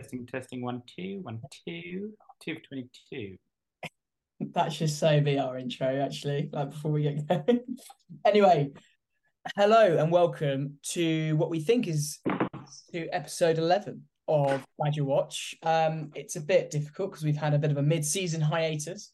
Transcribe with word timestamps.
Testing, 0.00 0.26
testing, 0.26 0.62
one, 0.62 0.82
two, 0.96 1.20
one, 1.24 1.42
two, 1.68 2.14
two 2.42 2.54
for 2.54 2.60
22. 2.68 3.36
That 4.54 4.72
should 4.72 4.88
so 4.88 5.20
be 5.20 5.38
our 5.38 5.58
intro, 5.58 6.00
actually, 6.00 6.48
like 6.54 6.70
before 6.70 6.90
we 6.90 7.02
get 7.02 7.28
going. 7.28 7.60
anyway, 8.24 8.70
hello 9.58 9.98
and 9.98 10.10
welcome 10.10 10.78
to 10.92 11.36
what 11.36 11.50
we 11.50 11.60
think 11.60 11.86
is 11.86 12.18
to 12.92 13.08
episode 13.08 13.58
11 13.58 14.02
of 14.26 14.64
Badger 14.82 15.04
Watch. 15.04 15.54
Um, 15.62 16.12
it's 16.14 16.36
a 16.36 16.40
bit 16.40 16.70
difficult 16.70 17.10
because 17.10 17.24
we've 17.24 17.36
had 17.36 17.52
a 17.52 17.58
bit 17.58 17.70
of 17.70 17.76
a 17.76 17.82
mid-season 17.82 18.40
hiatus. 18.40 19.12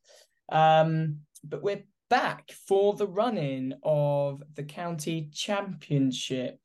Um, 0.52 1.16
but 1.42 1.64
we're 1.64 1.82
back 2.10 2.52
for 2.68 2.94
the 2.94 3.08
run-in 3.08 3.74
of 3.82 4.40
the 4.54 4.62
county 4.62 5.30
championship. 5.34 6.60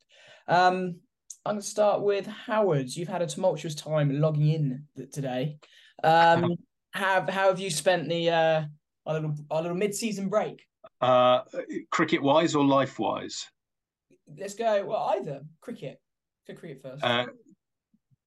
Um, 0.46 1.00
I'm 1.44 1.54
going 1.54 1.62
to 1.62 1.66
start 1.66 2.02
with 2.02 2.26
Howard. 2.26 2.94
You've 2.94 3.08
had 3.08 3.20
a 3.20 3.26
tumultuous 3.26 3.74
time 3.74 4.20
logging 4.20 4.48
in 4.48 4.84
today. 5.12 5.58
Um, 6.04 6.56
have 6.92 7.28
how 7.28 7.48
have 7.48 7.58
you 7.58 7.68
spent 7.68 8.08
the 8.08 8.30
uh, 8.30 8.64
our 9.06 9.14
little 9.14 9.34
our 9.50 9.62
little 9.62 9.76
mid-season 9.76 10.28
break? 10.28 10.62
Uh, 11.00 11.40
cricket 11.90 12.22
wise 12.22 12.54
or 12.54 12.64
life 12.64 12.98
wise? 13.00 13.44
Let's 14.38 14.54
go. 14.54 14.84
Well, 14.86 15.14
either 15.16 15.40
cricket. 15.60 16.00
For 16.46 16.54
cricket 16.54 16.82
first. 16.82 17.04
Uh, 17.04 17.26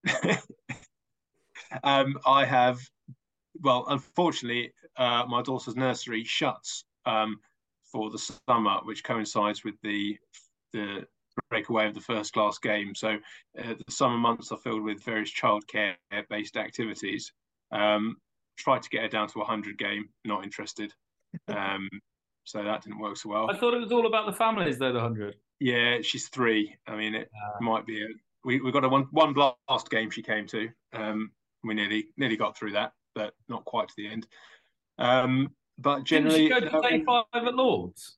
um, 1.84 2.20
I 2.25 2.43
have. 2.43 2.79
Well, 3.61 3.85
unfortunately, 3.87 4.73
uh, 4.97 5.23
my 5.27 5.41
daughter's 5.41 5.77
nursery 5.77 6.25
shuts 6.25 6.84
um, 7.05 7.37
for 7.89 8.09
the 8.09 8.20
summer, 8.20 8.79
which 8.84 9.05
coincides 9.05 9.63
with 9.63 9.75
the 9.84 10.17
the 10.73 11.05
breakaway 11.49 11.88
of 11.88 11.94
the 11.94 12.02
first 12.02 12.34
class 12.34 12.57
game. 12.57 12.95
So 12.95 13.17
uh, 13.59 13.73
the 13.73 13.91
summer 13.91 14.17
months 14.17 14.52
are 14.52 14.57
filled 14.57 14.84
with 14.84 15.03
various 15.03 15.31
childcare 15.31 15.95
based 16.30 16.57
activities. 16.57 17.31
Um, 17.71 18.17
tried 18.57 18.84
to 18.84 18.89
get 18.89 19.02
her 19.02 19.09
down 19.09 19.27
to 19.30 19.40
a 19.40 19.43
100 19.43 19.77
game, 19.77 20.09
not 20.24 20.43
interested. 20.43 20.93
Um, 21.49 21.90
so 22.46 22.63
that 22.63 22.82
didn't 22.84 22.99
work 22.99 23.18
so 23.18 23.27
well. 23.27 23.51
I 23.51 23.57
thought 23.57 23.74
it 23.74 23.82
was 23.82 23.91
all 23.91 24.07
about 24.07 24.26
the 24.26 24.32
families, 24.32 24.77
though, 24.77 24.93
the 24.93 24.99
100. 24.99 25.35
Yeah, 25.59 25.98
she's 26.01 26.29
three. 26.29 26.74
I 26.87 26.96
mean, 26.96 27.13
it 27.13 27.29
uh, 27.35 27.62
might 27.62 27.85
be. 27.85 28.02
A, 28.04 28.07
we, 28.46 28.62
we 28.62 28.71
got 28.71 28.85
a 28.85 28.90
one, 28.90 29.07
one 29.12 29.34
blast 29.34 29.90
game 29.90 30.09
she 30.09 30.21
came 30.21 30.48
to. 30.48 30.70
Um, 30.93 31.31
we 31.63 31.74
nearly 31.74 32.07
nearly 32.15 32.37
got 32.37 32.57
through 32.57 32.71
that, 32.74 32.93
but 33.15 33.34
not 33.49 33.65
quite 33.65 33.90
to 33.90 33.93
the 33.98 34.07
end. 34.07 34.27
Um, 34.98 35.49
but 35.77 36.04
generally, 36.04 36.48
Didn't 36.48 36.63
she 36.63 36.70
go 36.71 36.81
to 36.81 36.90
day 36.90 37.04
five 37.04 37.26
at 37.34 37.55
Lords. 37.55 38.18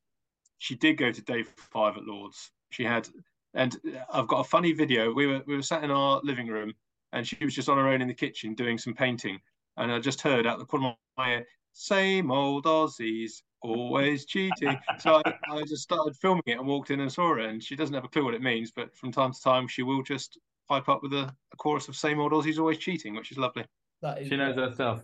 She 0.59 0.75
did 0.75 0.97
go 0.97 1.11
to 1.11 1.22
day 1.22 1.44
five 1.44 1.97
at 1.97 2.05
Lords. 2.05 2.52
She 2.69 2.83
had, 2.83 3.08
and 3.53 3.77
I've 4.11 4.27
got 4.27 4.39
a 4.39 4.50
funny 4.50 4.73
video. 4.73 5.13
We 5.13 5.27
were 5.27 5.41
we 5.45 5.55
were 5.55 5.61
sat 5.61 5.83
in 5.83 5.91
our 5.91 6.19
living 6.23 6.47
room, 6.47 6.73
and 7.13 7.27
she 7.27 7.38
was 7.44 7.55
just 7.55 7.69
on 7.69 7.77
her 7.77 7.88
own 7.88 8.02
in 8.02 8.08
the 8.08 8.13
kitchen 8.13 8.55
doing 8.55 8.78
some 8.78 8.94
painting. 8.94 9.39
And 9.78 9.91
I 9.91 10.00
just 10.00 10.22
heard 10.22 10.47
out 10.47 10.59
the 10.59 10.66
corner 10.66 10.89
of 10.89 10.95
my 11.17 11.35
ear, 11.35 11.47
"Same 11.73 12.31
old 12.31 12.66
Aussies, 12.66 13.44
always 13.61 14.25
cheating." 14.25 14.78
so 15.00 15.22
I, 15.25 15.33
I 15.52 15.61
just 15.61 15.83
started 15.83 16.16
filming 16.16 16.44
it 16.47 16.58
and 16.58 16.67
walked 16.67 16.91
in 16.91 17.00
and 17.00 17.11
saw 17.11 17.35
her. 17.35 17.39
And 17.39 17.63
she 17.63 17.75
doesn't 17.75 17.94
have 17.94 18.05
a 18.05 18.09
clue 18.09 18.25
what 18.25 18.33
it 18.33 18.41
means, 18.41 18.72
but 18.72 18.95
from 18.95 19.11
time 19.11 19.33
to 19.33 19.41
time 19.41 19.67
she 19.67 19.83
will 19.83 20.02
just 20.02 20.39
pipe 20.67 20.89
up 20.89 21.03
with 21.03 21.13
a, 21.13 21.33
a 21.53 21.58
chorus 21.58 21.88
of 21.88 21.95
"Same 21.95 22.19
old 22.19 22.31
Aussies, 22.31 22.59
always 22.59 22.80
cheating," 22.80 23.16
which 23.16 23.31
is 23.31 23.38
lovely. 23.38 23.66
That 24.02 24.22
is 24.22 24.28
she 24.28 24.38
knows 24.38 24.55
her 24.55 24.73
stuff. 24.73 25.03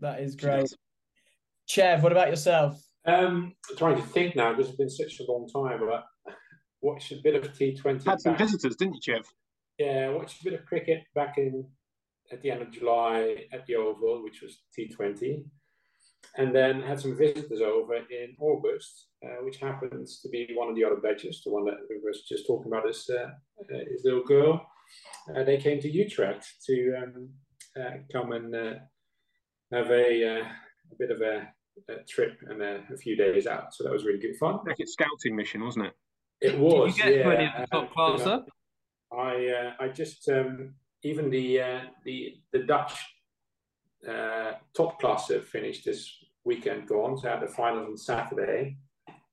That 0.00 0.20
is 0.20 0.34
great. 0.34 0.74
Chev, 1.66 2.02
what 2.02 2.12
about 2.12 2.28
yourself? 2.28 2.87
Um, 3.08 3.54
trying 3.78 3.96
to 3.96 4.02
think 4.02 4.36
now 4.36 4.52
because 4.52 4.68
it's 4.68 4.76
been 4.76 4.90
such 4.90 5.20
a 5.20 5.30
long 5.30 5.48
time, 5.48 5.80
but 5.80 6.04
watched 6.82 7.10
a 7.12 7.16
bit 7.22 7.34
of 7.34 7.52
T20. 7.54 8.04
Had 8.04 8.20
some 8.20 8.32
back. 8.32 8.38
visitors, 8.38 8.76
didn't 8.76 8.94
you, 8.94 9.00
Chev? 9.02 9.24
Yeah, 9.78 10.10
watched 10.10 10.42
a 10.42 10.44
bit 10.44 10.60
of 10.60 10.66
cricket 10.66 11.04
back 11.14 11.38
in 11.38 11.64
at 12.30 12.42
the 12.42 12.50
end 12.50 12.60
of 12.60 12.70
July 12.70 13.46
at 13.52 13.64
the 13.66 13.76
Oval, 13.76 14.22
which 14.22 14.42
was 14.42 14.58
T20, 14.78 15.44
and 16.36 16.54
then 16.54 16.82
had 16.82 17.00
some 17.00 17.16
visitors 17.16 17.62
over 17.62 17.96
in 17.96 18.36
August, 18.40 19.06
uh, 19.24 19.42
which 19.42 19.56
happens 19.56 20.20
to 20.20 20.28
be 20.28 20.48
one 20.54 20.68
of 20.68 20.76
the 20.76 20.84
other 20.84 20.96
badges, 20.96 21.40
the 21.44 21.50
one 21.50 21.64
that 21.64 21.78
we 21.88 21.96
were 22.04 22.12
just 22.28 22.46
talking 22.46 22.70
about, 22.70 22.86
his, 22.86 23.08
uh, 23.10 23.28
uh, 23.74 23.84
his 23.90 24.02
little 24.04 24.24
girl. 24.24 24.66
Uh, 25.34 25.44
they 25.44 25.56
came 25.56 25.80
to 25.80 25.90
Utrecht 25.90 26.46
to 26.66 26.94
um, 27.02 27.30
uh, 27.80 27.96
come 28.12 28.32
and 28.32 28.54
uh, 28.54 28.74
have 29.72 29.90
a, 29.90 30.40
a 30.40 30.94
bit 30.98 31.10
of 31.10 31.22
a, 31.22 31.48
a 31.88 32.02
trip 32.08 32.38
and 32.48 32.62
a, 32.62 32.82
a, 32.92 32.96
few 32.96 33.16
days 33.16 33.46
out. 33.46 33.74
So 33.74 33.84
that 33.84 33.92
was 33.92 34.04
really 34.04 34.18
good 34.18 34.36
fun. 34.36 34.58
Like 34.66 34.80
a 34.80 34.86
scouting 34.86 35.36
mission, 35.36 35.64
wasn't 35.64 35.86
it? 35.86 35.92
It 36.40 36.58
was. 36.58 36.94
Did 36.94 37.04
you 37.04 37.12
get 37.12 37.26
yeah. 37.26 37.32
any 37.32 37.46
of 37.46 37.52
the 37.60 37.66
top 37.66 37.92
class 37.92 38.20
uh, 38.20 38.40
I 39.12 39.48
uh, 39.48 39.72
I 39.80 39.88
just 39.88 40.28
um, 40.28 40.74
even 41.02 41.30
the 41.30 41.60
uh, 41.60 41.80
the 42.04 42.34
the 42.52 42.60
Dutch 42.60 42.92
uh, 44.08 44.52
top 44.76 45.00
class 45.00 45.28
have 45.28 45.46
finished 45.46 45.84
this 45.84 46.10
weekend 46.44 46.88
gone. 46.88 47.16
So 47.18 47.28
had 47.28 47.40
the 47.40 47.48
finals 47.48 47.88
on 47.88 47.96
Saturday. 47.96 48.78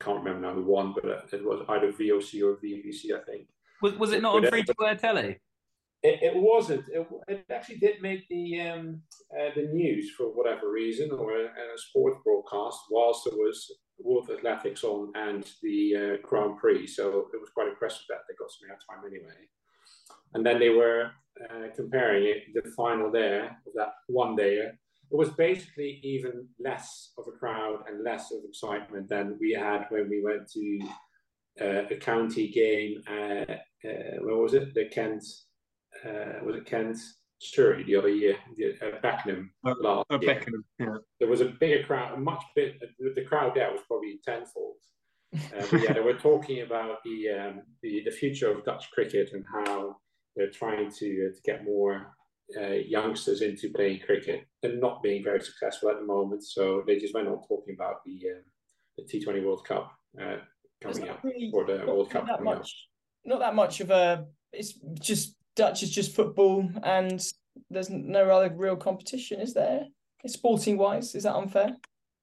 Can't 0.02 0.20
remember 0.20 0.48
now 0.48 0.54
who 0.54 0.64
won, 0.64 0.94
but 0.94 1.06
it 1.06 1.44
was 1.46 1.66
either 1.70 1.92
VOC 1.92 2.44
or 2.44 2.58
VVC, 2.58 3.14
I 3.16 3.24
think. 3.24 3.48
Was 3.82 3.94
was 3.94 4.12
it 4.14 4.22
not 4.22 4.36
on 4.36 4.48
free 4.48 4.64
to 4.64 4.74
air 4.86 4.96
telly? 4.96 5.40
It, 6.04 6.20
it 6.22 6.36
wasn't. 6.36 6.86
It, 6.90 7.08
it, 7.28 7.46
actually 7.50 7.78
did 7.78 8.02
make 8.02 8.28
the 8.28 8.62
um, 8.62 9.02
uh, 9.34 9.50
the 9.56 9.64
news 9.64 10.12
for 10.12 10.26
whatever 10.26 10.72
reason, 10.72 11.12
or 11.12 11.36
a, 11.36 11.46
a 11.46 11.78
sports 11.78 12.18
broadcast, 12.50 12.80
whilst 12.90 13.26
there 13.26 13.38
was 13.38 13.72
World 14.00 14.30
Athletics 14.30 14.84
on 14.84 15.12
and 15.16 15.46
the 15.62 15.96
uh, 15.96 16.28
Grand 16.28 16.58
Prix. 16.58 16.88
So 16.88 17.28
it 17.34 17.40
was 17.40 17.50
quite 17.54 17.70
impressive 17.70 18.06
that 18.10 18.20
they 18.28 18.36
got 18.36 18.50
some 18.52 18.70
airtime 18.70 19.08
anyway. 19.08 19.34
And 20.34 20.46
then 20.46 20.60
they 20.60 20.70
were 20.70 21.12
uh, 21.44 21.68
comparing 21.76 22.26
it, 22.26 22.44
the 22.54 22.70
final 22.72 23.12
there, 23.12 23.46
of 23.46 23.74
that 23.76 23.94
one 24.08 24.36
day. 24.36 24.58
It 25.12 25.16
was 25.16 25.30
basically 25.30 26.00
even 26.04 26.48
less 26.60 27.12
of 27.18 27.26
a 27.28 27.38
crowd 27.38 27.84
and 27.88 28.04
less 28.04 28.32
of 28.32 28.40
excitement 28.48 29.08
than 29.08 29.38
we 29.40 29.54
had 29.54 29.86
when 29.90 30.10
we 30.10 30.22
went 30.24 30.50
to 30.52 30.80
uh, 31.62 31.86
a 31.90 31.96
county 31.96 32.50
game. 32.50 33.02
Uh 33.08 33.56
where 34.22 34.38
was 34.38 34.54
it? 34.54 34.74
The 34.74 34.86
Kent, 34.86 35.24
uh, 36.06 36.44
was 36.44 36.56
it 36.56 36.66
Kent? 36.66 36.98
Surrey 37.40 37.84
the 37.84 37.96
other 37.96 38.10
year, 38.10 38.38
uh, 38.82 39.00
Beckenham 39.02 39.52
last 39.64 40.06
uh, 40.10 40.20
year. 40.20 40.36
Beckenham, 40.36 40.66
yeah. 40.80 40.98
There 41.20 41.30
was 41.30 41.42
a 41.42 41.46
bigger 41.46 41.84
crowd, 41.84 42.18
a 42.18 42.18
much 42.18 42.44
bit. 42.56 42.82
The 43.00 43.26
crowd 43.26 43.54
there 43.56 43.72
was 43.72 43.82
probably 43.88 44.20
tenfold. 44.24 44.76
But 45.32 45.84
yeah, 45.84 45.94
they 45.94 46.00
were 46.00 46.14
talking 46.14 46.62
about 46.62 47.04
the, 47.04 47.30
um, 47.30 47.62
the 47.82 48.04
the 48.06 48.12
future 48.12 48.52
of 48.52 48.64
Dutch 48.64 48.90
cricket 48.92 49.32
and 49.34 49.44
how 49.52 49.98
they're 50.36 50.50
trying 50.50 50.92
to 50.92 51.30
uh, 51.30 51.36
to 51.36 51.42
get 51.44 51.66
more 51.66 52.16
uh, 52.58 52.68
youngsters 52.68 53.42
into 53.42 53.70
playing 53.70 54.00
cricket 54.06 54.46
and 54.64 54.80
not 54.80 55.02
being 55.02 55.24
very 55.24 55.42
successful 55.42 55.90
at 55.90 56.00
the 56.00 56.06
moment. 56.06 56.44
So 56.44 56.84
they 56.86 57.00
just 57.00 57.14
went 57.14 57.28
on 57.28 57.42
talking 57.48 57.76
about 57.76 58.04
the 58.06 58.32
um, 58.36 58.44
the 58.98 59.04
T20 59.04 59.44
World 59.44 59.66
Cup 59.68 59.92
uh, 60.22 60.38
coming 60.82 61.10
up 61.10 61.24
really, 61.24 61.52
or 61.54 61.66
the 61.66 61.84
World 61.86 62.10
Cup 62.10 62.28
that 62.28 62.44
much, 62.44 62.58
up. 62.60 62.66
Not 63.26 63.40
that 63.40 63.56
much 63.56 63.82
of 63.82 63.90
a. 63.90 64.26
It's 64.54 64.74
just 65.02 65.35
Dutch 65.56 65.84
is 65.84 65.92
just 65.92 66.16
football, 66.16 66.70
and 66.84 67.22
there's 67.70 67.90
no 67.90 68.30
other 68.30 68.54
real 68.56 68.76
competition, 68.76 69.40
is 69.40 69.54
there? 69.54 69.86
Sporting 70.28 70.78
wise, 70.78 71.14
is 71.16 71.24
that 71.24 71.36
unfair? 71.36 71.76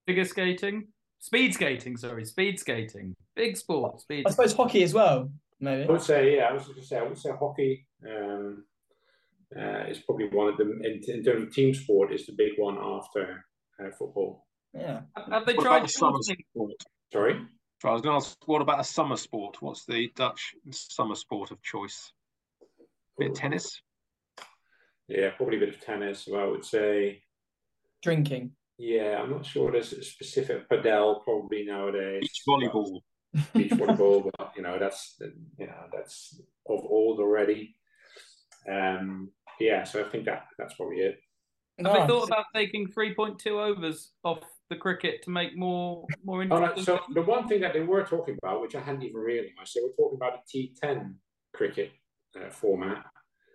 Figure 0.06 0.24
skating, 0.24 0.88
speed 1.20 1.54
skating. 1.54 1.96
Sorry, 1.96 2.24
speed 2.24 2.58
skating. 2.58 3.14
Big 3.36 3.56
sport. 3.56 4.00
Speed. 4.00 4.24
I 4.26 4.30
suppose 4.30 4.52
hockey 4.52 4.82
as 4.82 4.92
well. 4.92 5.30
Maybe. 5.60 5.84
I 5.88 5.92
would 5.92 6.02
say, 6.02 6.36
yeah. 6.36 6.44
I 6.44 6.52
was 6.52 6.64
going 6.64 6.80
to 6.80 6.84
say, 6.84 6.98
I 6.98 7.02
would 7.02 7.18
say 7.18 7.30
hockey. 7.38 7.86
Um, 8.04 8.64
uh, 9.56 9.84
is 9.86 9.98
probably 9.98 10.28
one 10.28 10.48
of 10.48 10.56
them 10.56 10.80
in, 10.82 11.02
in, 11.08 11.22
terms 11.22 11.42
of 11.42 11.52
team 11.52 11.74
sport. 11.74 12.12
Is 12.12 12.26
the 12.26 12.32
big 12.32 12.52
one 12.56 12.78
after 12.78 13.44
uh, 13.80 13.90
football. 13.98 14.46
Yeah. 14.74 15.00
Have 15.30 15.46
they 15.46 15.54
what 15.54 15.64
tried 15.64 15.90
summer 15.90 16.18
sport? 16.22 16.72
Sorry. 17.12 17.40
I 17.84 17.90
was 17.90 18.00
going 18.00 18.18
to 18.18 18.24
ask, 18.24 18.36
what 18.46 18.62
about 18.62 18.80
a 18.80 18.84
summer 18.84 19.16
sport? 19.16 19.60
What's 19.60 19.84
the 19.84 20.10
Dutch 20.14 20.54
summer 20.70 21.16
sport 21.16 21.50
of 21.50 21.60
choice? 21.62 22.12
Bit 23.18 23.30
of 23.30 23.36
tennis. 23.36 23.80
Yeah, 25.08 25.30
probably 25.30 25.56
a 25.56 25.60
bit 25.60 25.74
of 25.74 25.80
tennis. 25.80 26.24
So 26.24 26.36
I 26.36 26.46
would 26.46 26.64
say 26.64 27.22
drinking. 28.02 28.52
Yeah, 28.78 29.20
I'm 29.22 29.30
not 29.30 29.46
sure 29.46 29.70
there's 29.70 29.92
a 29.92 30.02
specific 30.02 30.68
padel 30.68 31.22
probably 31.22 31.64
nowadays. 31.64 32.22
Beach 32.22 32.42
volleyball. 32.48 33.00
Beach 33.54 33.70
volleyball, 33.72 34.30
but 34.36 34.52
you 34.56 34.62
know 34.62 34.78
that's 34.78 35.16
you 35.58 35.66
know 35.66 35.84
that's 35.92 36.40
of 36.68 36.80
old 36.84 37.20
already. 37.20 37.74
Um, 38.70 39.30
yeah, 39.60 39.84
so 39.84 40.04
I 40.04 40.08
think 40.08 40.24
that 40.26 40.46
that's 40.58 40.74
probably 40.74 40.98
it. 40.98 41.18
Have 41.78 41.92
they 41.92 42.06
thought 42.06 42.28
about 42.28 42.44
taking 42.54 42.86
3.2 42.86 43.46
overs 43.46 44.12
off 44.24 44.40
the 44.68 44.76
cricket 44.76 45.22
to 45.22 45.30
make 45.30 45.56
more 45.56 46.06
more 46.24 46.42
interesting? 46.42 46.80
Oh, 46.80 46.84
so 46.84 47.00
the 47.14 47.22
one 47.22 47.48
thing 47.48 47.60
that 47.60 47.72
they 47.72 47.80
were 47.80 48.04
talking 48.04 48.36
about, 48.42 48.60
which 48.60 48.74
I 48.74 48.80
hadn't 48.80 49.02
even 49.02 49.16
realised, 49.16 49.74
they 49.74 49.82
were 49.82 49.94
talking 49.98 50.16
about 50.16 50.40
the 50.46 50.70
T10 50.82 51.14
cricket 51.54 51.92
uh, 52.36 52.50
format, 52.50 53.04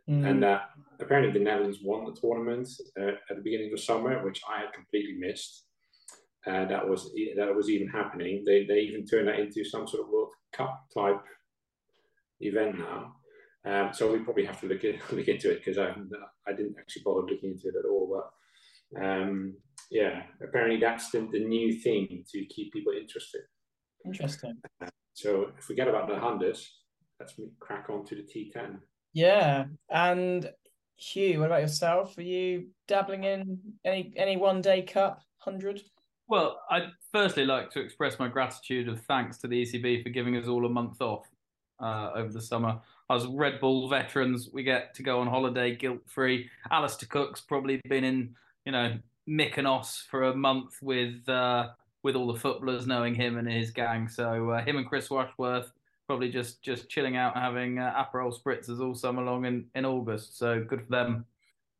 mm. 0.09 0.25
and 0.27 0.41
that 0.43 0.69
apparently 0.99 1.31
the 1.31 1.43
Netherlands 1.43 1.79
won 1.83 2.05
the 2.05 2.19
tournament 2.19 2.67
uh, 2.99 3.13
at 3.29 3.37
the 3.37 3.43
beginning 3.43 3.71
of 3.73 3.79
summer, 3.79 4.23
which 4.23 4.41
I 4.49 4.59
had 4.61 4.73
completely 4.73 5.17
missed. 5.19 5.65
Uh, 6.45 6.65
that 6.65 6.87
was 6.87 7.13
that 7.35 7.53
was 7.53 7.69
even 7.69 7.87
happening. 7.87 8.43
They 8.45 8.65
they 8.65 8.79
even 8.79 9.05
turned 9.05 9.27
that 9.27 9.39
into 9.39 9.65
some 9.65 9.87
sort 9.87 10.03
of 10.03 10.09
World 10.09 10.31
Cup 10.53 10.85
type 10.93 11.21
event 12.39 12.79
now. 12.79 13.15
Um, 13.65 13.89
so 13.93 14.11
we 14.11 14.19
probably 14.19 14.45
have 14.45 14.61
to 14.61 14.67
look, 14.67 14.83
in, 14.83 14.97
look 15.11 15.27
into 15.27 15.51
it 15.51 15.63
because 15.63 15.77
I, 15.77 15.93
I 16.47 16.53
didn't 16.53 16.75
actually 16.79 17.01
bother 17.03 17.21
looking 17.21 17.51
into 17.51 17.67
it 17.67 17.75
at 17.77 17.89
all. 17.89 18.23
But 18.93 19.03
um, 19.03 19.55
yeah, 19.91 20.23
apparently 20.41 20.79
that's 20.79 21.09
the, 21.11 21.27
the 21.31 21.43
new 21.43 21.73
thing 21.73 22.23
to 22.31 22.45
keep 22.45 22.71
people 22.71 22.93
interested. 22.93 23.41
Interesting. 24.05 24.57
So 25.13 25.51
forget 25.59 25.87
about 25.87 26.07
the 26.07 26.17
hundreds. 26.19 26.76
Let's 27.19 27.33
crack 27.59 27.89
on 27.89 28.05
to 28.05 28.15
the 28.15 28.21
T10. 28.21 28.79
Yeah, 29.13 29.65
and 29.89 30.51
Hugh, 30.97 31.39
what 31.39 31.47
about 31.47 31.61
yourself? 31.61 32.17
Are 32.17 32.23
you 32.23 32.67
dabbling 32.87 33.23
in 33.23 33.59
any 33.85 34.13
any 34.15 34.37
one 34.37 34.61
day 34.61 34.81
cup 34.81 35.21
hundred? 35.37 35.81
Well, 36.27 36.59
I'd 36.69 36.91
firstly 37.11 37.45
like 37.45 37.71
to 37.71 37.79
express 37.79 38.19
my 38.19 38.27
gratitude 38.27 38.89
of 38.89 39.01
thanks 39.01 39.37
to 39.39 39.47
the 39.47 39.63
ECB 39.63 40.03
for 40.03 40.09
giving 40.09 40.35
us 40.35 40.47
all 40.47 40.65
a 40.65 40.69
month 40.69 41.01
off 41.01 41.27
uh, 41.79 42.11
over 42.15 42.31
the 42.31 42.41
summer. 42.41 42.79
As 43.09 43.25
red 43.25 43.61
ball 43.61 43.87
veterans, 43.87 44.49
we 44.51 44.63
get 44.63 44.93
to 44.95 45.03
go 45.03 45.21
on 45.21 45.27
holiday 45.27 45.75
guilt 45.75 46.01
free. 46.05 46.49
Alastair 46.69 47.07
Cook's 47.09 47.39
probably 47.39 47.79
been 47.87 48.03
in, 48.03 48.35
you 48.65 48.73
know, 48.73 48.97
Mykonos 49.29 50.05
for 50.07 50.23
a 50.23 50.35
month 50.35 50.81
with 50.81 51.27
uh, 51.29 51.69
with 52.03 52.15
all 52.15 52.31
the 52.31 52.39
footballers 52.39 52.87
knowing 52.87 53.15
him 53.15 53.37
and 53.37 53.49
his 53.49 53.71
gang. 53.71 54.07
So 54.09 54.51
uh, 54.51 54.63
him 54.63 54.77
and 54.77 54.87
Chris 54.87 55.09
Washworth 55.09 55.71
probably 56.07 56.29
just 56.29 56.61
just 56.61 56.89
chilling 56.89 57.17
out, 57.17 57.35
having 57.35 57.79
uh, 57.79 57.93
Aperol 57.93 58.33
spritzers 58.33 58.79
all 58.79 58.95
summer 58.95 59.23
long 59.23 59.45
in 59.45 59.65
in 59.75 59.85
August. 59.85 60.37
So 60.37 60.63
good 60.63 60.83
for 60.83 60.91
them. 60.91 61.25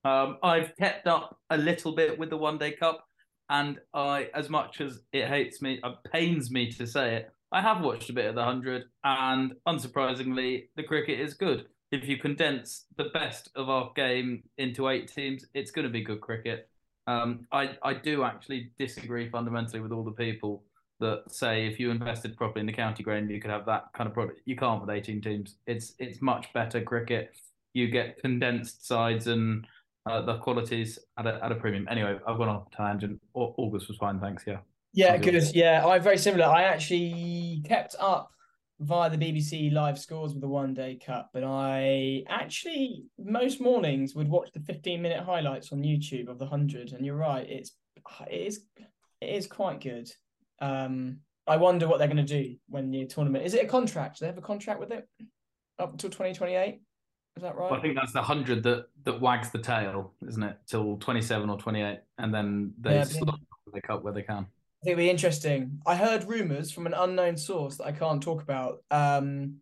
Um, 0.03 0.37
I've 0.43 0.75
kept 0.77 1.07
up 1.07 1.39
a 1.49 1.57
little 1.57 1.93
bit 1.93 2.17
with 2.17 2.29
the 2.29 2.37
One 2.37 2.57
Day 2.57 2.71
Cup, 2.71 3.07
and 3.49 3.79
I, 3.93 4.29
as 4.33 4.49
much 4.49 4.79
as 4.81 5.01
it 5.11 5.27
hates 5.27 5.61
me, 5.61 5.79
it 5.83 6.11
pains 6.11 6.51
me 6.51 6.71
to 6.73 6.85
say 6.85 7.15
it, 7.15 7.31
I 7.51 7.61
have 7.61 7.81
watched 7.81 8.09
a 8.09 8.13
bit 8.13 8.25
of 8.25 8.35
the 8.35 8.43
hundred, 8.43 8.85
and 9.03 9.53
unsurprisingly, 9.67 10.67
the 10.75 10.83
cricket 10.83 11.19
is 11.19 11.33
good. 11.33 11.65
If 11.91 12.07
you 12.07 12.17
condense 12.17 12.85
the 12.97 13.05
best 13.13 13.49
of 13.55 13.69
our 13.69 13.91
game 13.95 14.43
into 14.57 14.89
eight 14.89 15.11
teams, 15.13 15.45
it's 15.53 15.71
going 15.71 15.87
to 15.87 15.91
be 15.91 16.03
good 16.03 16.21
cricket. 16.21 16.69
Um, 17.07 17.47
I 17.53 17.77
I 17.81 17.93
do 17.93 18.23
actually 18.23 18.71
disagree 18.77 19.29
fundamentally 19.29 19.79
with 19.79 19.93
all 19.93 20.03
the 20.03 20.11
people 20.11 20.63
that 20.99 21.23
say 21.29 21.67
if 21.67 21.79
you 21.79 21.91
invested 21.91 22.35
properly 22.37 22.61
in 22.61 22.67
the 22.67 22.73
county 22.73 23.03
ground, 23.03 23.29
you 23.29 23.39
could 23.39 23.51
have 23.51 23.65
that 23.65 23.85
kind 23.93 24.07
of 24.07 24.13
product. 24.13 24.41
You 24.45 24.55
can't 24.55 24.81
with 24.81 24.89
18 24.89 25.21
teams. 25.21 25.55
It's 25.67 25.93
it's 25.99 26.21
much 26.21 26.51
better 26.53 26.81
cricket. 26.81 27.31
You 27.73 27.89
get 27.89 28.19
condensed 28.19 28.87
sides 28.87 29.27
and 29.27 29.65
uh, 30.07 30.21
the 30.21 30.37
qualities 30.37 30.97
at 31.17 31.27
a, 31.27 31.43
at 31.43 31.51
a 31.51 31.55
premium. 31.55 31.87
Anyway, 31.89 32.17
I've 32.27 32.37
gone 32.37 32.49
off 32.49 32.71
tangent. 32.71 33.21
August 33.33 33.87
was 33.87 33.97
fine, 33.97 34.19
thanks. 34.19 34.43
Yeah. 34.47 34.59
Yeah, 34.93 35.17
good. 35.17 35.43
Yeah, 35.53 35.85
I'm 35.85 36.01
very 36.01 36.17
similar. 36.17 36.45
I 36.45 36.63
actually 36.63 37.61
kept 37.65 37.95
up 37.99 38.31
via 38.79 39.09
the 39.09 39.17
BBC 39.17 39.71
live 39.71 39.99
scores 39.99 40.33
with 40.33 40.41
the 40.41 40.47
One 40.47 40.73
Day 40.73 40.95
Cup, 40.95 41.29
but 41.33 41.43
I 41.43 42.23
actually 42.29 43.05
most 43.19 43.59
mornings 43.59 44.15
would 44.15 44.29
watch 44.29 44.49
the 44.53 44.59
15 44.61 45.01
minute 45.01 45.23
highlights 45.23 45.71
on 45.71 45.83
YouTube 45.83 46.29
of 46.29 46.39
the 46.39 46.45
hundred. 46.45 46.93
And 46.93 47.05
you're 47.05 47.15
right, 47.15 47.47
it's 47.47 47.73
it 47.95 48.31
is 48.31 48.61
it 49.21 49.29
is 49.29 49.45
quite 49.45 49.81
good. 49.81 50.09
Um, 50.59 51.19
I 51.45 51.57
wonder 51.57 51.87
what 51.87 51.99
they're 51.99 52.07
going 52.07 52.25
to 52.25 52.43
do 52.43 52.55
when 52.67 52.91
the 52.91 53.05
tournament 53.05 53.45
is 53.45 53.53
it 53.53 53.63
a 53.63 53.67
contract? 53.67 54.19
Do 54.19 54.23
they 54.23 54.27
have 54.27 54.37
a 54.37 54.41
contract 54.41 54.79
with 54.79 54.91
it 54.91 55.07
up 55.79 55.91
until 55.91 56.09
2028? 56.09 56.81
Is 57.37 57.43
that 57.43 57.55
right? 57.55 57.71
Well, 57.71 57.79
I 57.79 57.81
think 57.81 57.95
that's 57.95 58.13
the 58.13 58.21
hundred 58.21 58.63
that 58.63 58.87
that 59.03 59.21
wags 59.21 59.51
the 59.51 59.59
tail, 59.59 60.13
isn't 60.27 60.41
it? 60.41 60.57
Till 60.67 60.97
27 60.97 61.49
or 61.49 61.57
28, 61.57 61.99
and 62.17 62.33
then 62.33 62.73
they 62.79 62.95
yeah, 62.95 63.03
stop 63.03 63.39
the 63.71 63.81
cup 63.81 64.03
where 64.03 64.13
they 64.13 64.23
can. 64.23 64.47
I 64.81 64.85
think 64.85 64.93
it'll 64.93 64.97
be 64.97 65.09
interesting. 65.09 65.79
I 65.85 65.95
heard 65.95 66.23
rumors 66.25 66.71
from 66.71 66.87
an 66.87 66.93
unknown 66.93 67.37
source 67.37 67.77
that 67.77 67.85
I 67.85 67.91
can't 67.91 68.21
talk 68.21 68.41
about 68.41 68.83
um, 68.91 69.57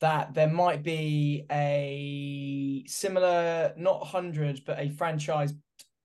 that 0.00 0.34
there 0.34 0.48
might 0.48 0.82
be 0.82 1.44
a 1.50 2.84
similar, 2.86 3.72
not 3.76 4.00
100, 4.00 4.62
but 4.64 4.78
a 4.78 4.88
franchise 4.90 5.52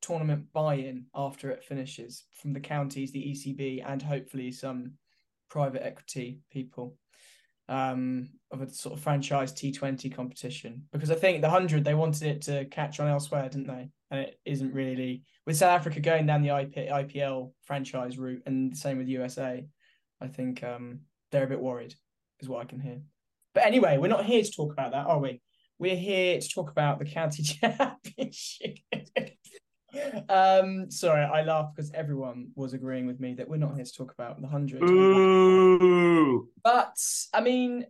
tournament 0.06 0.46
buy-in 0.54 1.06
after 1.16 1.50
it 1.50 1.64
finishes 1.64 2.26
from 2.34 2.54
the 2.54 2.60
counties, 2.60 3.12
the 3.12 3.24
ECB, 3.24 3.84
and 3.86 4.02
hopefully 4.02 4.52
some 4.52 4.94
private 5.50 5.86
equity 5.86 6.40
people 6.52 6.98
um, 7.68 8.30
of 8.52 8.62
a 8.62 8.70
sort 8.70 8.96
of 8.96 9.04
franchise 9.04 9.52
T20 9.54 10.14
competition. 10.16 10.84
Because 10.92 11.12
I 11.12 11.16
think 11.16 11.42
the 11.42 11.50
hundred 11.50 11.84
they 11.84 11.96
wanted 11.96 12.24
it 12.24 12.42
to 12.44 12.66
catch 12.66 13.00
on 13.00 13.08
elsewhere, 13.08 13.50
didn't 13.50 13.68
they? 13.68 13.90
And 14.12 14.20
it 14.22 14.40
isn't 14.46 14.74
really 14.74 15.24
with 15.46 15.58
South 15.58 15.80
Africa 15.80 16.00
going 16.00 16.26
down 16.26 16.42
the 16.42 16.58
IP, 16.60 16.76
IPL 16.76 17.52
franchise 17.64 18.18
route, 18.18 18.44
and 18.46 18.72
the 18.72 18.78
same 18.78 18.98
with 18.98 19.08
USA. 19.08 19.66
I 20.22 20.28
think 20.28 20.64
um, 20.64 21.02
they're 21.32 21.44
a 21.44 21.48
bit 21.48 21.60
worried, 21.60 21.96
is 22.40 22.48
what 22.48 22.62
I 22.62 22.66
can 22.66 22.80
hear. 22.80 23.02
But 23.54 23.66
anyway, 23.66 23.98
we're 23.98 24.08
not 24.08 24.26
here 24.26 24.44
to 24.44 24.52
talk 24.52 24.72
about 24.72 24.92
that, 24.92 25.08
are 25.08 25.20
we? 25.20 25.42
We're 25.80 25.96
here 25.96 26.40
to 26.40 26.48
talk 26.48 26.72
about 26.72 27.00
the 27.00 27.06
county 27.06 27.44
championship 27.44 28.78
um, 30.30 30.90
sorry, 30.90 31.24
I 31.24 31.44
laugh 31.44 31.72
because 31.76 31.92
everyone 31.92 32.50
was 32.56 32.74
agreeing 32.74 33.08
with 33.08 33.20
me 33.20 33.34
that 33.36 33.48
we're 33.48 33.58
not 33.58 33.76
here 33.76 33.86
to 33.86 33.94
talk 33.94 34.14
about 34.14 34.42
the 34.42 34.48
hundred. 34.48 34.82
But 36.64 36.98
I 37.34 37.42
mean, 37.42 37.86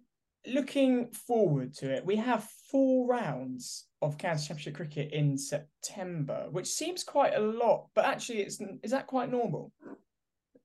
looking 0.47 1.11
forward 1.11 1.73
to 1.75 1.91
it, 1.91 2.05
we 2.05 2.15
have 2.17 2.47
four 2.71 3.07
rounds 3.07 3.87
of 4.01 4.17
county 4.17 4.43
championship 4.47 4.75
cricket 4.75 5.11
in 5.11 5.37
September, 5.37 6.47
which 6.51 6.67
seems 6.67 7.03
quite 7.03 7.35
a 7.35 7.39
lot, 7.39 7.87
but 7.95 8.05
actually, 8.05 8.39
it's 8.39 8.59
is 8.83 8.91
that 8.91 9.07
quite 9.07 9.31
normal? 9.31 9.71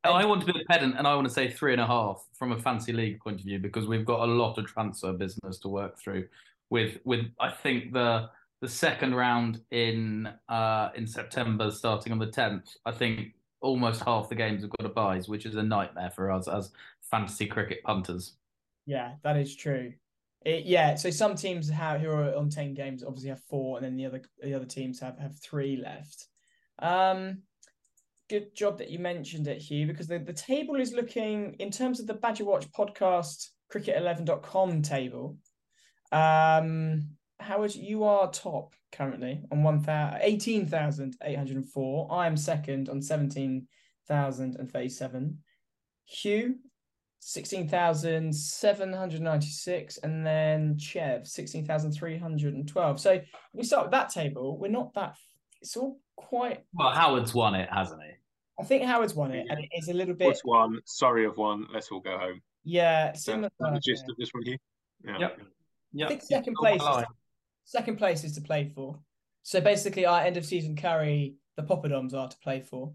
Oh, 0.04 0.12
I 0.12 0.24
want 0.24 0.40
to 0.46 0.50
be 0.50 0.58
a 0.58 0.64
pedant, 0.64 0.96
and 0.96 1.06
I 1.06 1.14
want 1.14 1.28
to 1.28 1.32
say 1.32 1.50
three 1.50 1.72
and 1.72 1.80
a 1.80 1.86
half 1.86 2.24
from 2.38 2.52
a 2.52 2.58
fancy 2.58 2.92
league 2.92 3.20
point 3.20 3.40
of 3.40 3.44
view 3.44 3.58
because 3.58 3.86
we've 3.86 4.06
got 4.06 4.20
a 4.20 4.32
lot 4.32 4.56
of 4.56 4.66
transfer 4.66 5.12
business 5.12 5.58
to 5.58 5.68
work 5.68 5.98
through. 5.98 6.26
With 6.70 6.98
with 7.04 7.26
I 7.38 7.50
think 7.50 7.92
the 7.92 8.30
the 8.60 8.68
second 8.68 9.14
round 9.14 9.60
in 9.70 10.28
uh, 10.48 10.90
in 10.94 11.06
September, 11.06 11.70
starting 11.70 12.12
on 12.12 12.18
the 12.18 12.26
tenth. 12.26 12.76
I 12.84 12.92
think 12.92 13.34
almost 13.60 14.02
half 14.04 14.28
the 14.28 14.34
games 14.34 14.62
have 14.62 14.70
got 14.78 14.86
a 14.86 14.92
buys, 14.92 15.28
which 15.28 15.46
is 15.46 15.56
a 15.56 15.62
nightmare 15.62 16.10
for 16.10 16.30
us 16.30 16.48
as 16.48 16.70
fantasy 17.10 17.46
cricket 17.46 17.82
punters. 17.84 18.34
Yeah, 18.86 19.14
that 19.22 19.36
is 19.36 19.54
true. 19.56 19.92
It, 20.42 20.64
yeah, 20.64 20.94
so 20.94 21.10
some 21.10 21.34
teams 21.34 21.68
have 21.68 22.00
who 22.00 22.10
are 22.10 22.34
on 22.34 22.48
ten 22.48 22.74
games 22.74 23.02
obviously 23.02 23.30
have 23.30 23.42
four, 23.48 23.76
and 23.76 23.84
then 23.84 23.96
the 23.96 24.06
other 24.06 24.22
the 24.42 24.54
other 24.54 24.66
teams 24.66 25.00
have 25.00 25.18
have 25.18 25.38
three 25.38 25.76
left. 25.76 26.26
Um, 26.78 27.42
good 28.28 28.54
job 28.54 28.78
that 28.78 28.90
you 28.90 28.98
mentioned 28.98 29.48
it, 29.48 29.58
Hugh, 29.58 29.86
because 29.86 30.06
the, 30.06 30.18
the 30.18 30.32
table 30.32 30.76
is 30.76 30.92
looking 30.92 31.54
in 31.58 31.70
terms 31.70 32.00
of 32.00 32.06
the 32.06 32.14
Badger 32.14 32.44
Watch 32.44 32.70
podcast 32.72 33.48
cricket11.com 33.72 34.82
table. 34.82 35.36
Um, 36.12 37.08
Howard, 37.40 37.74
you 37.74 38.04
are 38.04 38.30
top 38.30 38.74
currently 38.92 39.42
on 39.50 39.84
18,804. 40.20 42.12
I 42.12 42.26
am 42.26 42.36
second 42.36 42.88
on 42.88 43.02
17,037. 43.02 45.38
Hugh, 46.04 46.56
16,796. 47.20 49.98
And 49.98 50.26
then 50.26 50.78
Chev, 50.78 51.26
16,312. 51.26 53.00
So 53.00 53.20
we 53.52 53.64
start 53.64 53.84
with 53.84 53.92
that 53.92 54.08
table. 54.10 54.58
We're 54.58 54.68
not 54.68 54.94
that, 54.94 55.16
it's 55.60 55.76
all 55.76 55.98
quite. 56.16 56.64
Well, 56.74 56.90
Howard's 56.90 57.34
won 57.34 57.54
it, 57.54 57.68
hasn't 57.72 58.02
he? 58.02 58.10
I 58.58 58.64
think 58.64 58.82
Howard's 58.84 59.14
won 59.14 59.30
it, 59.32 59.46
and 59.48 59.58
it 59.58 59.68
is 59.72 59.88
a 59.88 59.94
little 59.94 60.14
bit. 60.14 60.26
What's 60.26 60.44
one? 60.44 60.80
Sorry 60.84 61.24
of 61.24 61.38
one. 61.38 61.66
Let's 61.72 61.90
all 61.90 62.00
go 62.00 62.18
home. 62.18 62.42
Yeah, 62.62 63.14
similar. 63.14 63.48
That's 63.58 63.72
the 63.72 63.80
gist 63.80 64.04
of 64.10 64.16
this 64.18 64.28
one 64.32 64.42
here. 64.44 64.58
Yeah. 65.02 65.18
Yep. 65.18 65.40
Yep. 65.92 66.06
I 66.06 66.08
think 66.08 66.22
second 66.22 66.56
place. 66.56 66.82
Is, 66.82 67.04
second 67.64 67.96
place 67.96 68.24
is 68.24 68.34
to 68.34 68.40
play 68.40 68.70
for. 68.74 68.98
So 69.42 69.60
basically, 69.60 70.06
our 70.06 70.20
end 70.20 70.36
of 70.36 70.44
season 70.44 70.76
carry 70.76 71.36
the 71.56 71.62
Poppadoms 71.62 72.14
are 72.14 72.28
to 72.28 72.38
play 72.42 72.60
for, 72.60 72.92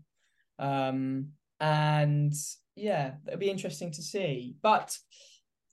um, 0.60 1.30
and 1.60 2.34
yeah, 2.76 3.14
it'll 3.28 3.40
be 3.40 3.50
interesting 3.50 3.92
to 3.92 4.02
see. 4.02 4.56
But 4.62 4.98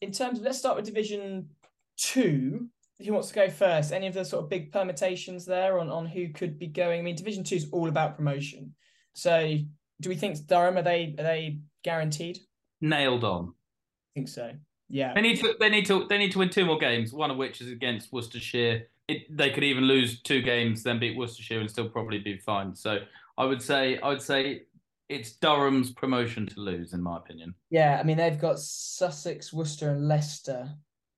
in 0.01 0.13
terms 0.13 0.39
of, 0.39 0.45
let's 0.45 0.59
start 0.59 0.77
with 0.77 0.87
Division 0.87 1.49
Two. 1.97 2.69
Who 3.05 3.13
wants 3.13 3.29
to 3.29 3.35
go 3.35 3.51
first? 3.51 3.93
Any 3.93 4.07
of 4.07 4.15
the 4.15 4.25
sort 4.25 4.45
of 4.45 4.51
big 4.51 4.73
permutations 4.73 5.45
there 5.45 5.79
on 5.79 5.89
on 5.91 6.07
who 6.07 6.29
could 6.29 6.59
be 6.59 6.69
going? 6.69 7.01
I 7.01 7.03
mean, 7.03 7.17
Division 7.17 7.45
Two 7.45 7.57
is 7.57 7.69
all 7.73 7.89
about 7.89 8.17
promotion. 8.17 8.75
So, 9.15 9.59
do 10.01 10.09
we 10.09 10.17
think 10.17 10.47
Durham 10.47 10.79
are 10.79 10.83
they 10.83 11.15
are 11.19 11.25
they 11.25 11.61
guaranteed? 11.85 12.39
Nailed 12.81 13.25
on. 13.25 13.49
I 13.49 14.11
think 14.15 14.29
so. 14.29 14.53
Yeah. 14.93 15.15
They 15.15 15.23
need 15.23 15.41
to 15.41 15.57
they 15.59 15.69
need 15.69 15.87
to 15.87 16.07
they 16.09 16.19
need 16.19 16.31
to 16.33 16.39
win 16.39 16.51
two 16.51 16.65
more 16.65 16.79
games, 16.79 17.13
one 17.13 17.33
of 17.33 17.37
which 17.37 17.61
is 17.61 17.69
against 17.69 18.13
Worcestershire 18.13 18.87
it, 19.09 19.37
they 19.37 19.51
could 19.51 19.65
even 19.65 19.85
lose 19.85 20.21
two 20.21 20.43
games, 20.43 20.83
then 20.83 20.99
beat 20.99 21.17
Worcestershire, 21.17 21.61
and 21.61 21.71
still 21.71 21.89
probably 21.89 22.19
be 22.19 22.37
fine. 22.37 22.75
So 22.75 22.99
I 23.37 23.45
would 23.45 23.63
say 23.63 23.99
I 23.99 24.09
would 24.09 24.23
say 24.23 24.63
it's 25.09 25.33
Durham's 25.33 25.91
promotion 25.91 26.47
to 26.47 26.61
lose, 26.61 26.93
in 26.93 27.03
my 27.03 27.17
opinion. 27.17 27.55
Yeah, 27.71 27.99
I 27.99 28.03
mean 28.05 28.17
they've 28.17 28.41
got 28.41 28.59
Sussex, 28.59 29.53
Worcester, 29.53 29.91
and 29.91 30.09
Leicester. 30.09 30.71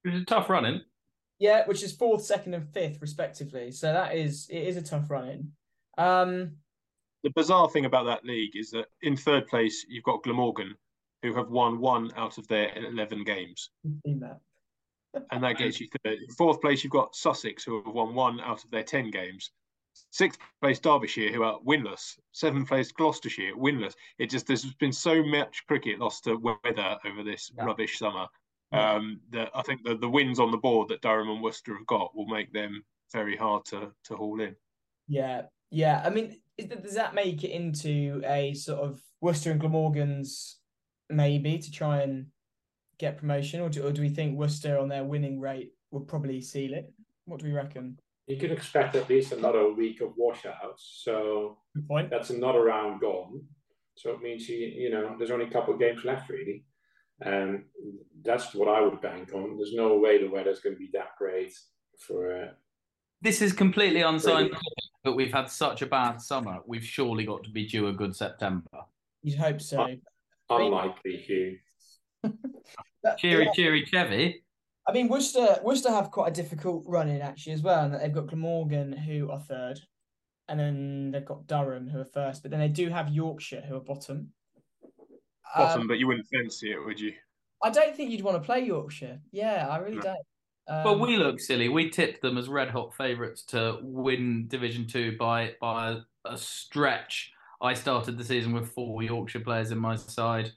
It's 0.05 0.23
a 0.23 0.25
tough 0.25 0.51
running. 0.51 0.81
Yeah, 1.39 1.67
which 1.67 1.83
is 1.83 1.93
fourth, 1.93 2.25
second, 2.25 2.55
and 2.55 2.69
fifth, 2.73 3.01
respectively. 3.01 3.71
So 3.71 3.93
that 3.93 4.15
is 4.15 4.47
it 4.51 4.61
is 4.61 4.77
a 4.77 4.83
tough 4.83 5.11
running. 5.11 5.53
Um, 5.99 6.53
the 7.23 7.31
bizarre 7.31 7.71
thing 7.71 7.85
about 7.85 8.05
that 8.07 8.25
league 8.25 8.57
is 8.57 8.71
that 8.71 8.87
in 9.03 9.17
third 9.17 9.47
place 9.47 9.87
you've 9.89 10.05
got 10.05 10.23
Glamorgan, 10.23 10.75
who 11.25 11.35
have 11.35 11.49
won 11.49 11.81
one 11.81 12.11
out 12.17 12.37
of 12.37 12.47
their 12.49 12.71
eleven 12.77 13.25
games. 13.25 13.71
That. 14.05 14.41
and 15.31 15.43
that 15.43 15.57
gets 15.57 15.81
you 15.81 15.89
third. 16.05 16.19
Fourth 16.37 16.61
place, 16.61 16.85
you've 16.85 16.93
got 16.93 17.17
Sussex, 17.17 17.65
who 17.65 17.83
have 17.83 17.95
won 17.95 18.15
one 18.15 18.41
out 18.41 18.63
of 18.63 18.71
their 18.71 18.83
10 18.83 19.11
games. 19.11 19.51
Sixth 20.11 20.39
place, 20.61 20.79
Derbyshire, 20.81 21.33
who 21.33 21.43
are 21.45 21.59
winless. 21.61 22.19
Seventh 22.33 22.69
place, 22.69 22.93
Gloucestershire, 22.93 23.55
winless. 23.57 23.95
It 24.19 24.29
just, 24.29 24.47
there's 24.47 24.65
been 24.75 24.93
so 24.93 25.25
much 25.25 25.65
cricket 25.67 25.99
lost 25.99 26.25
to 26.25 26.37
weather 26.37 26.99
over 27.07 27.23
this 27.23 27.51
Yeah. 27.57 27.65
rubbish 27.65 27.99
summer 27.99 28.27
Yeah. 28.73 28.95
um, 28.97 29.21
that 29.31 29.51
I 29.55 29.63
think 29.63 29.83
the, 29.85 29.95
the 29.97 30.09
wins 30.09 30.39
on 30.39 30.51
the 30.51 30.59
board 30.59 30.89
that 30.89 31.01
Durham 31.01 31.31
and 31.31 31.41
Worcester 31.43 31.75
have 31.77 31.87
got 31.87 32.15
will 32.15 32.27
make 32.27 32.53
them 32.53 32.85
very 33.15 33.37
hard 33.37 33.65
to, 33.67 33.93
to 34.07 34.17
haul 34.17 34.41
in. 34.43 34.57
Yeah, 35.09 35.43
yeah. 35.71 36.03
I 36.05 36.11
mean, 36.11 36.37
is 36.59 36.67
does 36.67 36.95
that 36.95 37.15
make 37.15 37.45
it 37.45 37.51
into 37.51 38.21
a 38.27 38.53
sort 38.55 38.81
of 38.81 39.01
Worcester 39.21 39.53
and 39.53 39.61
Glamorgans 39.61 40.57
maybe 41.11 41.59
to 41.59 41.71
try 41.71 42.03
and 42.03 42.27
get 42.99 43.19
promotion, 43.19 43.61
or 43.61 43.69
do, 43.69 43.87
or 43.87 43.93
do 43.93 44.03
we 44.03 44.09
think 44.09 44.39
Worcester 44.39 44.79
on 44.79 44.89
their 44.89 45.05
winning 45.05 45.41
rate 45.41 45.73
would 45.91 46.07
probably 46.09 46.41
seal 46.41 46.75
it? 46.75 46.93
What 47.27 47.41
do 47.41 47.47
we 47.47 47.53
reckon? 47.53 47.99
You 48.27 48.37
could 48.37 48.53
expect 48.53 48.95
at 48.97 49.09
least 49.09 49.33
another 49.33 49.71
week 49.73 50.01
of 50.01 50.13
washouts. 50.17 51.01
So 51.03 51.59
Good 51.75 51.89
point. 51.89 52.11
that's 52.11 52.31
another 52.31 52.63
round 52.63 53.01
gone. 53.01 53.43
So 53.97 54.11
it 54.13 54.23
means 54.23 54.49
you, 54.49 54.57
you 54.57 54.91
know 54.91 55.15
there's 55.19 55.31
only 55.31 55.47
a 55.47 55.51
couple 55.51 55.75
of 55.75 55.81
games 55.81 56.05
left 56.05 56.29
really, 56.31 56.65
and 57.21 57.65
that's 58.23 58.55
what 58.55 58.69
I 58.69 58.81
would 58.81 59.01
bank 59.01 59.33
on. 59.35 59.57
There's 59.57 59.75
no 59.75 59.99
way 59.99 60.19
the 60.19 60.31
weather's 60.31 60.61
going 60.61 60.75
to 60.75 60.79
be 60.81 60.91
that 60.95 61.17
great 61.19 61.53
for. 61.99 62.43
Uh, 62.43 62.49
This 63.23 63.41
is 63.43 63.53
completely 63.53 64.01
unscientific, 64.03 64.59
but 65.05 65.15
we've 65.15 65.33
had 65.33 65.49
such 65.51 65.83
a 65.83 65.87
bad 65.87 66.21
summer. 66.21 66.59
We've 66.67 66.85
surely 66.85 67.25
got 67.25 67.45
to 67.45 67.51
be 67.51 67.67
due 67.67 67.89
a 67.89 67.93
good 67.93 68.17
September. 68.17 68.79
You'd 69.23 69.39
hope 69.39 69.61
so. 69.61 69.87
Unlikely, 70.51 71.17
Hugh. 71.17 71.59
But, 73.03 73.19
Cheery, 73.19 73.45
yeah, 73.45 73.53
cheery, 73.53 73.85
Chevy. 73.85 74.45
I 74.89 74.93
mean, 74.93 75.09
Worcester 75.09 75.59
Worcester 75.63 75.91
have 75.91 76.11
quite 76.11 76.29
a 76.29 76.35
difficult 76.35 76.85
run 76.87 77.11
in 77.11 77.21
actually 77.21 77.53
as 77.53 77.61
well, 77.63 77.85
and 77.85 77.93
that 77.93 78.01
they've 78.01 78.15
got 78.15 78.29
Glamorgan 78.29 78.93
who 78.93 79.31
are 79.31 79.41
third, 79.41 79.79
and 80.49 80.59
then 80.59 81.11
they've 81.11 81.25
got 81.25 81.47
Durham 81.47 81.87
who 81.87 82.01
are 82.01 82.07
first, 82.07 82.41
but 82.41 82.51
then 82.51 82.61
they 82.61 82.69
do 82.69 82.89
have 82.89 83.11
Yorkshire 83.11 83.61
who 83.69 83.77
are 83.77 83.81
bottom. 83.81 84.33
Bottom, 85.55 85.83
Um, 85.83 85.87
but 85.87 85.99
you 85.99 86.07
wouldn't 86.07 86.27
fancy 86.33 86.73
it, 86.73 86.79
would 86.83 86.99
you? 86.99 87.13
I 87.63 87.69
don't 87.69 87.95
think 87.95 88.11
you'd 88.11 88.23
want 88.23 88.43
to 88.43 88.47
play 88.47 88.61
Yorkshire. 88.65 89.21
Yeah, 89.33 89.69
I 89.69 89.77
really 89.79 89.97
No. 89.97 90.03
don't. 90.03 90.27
Um, 90.67 90.85
Well, 90.85 90.99
we 90.99 91.19
look 91.19 91.41
silly. 91.41 91.69
We 91.69 91.91
tipped 91.91 92.23
them 92.23 92.39
as 92.39 92.49
red 92.49 92.71
hot 92.71 92.95
favourites 92.95 93.45
to 93.49 93.81
win 93.83 94.49
Division 94.49 94.87
Two 94.87 95.15
by 95.19 95.57
by 95.61 95.91
a, 95.91 95.99
a 96.31 96.39
stretch. 96.39 97.33
I 97.61 97.75
started 97.75 98.19
the 98.19 98.25
season 98.25 98.53
with 98.53 98.69
four 98.69 99.03
Yorkshire 99.03 99.41
players 99.41 99.71
in 99.71 99.79
my 99.79 99.97
side. 99.97 100.53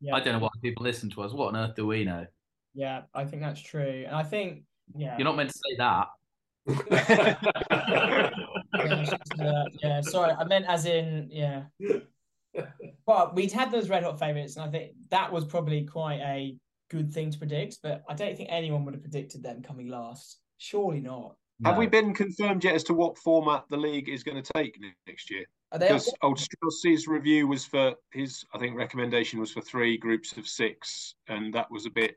yeah, 0.00 0.14
I 0.14 0.20
don't 0.20 0.34
know 0.34 0.40
why 0.40 0.48
people 0.62 0.82
listen 0.84 1.10
to 1.10 1.22
us. 1.22 1.32
What 1.32 1.48
on 1.48 1.56
earth 1.56 1.76
do 1.76 1.86
we 1.86 2.04
know? 2.04 2.26
Yeah, 2.74 3.02
I 3.14 3.24
think 3.24 3.42
that's 3.42 3.60
true, 3.60 4.04
and 4.06 4.14
I 4.14 4.22
think 4.22 4.62
yeah, 4.96 5.16
You're 5.18 5.24
not 5.24 5.36
meant 5.36 5.50
to 5.50 5.58
say 5.58 5.76
that. 5.78 6.06
yeah, 6.90 8.30
I 8.74 9.04
should 9.04 9.20
say 9.28 9.44
that. 9.44 9.70
yeah. 9.82 10.00
Sorry, 10.00 10.32
I 10.32 10.44
meant 10.44 10.66
as 10.68 10.86
in 10.86 11.28
yeah. 11.30 11.64
Well, 13.06 13.32
we'd 13.34 13.52
had 13.52 13.70
those 13.70 13.88
red 13.88 14.02
hot 14.02 14.18
favourites, 14.18 14.56
and 14.56 14.64
I 14.64 14.70
think 14.70 14.92
that 15.10 15.32
was 15.32 15.44
probably 15.44 15.84
quite 15.84 16.20
a 16.20 16.56
good 16.90 17.12
thing 17.12 17.30
to 17.30 17.38
predict. 17.38 17.78
But 17.82 18.02
I 18.08 18.14
don't 18.14 18.36
think 18.36 18.48
anyone 18.50 18.84
would 18.84 18.94
have 18.94 19.02
predicted 19.02 19.42
them 19.42 19.62
coming 19.62 19.88
last. 19.88 20.40
Surely 20.58 21.00
not. 21.00 21.36
Have 21.64 21.76
we 21.76 21.86
been 21.86 22.14
confirmed 22.14 22.62
yet 22.62 22.76
as 22.76 22.84
to 22.84 22.94
what 22.94 23.18
format 23.18 23.64
the 23.68 23.76
league 23.76 24.08
is 24.08 24.22
going 24.22 24.40
to 24.40 24.52
take 24.54 24.78
next 25.06 25.30
year? 25.30 25.44
Are 25.72 25.78
they? 25.78 25.88
Because 25.88 26.12
old 26.22 26.38
Strauss's 26.38 27.06
review 27.06 27.46
was 27.46 27.64
for 27.64 27.94
his, 28.12 28.44
I 28.54 28.58
think, 28.58 28.76
recommendation 28.76 29.38
was 29.38 29.52
for 29.52 29.60
three 29.60 29.98
groups 29.98 30.36
of 30.36 30.48
six, 30.48 31.14
and 31.28 31.52
that 31.54 31.70
was 31.70 31.86
a 31.86 31.90
bit. 31.90 32.16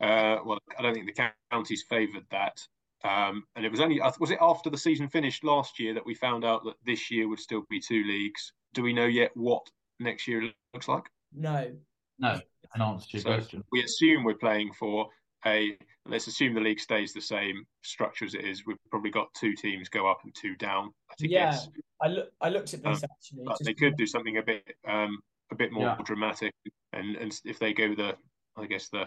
Uh, 0.00 0.38
well, 0.44 0.58
I 0.78 0.82
don't 0.82 0.94
think 0.94 1.06
the 1.06 1.30
counties 1.50 1.84
favoured 1.88 2.26
that, 2.30 2.60
um, 3.04 3.44
and 3.56 3.64
it 3.64 3.70
was 3.70 3.80
only 3.80 4.00
was 4.20 4.30
it 4.30 4.38
after 4.40 4.70
the 4.70 4.78
season 4.78 5.08
finished 5.08 5.42
last 5.44 5.78
year 5.80 5.94
that 5.94 6.06
we 6.06 6.14
found 6.14 6.44
out 6.44 6.64
that 6.64 6.74
this 6.84 7.10
year 7.10 7.28
would 7.28 7.40
still 7.40 7.64
be 7.68 7.80
two 7.80 8.04
leagues. 8.04 8.52
Do 8.74 8.82
we 8.82 8.92
know 8.92 9.06
yet 9.06 9.30
what 9.34 9.66
next 10.00 10.26
year 10.28 10.50
looks 10.72 10.88
like? 10.88 11.04
No. 11.32 11.72
No, 12.20 12.40
an 12.74 12.80
answer 12.82 13.08
to 13.08 13.16
your 13.16 13.22
So- 13.22 13.34
question. 13.34 13.64
We 13.72 13.82
assume 13.82 14.22
we're 14.22 14.34
playing 14.34 14.72
for 14.72 15.08
a. 15.46 15.76
Let's 16.06 16.26
assume 16.26 16.54
the 16.54 16.60
league 16.60 16.80
stays 16.80 17.12
the 17.14 17.20
same 17.20 17.66
structure 17.82 18.24
as 18.26 18.34
it 18.34 18.44
is. 18.44 18.66
We've 18.66 18.76
probably 18.90 19.10
got 19.10 19.32
two 19.34 19.54
teams 19.54 19.88
go 19.88 20.06
up 20.08 20.20
and 20.22 20.34
two 20.34 20.54
down. 20.56 20.92
I 21.10 21.14
think 21.18 21.32
Yeah. 21.32 21.50
yes. 21.52 21.68
I 22.04 22.08
look. 22.08 22.28
I 22.40 22.48
looked 22.50 22.74
at 22.74 22.82
this 22.82 23.02
actually. 23.02 23.40
Um, 23.40 23.46
but 23.46 23.58
they 23.64 23.74
could 23.74 23.96
do 23.96 24.06
something 24.06 24.36
a 24.38 24.42
bit 24.42 24.64
um 24.86 25.18
a 25.50 25.54
bit 25.54 25.72
more 25.72 25.84
Yeah. 25.84 25.96
dramatic 26.04 26.52
and 26.92 27.16
and 27.16 27.32
if 27.44 27.58
they 27.58 27.72
go 27.72 27.94
the 27.94 28.16
i 28.56 28.66
guess 28.66 28.88
the 28.88 29.04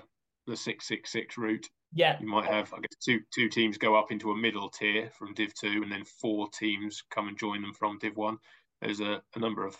the 0.48 0.56
666 0.56 1.38
route 1.38 1.68
Yeah. 1.94 2.18
you 2.22 2.28
might 2.28 2.46
have 2.46 2.74
i 2.74 2.78
guess 2.84 2.96
two 3.04 3.20
two 3.34 3.50
teams 3.50 3.78
go 3.78 3.96
up 3.96 4.12
into 4.12 4.32
a 4.32 4.38
middle 4.38 4.70
tier 4.70 5.10
from 5.18 5.34
div 5.34 5.52
2 5.54 5.84
and 5.84 5.92
then 5.92 6.04
four 6.22 6.48
teams 6.50 7.04
come 7.14 7.28
and 7.28 7.38
join 7.38 7.62
them 7.62 7.74
from 7.74 7.98
div 8.00 8.16
1 8.16 8.38
there's 8.82 9.00
a, 9.00 9.22
a 9.36 9.40
number 9.40 9.66
of 9.66 9.76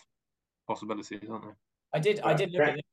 possibilities 0.68 1.30
aren't 1.30 1.44
there 1.44 1.58
I 1.94 2.00
did. 2.00 2.20
I 2.20 2.34
Uh, 2.34 2.38
did 2.38 2.52
look 2.52 2.62
at 2.62 2.66
Brent- 2.66 2.76
this. 2.78 2.84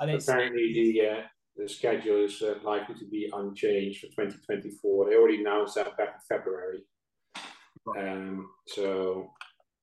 And 0.00 0.10
it's 0.10 0.28
Apparently, 0.28 0.72
the 0.74 0.88
uh, 1.10 1.22
the 1.56 1.68
schedule 1.68 2.24
is 2.28 2.40
uh, 2.42 2.54
likely 2.62 2.94
to 2.96 3.06
be 3.16 3.28
unchanged 3.32 4.00
for 4.00 4.06
2024. 4.08 5.08
They 5.10 5.16
already 5.16 5.40
announced 5.40 5.74
that 5.76 5.96
back 5.96 6.10
in 6.16 6.36
February. 6.36 6.84
Um, 7.98 8.50
so, 8.66 9.32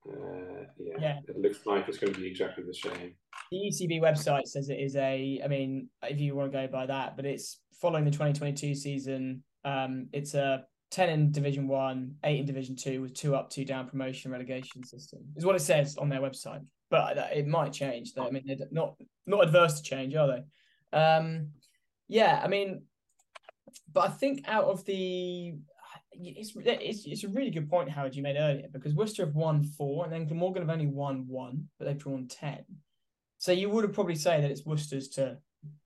uh, 0.10 0.64
yeah, 0.80 0.96
Yeah. 1.00 1.20
it 1.28 1.38
looks 1.40 1.66
like 1.66 1.88
it's 1.88 1.98
going 1.98 2.14
to 2.14 2.20
be 2.20 2.28
exactly 2.28 2.64
the 2.64 2.74
same. 2.74 3.16
the 3.52 3.58
ECB 3.58 4.02
website 4.02 4.48
says 4.48 4.70
it 4.70 4.80
is 4.80 4.96
a. 4.96 5.42
I 5.44 5.48
mean, 5.48 5.90
if 6.04 6.20
you 6.20 6.36
want 6.36 6.52
to 6.52 6.58
go 6.58 6.68
by 6.68 6.86
that, 6.88 7.16
but 7.16 7.26
it's 7.26 7.60
following 7.82 8.06
the 8.06 8.12
2022 8.12 8.76
season. 8.76 9.44
Um, 9.66 10.08
it's 10.12 10.34
a 10.34 10.66
10 10.92 11.10
in 11.10 11.32
Division 11.32 11.68
One, 11.68 12.16
eight 12.24 12.40
in 12.40 12.46
Division 12.46 12.76
Two, 12.76 13.02
with 13.02 13.14
two 13.14 13.36
up, 13.36 13.50
two 13.50 13.66
down 13.66 13.88
promotion 13.90 14.32
relegation 14.32 14.84
system. 14.84 15.20
Is 15.36 15.46
what 15.46 15.56
it 15.56 15.62
says 15.62 15.98
on 15.98 16.10
their 16.10 16.22
website. 16.22 16.64
But 16.90 17.18
it 17.34 17.48
might 17.48 17.74
change. 17.74 18.14
Though. 18.14 18.28
I 18.28 18.30
mean, 18.32 18.44
they're 18.46 18.68
not 18.72 18.96
not 19.26 19.44
adverse 19.44 19.82
to 19.82 19.84
change, 19.84 20.14
are 20.16 20.28
they? 20.28 20.98
Um, 20.98 21.50
yeah, 22.08 22.40
I 22.44 22.48
mean, 22.48 22.84
but 23.92 24.06
I 24.10 24.10
think 24.10 24.44
out 24.48 24.66
of 24.66 24.84
the. 24.86 25.56
It's, 26.16 26.54
it's 26.56 27.06
it's 27.06 27.24
a 27.24 27.30
really 27.30 27.52
good 27.52 27.70
point, 27.70 27.90
Howard, 27.90 28.16
you 28.16 28.24
made 28.24 28.38
earlier 28.38 28.68
because 28.72 28.94
Worcester 28.94 29.26
have 29.26 29.36
won 29.36 29.64
four 29.64 30.04
and 30.04 30.14
then 30.14 30.26
Glamorgan 30.26 30.62
have 30.64 30.70
only 30.70 30.88
won 30.88 31.26
one, 31.28 31.68
but 31.78 31.86
they've 31.86 31.98
drawn 31.98 32.28
10. 32.28 32.64
So 33.38 33.52
you 33.52 33.70
would 33.70 33.84
have 33.84 33.94
probably 33.94 34.16
say 34.16 34.40
that 34.42 34.50
it's 34.52 34.66
Worcester's 34.66 35.10
to 35.10 35.38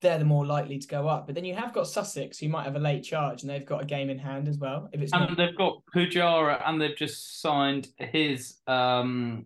they're 0.01 0.17
the 0.17 0.25
more 0.25 0.45
likely 0.45 0.79
to 0.79 0.87
go 0.87 1.07
up. 1.07 1.25
But 1.27 1.35
then 1.35 1.45
you 1.45 1.55
have 1.55 1.73
got 1.73 1.87
Sussex 1.87 2.39
who 2.39 2.49
might 2.49 2.63
have 2.63 2.75
a 2.75 2.79
late 2.79 3.03
charge 3.03 3.41
and 3.41 3.49
they've 3.49 3.65
got 3.65 3.83
a 3.83 3.85
game 3.85 4.09
in 4.09 4.17
hand 4.17 4.47
as 4.47 4.57
well. 4.57 4.89
If 4.91 5.01
it's 5.01 5.13
And 5.13 5.27
not 5.29 5.37
they've 5.37 5.55
got 5.55 5.81
Pujara, 5.95 6.61
and 6.65 6.81
they've 6.81 6.95
just 6.95 7.41
signed 7.41 7.87
his 7.97 8.57
um, 8.67 9.45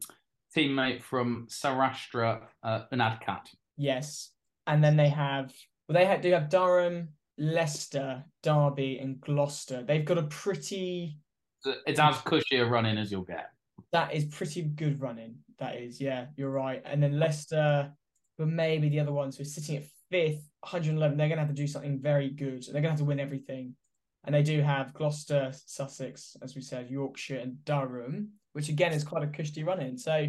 teammate 0.56 1.04
from 1.04 1.48
Saurashtra, 1.50 2.42
uh, 2.64 2.84
Anadkat. 2.94 3.48
yes. 3.78 4.32
And 4.68 4.84
then 4.84 4.96
they 4.96 5.10
have 5.10 5.52
well 5.90 5.98
they 5.98 6.06
have, 6.06 6.22
do 6.22 6.32
have 6.32 6.50
Durham, 6.50 7.10
Leicester, 7.38 8.24
Derby, 8.44 9.00
and 9.00 9.20
Gloucester. 9.22 9.84
They've 9.84 10.06
got 10.06 10.18
a 10.18 10.24
pretty 10.24 11.18
It's 11.66 12.00
as 12.00 12.22
cushy 12.22 12.58
a 12.58 12.66
run 12.66 12.86
in 12.86 12.98
as 12.98 13.12
you'll 13.12 13.24
get. 13.24 13.50
that 13.92 14.14
is 14.14 14.26
pretty 14.26 14.64
good 14.64 15.02
running. 15.02 15.36
That 15.60 15.76
is, 15.78 16.00
yeah, 16.02 16.28
you're 16.36 16.52
right. 16.52 16.82
And 16.86 17.02
then 17.02 17.20
Leicester, 17.20 17.92
but 18.38 18.48
maybe 18.48 18.90
the 18.90 19.00
other 19.00 19.12
ones 19.12 19.38
who 19.38 19.44
are 19.44 19.46
sitting 19.46 19.78
at 19.78 19.86
fifth, 20.10 20.50
111, 20.62 21.18
they're 21.18 21.28
going 21.28 21.38
to 21.38 21.46
have 21.46 21.54
to 21.54 21.62
do 21.62 21.68
something 21.68 22.00
very 22.00 22.30
good. 22.30 22.64
They're 22.64 22.74
going 22.74 22.84
to 22.84 22.90
have 22.92 23.00
to 23.00 23.06
win 23.06 23.20
everything. 23.20 23.76
And 24.24 24.36
they 24.36 24.44
do 24.44 24.62
have 24.62 24.94
Gloucester, 24.94 25.52
Sussex, 25.66 26.36
as 26.42 26.56
we 26.56 26.62
said, 26.62 26.90
Yorkshire, 26.90 27.40
and 27.40 27.64
Durham, 27.66 28.30
which 28.54 28.70
again 28.70 28.94
is 28.94 29.04
quite 29.04 29.24
a 29.24 29.28
cushy 29.28 29.64
run 29.64 29.82
in. 29.82 29.98
So 29.98 30.28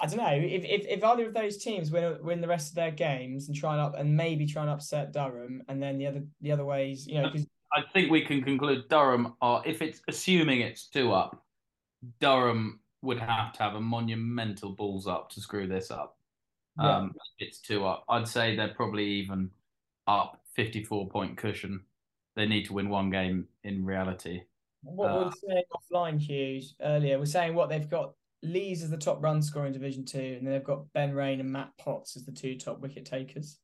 I 0.00 0.06
don't 0.06 0.16
know 0.16 0.28
if, 0.28 0.64
if 0.64 0.86
if 0.86 1.04
either 1.04 1.26
of 1.26 1.34
those 1.34 1.58
teams 1.58 1.90
win 1.90 2.16
win 2.22 2.40
the 2.40 2.48
rest 2.48 2.70
of 2.70 2.74
their 2.74 2.90
games 2.90 3.48
and 3.48 3.56
try 3.56 3.72
and 3.72 3.80
up 3.80 3.94
and 3.98 4.16
maybe 4.16 4.46
try 4.46 4.62
and 4.62 4.70
upset 4.70 5.12
Durham, 5.12 5.62
and 5.68 5.82
then 5.82 5.98
the 5.98 6.06
other 6.06 6.22
the 6.40 6.52
other 6.52 6.64
ways, 6.64 7.06
you 7.06 7.20
know, 7.20 7.30
because 7.30 7.46
I 7.72 7.82
think 7.92 8.10
we 8.10 8.22
can 8.24 8.42
conclude 8.42 8.88
Durham 8.88 9.34
are, 9.40 9.62
if 9.64 9.82
it's 9.82 10.00
assuming 10.08 10.60
it's 10.62 10.86
two 10.86 11.12
up, 11.12 11.44
Durham 12.18 12.80
would 13.02 13.18
have 13.18 13.52
to 13.54 13.62
have 13.62 13.74
a 13.74 13.80
monumental 13.80 14.70
balls 14.70 15.06
up 15.06 15.30
to 15.30 15.40
screw 15.40 15.66
this 15.66 15.90
up. 15.90 16.16
Yeah. 16.78 16.96
Um, 16.96 17.14
it's 17.38 17.60
two 17.60 17.86
up. 17.86 18.04
I'd 18.08 18.26
say 18.26 18.56
they're 18.56 18.74
probably 18.74 19.04
even 19.04 19.50
up 20.06 20.40
54 20.54 21.08
point 21.08 21.36
cushion. 21.36 21.82
They 22.36 22.46
need 22.46 22.64
to 22.66 22.72
win 22.72 22.88
one 22.88 23.10
game 23.10 23.46
in 23.64 23.84
reality. 23.84 24.42
What 24.82 25.12
we 25.12 25.18
Uh, 25.18 25.24
were 25.26 25.32
saying 25.32 25.64
offline, 25.72 26.18
Hughes, 26.18 26.74
earlier, 26.80 27.18
we're 27.18 27.26
saying 27.26 27.54
what 27.54 27.68
they've 27.68 27.88
got 27.88 28.14
Lees 28.42 28.82
as 28.82 28.90
the 28.90 28.96
top 28.96 29.22
run 29.22 29.42
scorer 29.42 29.66
in 29.66 29.72
Division 29.72 30.04
Two, 30.04 30.36
and 30.38 30.46
then 30.46 30.52
they've 30.54 30.64
got 30.64 30.90
Ben 30.94 31.12
Raine 31.14 31.40
and 31.40 31.50
Matt 31.52 31.70
Potts 31.78 32.16
as 32.16 32.24
the 32.24 32.32
two 32.32 32.56
top 32.56 32.80
wicket 32.80 33.04
takers. 33.04 33.58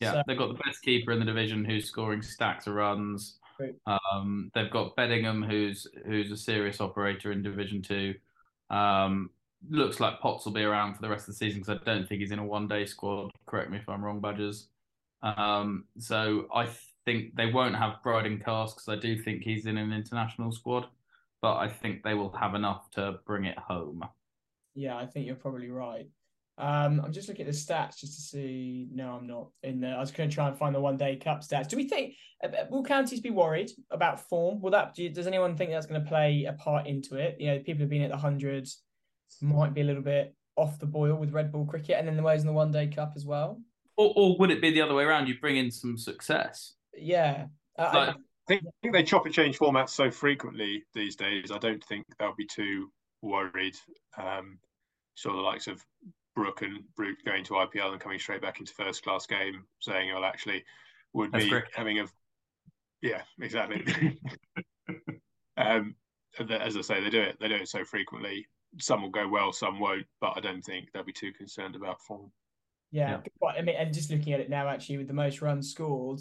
Yeah, 0.00 0.12
So- 0.12 0.22
they've 0.26 0.38
got 0.38 0.48
the 0.48 0.62
best 0.64 0.82
keeper 0.82 1.12
in 1.12 1.18
the 1.18 1.24
division 1.24 1.64
who's 1.64 1.86
scoring 1.86 2.22
stacks 2.22 2.66
of 2.66 2.74
runs. 2.74 3.38
Um, 3.86 4.50
they've 4.54 4.70
got 4.70 4.96
Bedingham, 4.96 5.48
who's 5.48 5.86
who's 6.06 6.32
a 6.32 6.36
serious 6.36 6.80
operator 6.80 7.30
in 7.32 7.42
Division 7.42 7.82
Two. 7.82 8.14
Um, 8.70 9.30
looks 9.70 10.00
like 10.00 10.20
Potts 10.20 10.44
will 10.44 10.52
be 10.52 10.62
around 10.62 10.94
for 10.94 11.02
the 11.02 11.08
rest 11.08 11.28
of 11.28 11.34
the 11.34 11.38
season 11.38 11.60
because 11.60 11.78
I 11.80 11.84
don't 11.84 12.08
think 12.08 12.20
he's 12.20 12.32
in 12.32 12.38
a 12.38 12.44
one-day 12.44 12.84
squad. 12.86 13.30
Correct 13.46 13.70
me 13.70 13.78
if 13.78 13.88
I'm 13.88 14.04
wrong, 14.04 14.20
Badgers. 14.20 14.68
Um, 15.22 15.84
so 15.98 16.46
I 16.54 16.68
think 17.06 17.34
they 17.36 17.46
won't 17.46 17.76
have 17.76 18.02
Brydon 18.02 18.40
Carse 18.40 18.74
because 18.74 18.88
I 18.88 18.96
do 18.96 19.16
think 19.22 19.42
he's 19.42 19.66
in 19.66 19.78
an 19.78 19.92
international 19.92 20.50
squad, 20.52 20.86
but 21.44 21.58
I 21.58 21.68
think 21.68 22.02
they 22.02 22.14
will 22.14 22.32
have 22.32 22.54
enough 22.54 22.90
to 22.92 23.16
bring 23.26 23.44
it 23.44 23.58
home. 23.58 24.02
Yeah, 24.74 24.96
I 24.96 25.04
think 25.04 25.26
you're 25.26 25.36
probably 25.36 25.68
right. 25.68 26.06
Um, 26.56 27.02
I'm 27.04 27.12
just 27.12 27.28
looking 27.28 27.46
at 27.46 27.52
the 27.52 27.58
stats 27.58 27.98
just 27.98 28.14
to 28.14 28.22
see. 28.22 28.88
No, 28.90 29.10
I'm 29.10 29.26
not 29.26 29.48
in 29.62 29.78
there. 29.78 29.94
I 29.94 30.00
was 30.00 30.10
going 30.10 30.30
to 30.30 30.34
try 30.34 30.48
and 30.48 30.56
find 30.56 30.74
the 30.74 30.80
one 30.80 30.96
day 30.96 31.16
cup 31.16 31.42
stats. 31.42 31.68
Do 31.68 31.76
we 31.76 31.86
think 31.86 32.14
uh, 32.42 32.46
uh, 32.46 32.64
will 32.70 32.82
counties 32.82 33.20
be 33.20 33.28
worried 33.28 33.70
about 33.90 34.26
form? 34.26 34.62
Will 34.62 34.70
that? 34.70 34.94
Do, 34.94 35.06
does 35.10 35.26
anyone 35.26 35.54
think 35.54 35.70
that's 35.70 35.84
going 35.84 36.02
to 36.02 36.08
play 36.08 36.46
a 36.48 36.54
part 36.54 36.86
into 36.86 37.16
it? 37.16 37.36
You 37.38 37.48
know, 37.48 37.58
people 37.58 37.80
have 37.82 37.90
been 37.90 38.00
at 38.00 38.10
the 38.10 38.16
hundreds, 38.16 38.80
might 39.42 39.74
be 39.74 39.82
a 39.82 39.84
little 39.84 40.00
bit 40.00 40.34
off 40.56 40.78
the 40.78 40.86
boil 40.86 41.16
with 41.16 41.34
red 41.34 41.52
ball 41.52 41.66
cricket, 41.66 41.96
and 41.98 42.08
then 42.08 42.16
the 42.16 42.22
ways 42.22 42.40
in 42.40 42.46
the 42.46 42.54
one 42.54 42.70
day 42.70 42.86
cup 42.86 43.12
as 43.16 43.26
well. 43.26 43.60
Or, 43.98 44.14
or 44.16 44.38
would 44.38 44.50
it 44.50 44.62
be 44.62 44.70
the 44.70 44.80
other 44.80 44.94
way 44.94 45.04
around? 45.04 45.26
You 45.26 45.38
bring 45.38 45.58
in 45.58 45.70
some 45.70 45.98
success. 45.98 46.72
Yeah, 46.96 47.48
uh, 47.78 47.90
Like- 47.92 48.16
think, 48.46 48.62
I 48.66 48.70
think 48.82 48.94
they 48.94 49.02
chop 49.02 49.26
and 49.26 49.34
change 49.34 49.58
formats 49.58 49.90
so 49.90 50.10
frequently 50.10 50.84
these 50.94 51.16
days. 51.16 51.50
I 51.50 51.58
don't 51.58 51.82
think 51.84 52.04
they'll 52.18 52.34
be 52.34 52.46
too 52.46 52.90
worried. 53.22 53.76
Um, 54.16 54.58
saw 55.14 55.32
the 55.32 55.40
likes 55.40 55.66
of 55.66 55.84
Brook 56.34 56.62
and 56.62 56.84
Root 56.96 57.18
going 57.24 57.44
to 57.44 57.54
IPL 57.54 57.92
and 57.92 58.00
coming 58.00 58.18
straight 58.18 58.42
back 58.42 58.60
into 58.60 58.74
first 58.74 59.02
class 59.04 59.26
game, 59.26 59.64
saying, 59.80 60.12
"Well, 60.12 60.24
actually, 60.24 60.64
would 61.12 61.32
That's 61.32 61.44
be 61.44 61.50
great. 61.50 61.64
having 61.74 62.00
a 62.00 62.06
yeah, 63.02 63.22
exactly." 63.40 64.18
um, 65.56 65.94
as 66.50 66.76
I 66.76 66.80
say, 66.80 67.00
they 67.02 67.10
do 67.10 67.22
it. 67.22 67.36
They 67.40 67.48
do 67.48 67.54
it 67.56 67.68
so 67.68 67.84
frequently. 67.84 68.46
Some 68.80 69.02
will 69.02 69.10
go 69.10 69.28
well, 69.28 69.52
some 69.52 69.78
won't. 69.78 70.06
But 70.20 70.34
I 70.36 70.40
don't 70.40 70.62
think 70.62 70.90
they'll 70.92 71.04
be 71.04 71.12
too 71.12 71.32
concerned 71.32 71.76
about 71.76 72.00
form. 72.02 72.32
Yeah, 72.90 73.10
Yeah. 73.12 73.16
good 73.18 73.32
point. 73.40 73.56
I 73.58 73.62
mean, 73.62 73.76
and 73.76 73.94
just 73.94 74.10
looking 74.10 74.32
at 74.32 74.40
it 74.40 74.50
now, 74.50 74.68
actually, 74.68 74.98
with 74.98 75.08
the 75.08 75.14
most 75.14 75.40
runs 75.40 75.70
scored, 75.70 76.20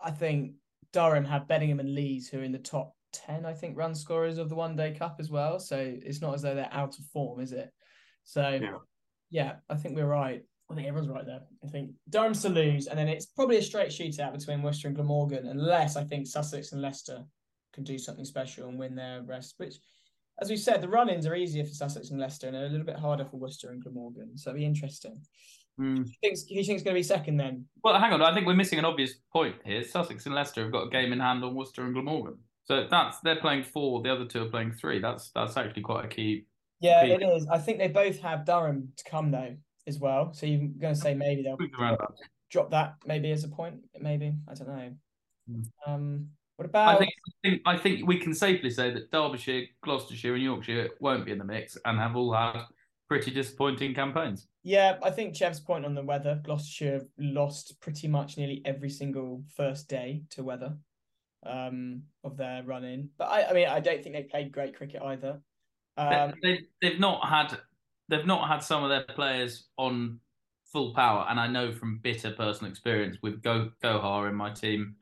I 0.00 0.10
think 0.10 0.54
Durham 0.96 1.26
have 1.26 1.46
Bedingham 1.46 1.78
and 1.78 1.94
Lees, 1.94 2.26
who 2.26 2.38
are 2.38 2.42
in 2.42 2.52
the 2.52 2.58
top 2.58 2.94
ten, 3.12 3.44
I 3.44 3.52
think, 3.52 3.76
run 3.76 3.94
scorers 3.94 4.38
of 4.38 4.48
the 4.48 4.54
One 4.54 4.76
Day 4.76 4.92
Cup 4.92 5.16
as 5.20 5.30
well. 5.30 5.60
So 5.60 5.76
it's 5.78 6.22
not 6.22 6.32
as 6.34 6.40
though 6.40 6.54
they're 6.54 6.72
out 6.72 6.98
of 6.98 7.04
form, 7.12 7.40
is 7.40 7.52
it? 7.52 7.70
So 8.24 8.48
Yeah. 8.48 8.78
yeah, 9.28 9.56
I 9.68 9.74
think 9.76 9.94
we're 9.94 10.06
right. 10.06 10.42
I 10.70 10.74
think 10.74 10.88
everyone's 10.88 11.10
right 11.10 11.26
there. 11.26 11.42
I 11.62 11.68
think 11.68 11.90
Durham's 12.08 12.40
to 12.42 12.48
lose, 12.48 12.86
and 12.86 12.98
then 12.98 13.08
it's 13.08 13.26
probably 13.26 13.58
a 13.58 13.62
straight 13.62 13.90
shootout 13.90 14.32
between 14.32 14.62
Worcester 14.62 14.88
and 14.88 14.96
Glamorgan, 14.96 15.46
unless 15.46 15.96
I 15.96 16.04
think 16.04 16.26
Sussex 16.26 16.72
and 16.72 16.80
Leicester 16.80 17.22
can 17.74 17.84
do 17.84 17.98
something 17.98 18.24
special 18.24 18.68
and 18.68 18.78
win 18.78 18.94
their 18.94 19.22
rest. 19.22 19.54
Which, 19.58 19.74
as 20.40 20.48
we 20.48 20.56
said, 20.56 20.80
the 20.80 20.88
run-ins 20.88 21.26
are 21.26 21.36
easier 21.36 21.64
for 21.64 21.74
Sussex 21.74 22.10
and 22.10 22.18
Leicester, 22.18 22.48
and 22.48 22.56
a 22.56 22.68
little 22.68 22.86
bit 22.86 22.98
harder 22.98 23.26
for 23.26 23.36
Worcester 23.36 23.70
and 23.70 23.82
Glamorgan. 23.82 24.38
So 24.38 24.50
it'll 24.50 24.60
be 24.60 24.64
interesting. 24.64 25.20
Hmm. 25.78 25.96
Who 25.96 26.04
thinks 26.22 26.44
who 26.48 26.62
thinks 26.62 26.82
going 26.82 26.94
to 26.94 26.98
be 26.98 27.02
second 27.02 27.36
then? 27.36 27.66
Well, 27.84 27.98
hang 27.98 28.12
on. 28.12 28.22
I 28.22 28.32
think 28.32 28.46
we're 28.46 28.54
missing 28.54 28.78
an 28.78 28.84
obvious 28.84 29.14
point 29.32 29.56
here. 29.64 29.82
Sussex 29.82 30.26
and 30.26 30.34
Leicester 30.34 30.62
have 30.62 30.72
got 30.72 30.86
a 30.86 30.90
game 30.90 31.12
in 31.12 31.20
hand 31.20 31.44
on 31.44 31.54
Worcester 31.54 31.84
and 31.84 31.92
Glamorgan. 31.92 32.38
So 32.64 32.86
that's 32.90 33.20
they're 33.20 33.40
playing 33.40 33.64
four. 33.64 34.02
The 34.02 34.10
other 34.12 34.24
two 34.24 34.42
are 34.42 34.48
playing 34.48 34.72
three. 34.72 35.00
That's 35.00 35.30
that's 35.34 35.56
actually 35.56 35.82
quite 35.82 36.04
a 36.04 36.08
key. 36.08 36.46
Yeah, 36.80 37.02
Pete. 37.02 37.22
it 37.22 37.24
is. 37.24 37.46
I 37.48 37.58
think 37.58 37.78
they 37.78 37.88
both 37.88 38.18
have 38.20 38.44
Durham 38.44 38.92
to 38.96 39.04
come 39.10 39.30
though 39.30 39.54
as 39.86 39.98
well. 39.98 40.32
So 40.32 40.46
you're 40.46 40.68
going 40.78 40.94
to 40.94 41.00
say 41.00 41.14
maybe 41.14 41.42
they'll 41.42 41.56
Swings 41.56 41.72
around 41.78 41.98
that. 42.00 42.10
drop 42.50 42.70
that 42.70 42.94
maybe 43.06 43.30
as 43.30 43.44
a 43.44 43.48
point. 43.48 43.76
Maybe 44.00 44.34
I 44.48 44.54
don't 44.54 44.68
know. 44.68 44.90
Hmm. 45.48 45.92
Um, 45.92 46.28
what 46.56 46.66
I 46.66 46.68
about? 46.68 46.98
think, 46.98 47.12
I 47.12 47.48
think 47.48 47.62
I 47.66 47.76
think 47.76 48.06
we 48.06 48.18
can 48.18 48.34
safely 48.34 48.70
say 48.70 48.90
that 48.90 49.10
Derbyshire, 49.10 49.64
Gloucestershire, 49.82 50.34
and 50.34 50.42
Yorkshire 50.42 50.88
won't 51.00 51.26
be 51.26 51.32
in 51.32 51.38
the 51.38 51.44
mix 51.44 51.76
and 51.84 51.98
have 51.98 52.16
all 52.16 52.32
had 52.32 52.62
pretty 53.08 53.30
disappointing 53.30 53.94
campaigns. 53.94 54.48
Yeah, 54.66 54.96
I 55.00 55.12
think 55.12 55.36
Chev's 55.36 55.60
point 55.60 55.84
on 55.84 55.94
the 55.94 56.02
weather. 56.02 56.40
Gloucestershire 56.42 57.06
lost 57.18 57.80
pretty 57.80 58.08
much 58.08 58.36
nearly 58.36 58.62
every 58.64 58.90
single 58.90 59.44
first 59.56 59.86
day 59.88 60.24
to 60.30 60.42
weather 60.42 60.76
um, 61.46 62.02
of 62.24 62.36
their 62.36 62.64
run 62.64 62.82
in. 62.82 63.10
But 63.16 63.26
I, 63.26 63.50
I 63.50 63.52
mean, 63.52 63.68
I 63.68 63.78
don't 63.78 64.02
think 64.02 64.16
they 64.16 64.24
played 64.24 64.50
great 64.50 64.76
cricket 64.76 65.02
either. 65.02 65.40
Um, 65.96 66.34
they, 66.42 66.54
they, 66.54 66.60
they've 66.82 66.98
not 66.98 67.28
had 67.28 67.56
they've 68.08 68.26
not 68.26 68.48
had 68.48 68.58
some 68.58 68.82
of 68.82 68.88
their 68.88 69.04
players 69.04 69.68
on 69.78 70.18
full 70.72 70.92
power, 70.94 71.26
and 71.30 71.38
I 71.38 71.46
know 71.46 71.70
from 71.70 71.98
bitter 71.98 72.32
personal 72.32 72.68
experience 72.68 73.18
with 73.22 73.42
Go 73.42 73.70
Gohar 73.84 74.28
in 74.28 74.34
my 74.34 74.50
team, 74.50 74.96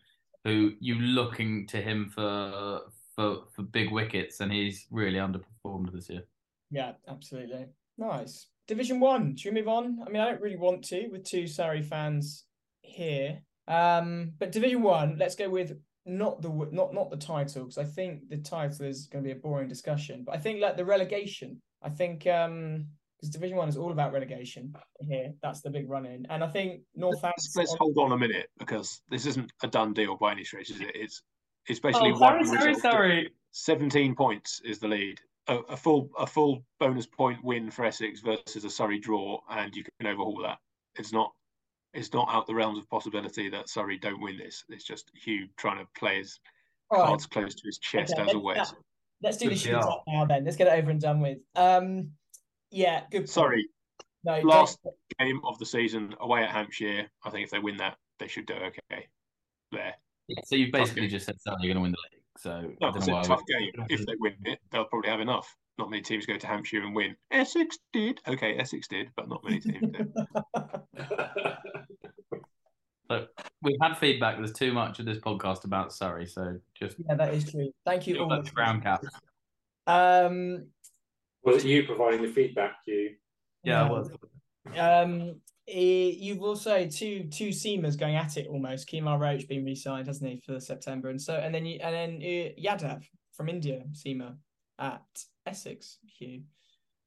who 0.44 0.72
you 0.78 0.96
looking 0.96 1.66
to 1.68 1.78
him 1.78 2.10
for 2.14 2.80
for 3.16 3.44
for 3.56 3.62
big 3.62 3.90
wickets, 3.90 4.40
and 4.40 4.52
he's 4.52 4.84
really 4.90 5.20
underperformed 5.20 5.90
this 5.90 6.10
year. 6.10 6.24
Yeah, 6.70 6.92
absolutely. 7.08 7.64
Nice. 7.96 8.48
Division 8.66 9.00
one. 9.00 9.36
Should 9.36 9.54
we 9.54 9.60
move 9.60 9.68
on? 9.68 9.98
I 10.06 10.10
mean, 10.10 10.22
I 10.22 10.26
don't 10.30 10.40
really 10.40 10.56
want 10.56 10.84
to 10.86 11.08
with 11.08 11.24
two 11.24 11.46
Surrey 11.46 11.82
fans 11.82 12.44
here. 12.82 13.40
Um, 13.68 14.32
but 14.38 14.52
Division 14.52 14.82
one, 14.82 15.16
let's 15.18 15.34
go 15.36 15.48
with 15.48 15.76
not 16.06 16.42
the 16.42 16.50
not 16.70 16.92
not 16.92 17.10
the 17.10 17.16
title 17.16 17.64
because 17.64 17.78
I 17.78 17.84
think 17.84 18.28
the 18.28 18.36
title 18.36 18.86
is 18.86 19.06
going 19.06 19.24
to 19.24 19.28
be 19.28 19.32
a 19.32 19.40
boring 19.40 19.68
discussion. 19.68 20.22
But 20.24 20.34
I 20.34 20.38
think 20.38 20.60
like 20.60 20.76
the 20.76 20.84
relegation. 20.84 21.60
I 21.82 21.90
think 21.90 22.26
um 22.26 22.86
because 23.18 23.30
Division 23.30 23.56
one 23.56 23.68
is 23.68 23.76
all 23.76 23.92
about 23.92 24.12
relegation 24.12 24.74
here. 25.00 25.32
That's 25.42 25.60
the 25.62 25.70
big 25.70 25.88
run 25.88 26.04
in, 26.04 26.26
and 26.30 26.42
I 26.44 26.48
think 26.48 26.72
Let's, 26.72 26.82
Northampton. 26.96 27.50
let's 27.56 27.74
hold 27.78 27.96
on 27.98 28.12
a 28.12 28.18
minute 28.18 28.48
because 28.58 29.00
this 29.08 29.24
isn't 29.26 29.50
a 29.62 29.68
done 29.68 29.92
deal 29.94 30.16
by 30.16 30.32
any 30.32 30.44
stretch, 30.44 30.70
is 30.70 30.80
it? 30.80 30.90
It's 30.94 31.22
it's 31.68 31.80
basically 31.80 32.12
Oh, 32.12 32.18
one 32.18 32.44
sorry, 32.44 32.74
sorry, 32.74 32.74
sorry. 32.74 33.30
17 33.52 34.14
points 34.14 34.60
is 34.64 34.78
the 34.78 34.88
lead. 34.88 35.20
A, 35.46 35.56
a 35.58 35.76
full 35.76 36.08
a 36.18 36.26
full 36.26 36.64
bonus 36.80 37.06
point 37.06 37.42
win 37.44 37.70
for 37.70 37.84
Essex 37.84 38.20
versus 38.20 38.64
a 38.64 38.70
Surrey 38.70 38.98
draw, 38.98 39.38
and 39.50 39.74
you 39.76 39.84
can 40.00 40.06
overhaul 40.06 40.40
that. 40.42 40.58
It's 40.98 41.12
not 41.12 41.32
it's 41.92 42.12
not 42.14 42.28
out 42.30 42.46
the 42.46 42.54
realms 42.54 42.78
of 42.78 42.88
possibility 42.88 43.48
that 43.50 43.68
Surrey 43.68 43.98
don't 43.98 44.20
win 44.22 44.38
this. 44.38 44.64
It's 44.70 44.84
just 44.84 45.10
Hugh 45.14 45.46
trying 45.58 45.78
to 45.78 45.86
play 45.98 46.18
his 46.18 46.40
All 46.90 46.98
right, 47.00 47.08
cards 47.08 47.26
close 47.26 47.54
to 47.54 47.62
his 47.66 47.78
chest 47.78 48.14
Okay, 48.14 48.22
as 48.22 48.26
let's- 48.28 48.34
always. 48.34 48.74
let's 49.22 49.36
do 49.36 49.44
the 49.46 49.54
Good 49.54 49.60
shoot 49.60 49.80
PR. 49.80 49.86
up 49.88 50.02
now. 50.08 50.24
Then 50.24 50.44
let's 50.44 50.56
get 50.56 50.66
it 50.66 50.78
over 50.78 50.90
and 50.90 51.00
done 51.00 51.20
with. 51.20 51.38
Um, 51.56 52.10
yeah, 52.70 53.02
good. 53.10 53.18
point. 53.20 53.28
Sorry, 53.28 53.68
no, 54.24 54.40
last 54.40 54.78
don't- 54.82 54.94
game 55.18 55.40
of 55.44 55.58
the 55.58 55.66
season 55.66 56.14
away 56.20 56.42
at 56.42 56.50
Hampshire. 56.50 57.06
I 57.22 57.30
think 57.30 57.44
if 57.44 57.50
they 57.50 57.58
win 57.58 57.76
that, 57.76 57.96
they 58.18 58.28
should 58.28 58.46
do 58.46 58.54
okay. 58.54 59.06
There. 59.72 59.94
Yeah, 60.28 60.40
so 60.46 60.56
you 60.56 60.72
basically 60.72 61.06
just 61.08 61.26
said 61.26 61.38
Surrey 61.40 61.54
are 61.56 61.58
going 61.66 61.74
to 61.76 61.80
win 61.82 61.92
the 61.92 61.98
league. 62.12 62.22
So 62.36 62.72
No, 62.80 62.88
it's 62.94 63.06
a 63.08 63.22
tough 63.22 63.42
we- 63.48 63.54
game. 63.72 63.86
If 63.88 64.04
they 64.06 64.14
win 64.18 64.34
it, 64.44 64.58
they'll 64.70 64.84
probably 64.86 65.10
have 65.10 65.20
enough. 65.20 65.54
Not 65.78 65.90
many 65.90 66.02
teams 66.02 66.24
go 66.26 66.36
to 66.36 66.46
Hampshire 66.46 66.82
and 66.82 66.94
win. 66.94 67.16
Essex 67.32 67.78
did. 67.92 68.20
Okay, 68.28 68.56
Essex 68.58 68.86
did, 68.88 69.10
but 69.16 69.28
not 69.28 69.42
many 69.44 69.60
teams 69.60 69.80
did. 69.92 70.12
We've 73.62 73.76
had 73.80 73.94
feedback. 73.96 74.36
There's 74.38 74.52
too 74.52 74.72
much 74.72 74.98
of 74.98 75.06
this 75.06 75.18
podcast 75.18 75.64
about 75.64 75.92
Surrey, 75.92 76.26
so 76.26 76.58
just 76.74 76.96
yeah, 77.06 77.14
that 77.14 77.32
is 77.34 77.50
true. 77.50 77.70
Thank 77.84 78.06
you 78.06 78.18
all. 78.18 78.28
like 78.28 78.44
the 78.44 78.50
ground 78.50 78.82
caps. 78.82 79.08
Um, 79.86 80.66
Was 81.44 81.64
it 81.64 81.68
you 81.68 81.84
providing 81.84 82.22
the 82.22 82.28
feedback, 82.32 82.76
Hugh? 82.86 83.14
Yeah, 83.62 83.86
No. 83.88 84.08
well, 84.74 85.02
Um, 85.02 85.40
you've 85.66 86.42
also 86.42 86.86
two 86.86 87.24
two 87.30 87.48
seamers 87.48 87.98
going 87.98 88.16
at 88.16 88.36
it 88.36 88.46
almost. 88.48 88.88
Kemar 88.88 89.18
Roach 89.18 89.48
being 89.48 89.64
re-signed, 89.64 90.06
hasn't 90.06 90.30
he, 90.30 90.40
for 90.44 90.60
September, 90.60 91.08
and 91.08 91.20
so 91.20 91.34
and 91.34 91.54
then 91.54 91.64
you 91.66 91.78
and 91.82 91.94
then 91.94 92.16
uh, 92.16 92.60
Yadav 92.60 93.02
from 93.32 93.48
India, 93.48 93.82
seamer 93.92 94.36
at 94.78 95.02
Essex, 95.46 95.98
Hugh. 96.06 96.42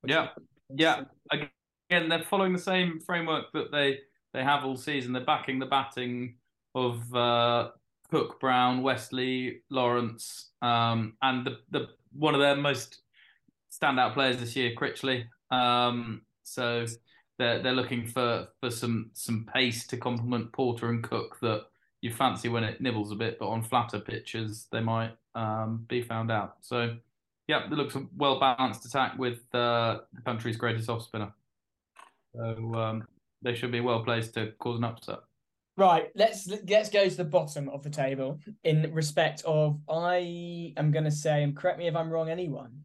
Yeah, 0.06 0.30
yeah. 0.70 1.04
Again, 1.32 2.10
they're 2.10 2.24
following 2.24 2.54
the 2.54 2.60
same 2.60 3.00
framework 3.00 3.46
that 3.54 3.72
they 3.72 4.00
they 4.34 4.44
have 4.44 4.66
all 4.66 4.78
season. 4.78 5.14
They're 5.14 5.26
backing 5.26 5.60
the 5.60 5.66
batting 5.66 6.36
of 6.76 7.14
uh, 7.16 7.70
Cook, 8.10 8.40
Browne, 8.40 8.82
Westley, 8.82 9.62
Lawrence, 9.70 10.52
um, 10.62 11.14
and 11.22 11.46
the 11.46 11.58
the 11.72 11.88
one 12.14 12.34
of 12.34 12.42
their 12.42 12.56
most 12.56 13.02
standout 13.72 14.14
players 14.14 14.38
this 14.38 14.56
year, 14.56 14.74
Critchley. 14.76 15.26
Um, 15.52 16.22
so 16.44 16.86
they're 17.38 17.62
they're 17.62 17.74
looking 17.74 18.06
for 18.06 18.48
for 18.60 18.70
some 18.70 19.12
some 19.14 19.48
pace 19.54 19.86
to 19.88 19.98
complement 19.98 20.52
Porter 20.52 20.90
and 20.90 21.04
Cook 21.04 21.40
that 21.42 21.66
you 22.02 22.12
fancy 22.12 22.50
when 22.50 22.64
it 22.64 22.82
nibbles 22.82 23.12
a 23.12 23.16
bit, 23.16 23.40
but 23.40 23.48
on 23.48 23.64
flatter 23.64 24.00
pitches 24.00 24.68
they 24.72 24.80
might 24.80 25.12
um, 25.36 25.86
be 25.88 26.02
found 26.02 26.32
out. 26.32 26.56
So 26.62 26.96
yeah, 27.48 27.66
it 27.66 27.72
looks 27.72 27.96
a 27.96 28.06
well 28.16 28.40
balanced 28.40 28.86
attack 28.86 29.18
with 29.18 29.40
uh, 29.54 30.00
the 30.14 30.22
country's 30.26 30.58
greatest 30.58 30.90
off 30.90 31.04
spinner. 31.04 31.32
So 32.36 32.76
um, 32.76 33.08
they 33.42 33.56
should 33.56 33.72
be 33.72 33.80
well 33.80 34.04
placed 34.04 34.34
to 34.36 34.52
cause 34.60 34.78
an 34.78 34.84
upset. 34.84 35.20
Right, 35.78 36.10
let's 36.16 36.50
let's 36.68 36.90
go 36.90 37.08
to 37.08 37.16
the 37.16 37.24
bottom 37.24 37.70
of 37.70 37.84
the 37.84 37.90
table 37.90 38.40
in 38.64 38.92
respect 38.94 39.44
of 39.46 39.80
I 39.88 40.74
am 40.76 40.92
going 40.92 41.06
to 41.06 41.12
say, 41.12 41.44
and 41.44 41.56
correct 41.56 41.78
me 41.78 41.88
if 41.88 41.96
I'm 41.96 42.10
wrong, 42.10 42.30
anyone. 42.30 42.84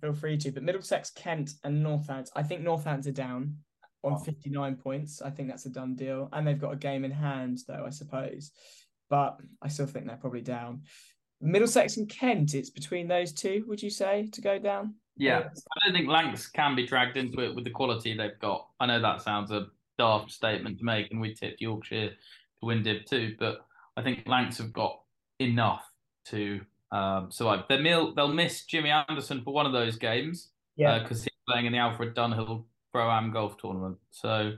Feel 0.00 0.14
free 0.14 0.38
to, 0.38 0.50
but 0.50 0.62
Middlesex, 0.62 1.10
Kent, 1.10 1.52
and 1.62 1.84
Northants. 1.84 2.30
I 2.34 2.42
think 2.42 2.62
Northants 2.62 3.06
are 3.06 3.12
down 3.12 3.58
on 4.04 4.14
Oh. 4.14 4.18
59 4.18 4.76
points. 4.76 5.22
I 5.22 5.30
think 5.30 5.48
that's 5.48 5.66
a 5.66 5.70
done 5.70 5.94
deal, 5.94 6.28
and 6.32 6.46
they've 6.46 6.60
got 6.60 6.72
a 6.72 6.76
game 6.76 7.04
in 7.04 7.10
hand, 7.10 7.60
though 7.66 7.84
I 7.86 7.90
suppose. 7.90 8.52
But 9.10 9.38
I 9.62 9.68
still 9.68 9.86
think 9.86 10.06
they're 10.06 10.16
probably 10.16 10.42
down. 10.42 10.82
Middlesex 11.40 11.96
and 11.96 12.08
Kent, 12.08 12.54
it's 12.54 12.70
between 12.70 13.08
those 13.08 13.32
two. 13.32 13.64
Would 13.66 13.82
you 13.82 13.90
say 13.90 14.28
to 14.32 14.40
go 14.40 14.58
down? 14.58 14.94
Yeah, 15.16 15.40
I 15.40 15.86
don't 15.86 15.94
think 15.94 16.08
Lancs 16.08 16.48
can 16.48 16.74
be 16.74 16.86
dragged 16.86 17.16
into 17.16 17.40
it 17.40 17.54
with 17.54 17.64
the 17.64 17.70
quality 17.70 18.16
they've 18.16 18.38
got. 18.40 18.66
I 18.80 18.86
know 18.86 19.00
that 19.00 19.22
sounds 19.22 19.50
a 19.50 19.66
daft 19.98 20.30
statement 20.32 20.78
to 20.78 20.84
make, 20.84 21.10
and 21.10 21.20
we 21.20 21.34
tipped 21.34 21.60
Yorkshire 21.60 22.10
to 22.10 22.66
win 22.66 22.82
Div 22.82 23.04
2, 23.04 23.36
but 23.38 23.66
I 23.96 24.02
think 24.02 24.26
Lancs 24.26 24.58
have 24.58 24.72
got 24.72 25.00
enough 25.38 25.84
to 26.26 26.60
um, 26.90 27.30
survive. 27.30 27.64
They'll 27.68 28.14
they'll 28.14 28.32
miss 28.32 28.64
Jimmy 28.64 28.90
Anderson 28.90 29.42
for 29.42 29.52
one 29.52 29.66
of 29.66 29.72
those 29.72 29.96
games, 29.96 30.50
yeah, 30.76 30.98
because 30.98 31.20
uh, 31.20 31.24
he's 31.24 31.38
playing 31.48 31.66
in 31.66 31.72
the 31.72 31.78
Alfred 31.78 32.14
Dunhill 32.14 32.64
Pro 32.94 33.10
Am 33.10 33.32
Golf 33.32 33.56
Tournament. 33.56 33.98
So 34.12 34.52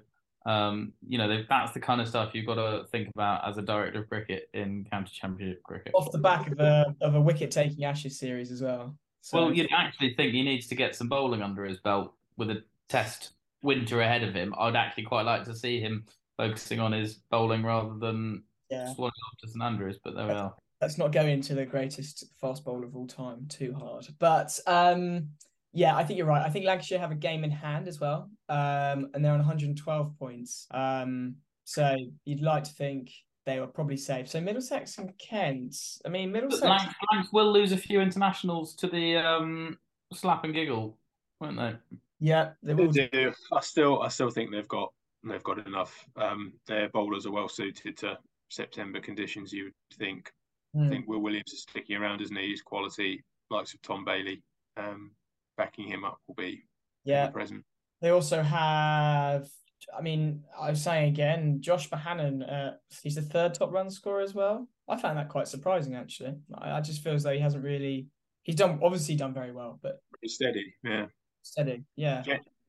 um, 0.45 0.93
you 1.09 1.19
know, 1.19 1.43
that's 1.49 1.73
the 1.73 1.81
kind 1.81 2.01
of 2.01 2.07
stuff 2.07 2.31
you've 2.33 2.47
got 2.47 2.55
to 2.55 2.85
think 2.93 3.09
about 3.15 3.49
as 3.49 3.59
a 3.59 3.63
director 3.63 4.03
of 4.03 4.09
cricket 4.09 4.49
in 4.55 4.87
county 4.91 5.11
championship 5.13 5.63
cricket. 5.65 5.93
Off 5.95 6.13
the 6.13 6.19
back 6.19 6.49
of 6.53 6.61
a 6.61 6.95
of 7.01 7.17
a 7.17 7.21
wicket 7.21 7.51
taking 7.51 7.85
Ashes 7.85 8.19
series 8.19 8.53
as 8.53 8.63
well. 8.63 8.95
So. 9.23 9.39
Well, 9.39 9.53
you'd 9.53 9.73
actually 9.73 10.15
think 10.15 10.35
he 10.35 10.43
needs 10.43 10.69
to 10.69 10.77
get 10.77 10.95
some 10.95 11.09
bowling 11.09 11.43
under 11.43 11.65
his 11.65 11.79
belt 11.79 12.13
with 12.37 12.51
a 12.51 12.63
test 12.89 13.31
winter 13.63 14.03
ahead 14.03 14.23
of 14.23 14.35
him. 14.35 14.55
I'd 14.57 14.77
actually 14.77 15.03
quite 15.05 15.23
like 15.23 15.45
to 15.45 15.55
see 15.55 15.81
him 15.81 16.05
focusing 16.37 16.79
on 16.79 16.93
his 16.93 17.15
bowling 17.31 17.65
rather 17.65 17.99
than 17.99 18.45
yeah. 18.71 18.95
swanning 18.97 19.11
to 19.41 19.49
St 19.49 19.65
Andrews. 19.65 19.99
But 20.05 20.15
there 20.15 20.27
we 20.29 20.33
are. 20.35 20.55
Let's 20.81 20.99
not 20.99 21.11
go 21.11 21.23
into 21.23 21.55
the 21.55 21.67
greatest 21.67 22.27
fast 22.41 22.65
bowler 22.65 22.85
of 22.85 22.95
all 22.95 23.09
time 23.09 23.47
too 23.49 23.75
hard. 23.75 24.07
But 24.21 24.61
um, 24.69 25.31
yeah, 25.77 25.95
I 25.95 26.05
think 26.05 26.17
you're 26.17 26.27
right. 26.27 26.43
I 26.43 26.49
think 26.49 26.65
Lancashire 26.65 26.99
have 26.99 27.11
a 27.11 27.17
game 27.17 27.45
in 27.45 27.51
hand 27.51 27.87
as 27.87 28.01
well, 28.01 28.31
um, 28.49 29.11
and 29.13 29.23
they're 29.23 29.33
on 29.33 29.39
112 29.39 30.19
points. 30.19 30.67
Um, 30.71 31.37
so 31.65 31.95
you'd 32.25 32.41
like 32.41 32.65
to 32.65 32.73
think 32.73 33.11
they 33.45 33.61
were 33.61 33.67
probably 33.67 33.99
safe. 33.99 34.27
So 34.27 34.41
Middlesex 34.41 34.97
and 34.97 35.13
Kent. 35.19 35.77
I 36.07 36.09
mean, 36.09 36.33
Middlesex. 36.33 36.63
Lancs, 36.63 36.95
Lancs 37.13 37.29
will 37.31 37.53
lose 37.53 37.73
a 37.73 37.77
few 37.77 38.01
internationals 38.01 38.75
to 38.77 38.87
the 38.87 39.19
um, 39.19 39.77
slap 40.15 40.45
and 40.45 40.55
giggle, 40.55 40.97
won't 41.43 41.59
they? 41.59 41.75
Yeah, 42.21 42.53
they 42.63 42.73
will. 42.73 42.91
They 42.91 43.09
do. 43.09 43.35
I 43.53 43.61
still, 43.61 44.01
I 44.01 44.09
still 44.09 44.31
think 44.31 44.53
they've 44.53 44.67
got 44.69 44.91
they've 45.29 45.45
got 45.45 45.67
enough. 45.67 46.09
Um, 46.17 46.55
their 46.67 46.89
bowlers 46.89 47.27
are 47.27 47.33
well 47.33 47.51
suited 47.51 47.99
to 47.99 48.17
September 48.49 48.99
conditions. 48.99 49.53
You 49.53 49.65
would 49.65 49.99
think. 49.99 50.33
Mm. 50.75 50.81
I 50.81 50.85
hmm. 50.85 50.91
think 50.91 51.07
Will 51.07 51.21
Williams 51.21 51.53
is 51.53 51.63
sticking 51.69 51.97
around 51.97 52.23
isn't 52.23 52.35
his 52.35 52.47
knees. 52.47 52.63
Quality, 52.63 53.23
likes 53.51 53.75
of 53.75 53.83
Tom 53.83 54.07
Bailey. 54.07 54.43
Um, 54.79 55.11
backing 55.57 55.89
him 55.89 56.05
up 56.05 56.19
will 56.27 56.35
be 56.35 56.63
yeah 57.05 57.29
present. 57.29 57.65
They 58.01 58.11
also 58.11 58.43
have. 58.43 59.49
I 59.97 60.03
mean, 60.03 60.43
I 60.59 60.71
was 60.71 60.83
saying 60.83 61.09
again, 61.09 61.59
Josh 61.61 61.89
Bohannon. 61.89 62.51
Uh, 62.51 62.77
he's 63.03 63.15
the 63.15 63.23
third 63.23 63.55
top 63.55 63.73
run 63.73 63.91
scorer 63.91 64.21
as 64.21 64.35
well. 64.35 64.69
I 64.89 64.97
found 64.97 65.19
that 65.19 65.29
quite 65.29 65.49
surprising, 65.49 65.95
actually. 65.95 66.35
I, 66.55 66.73
I 66.73 66.81
just 66.81 67.03
feel 67.03 67.15
as 67.15 67.23
though 67.23 67.33
he 67.33 67.41
hasn't 67.41 67.65
really. 67.65 68.09
He's 68.43 68.57
done 68.57 68.79
obviously 68.83 69.17
done 69.17 69.35
very 69.35 69.53
well, 69.53 69.79
but 69.83 70.01
Pretty 70.13 70.33
steady, 70.33 70.75
yeah. 70.85 71.07
Steady, 71.43 71.85
yeah. 71.97 72.23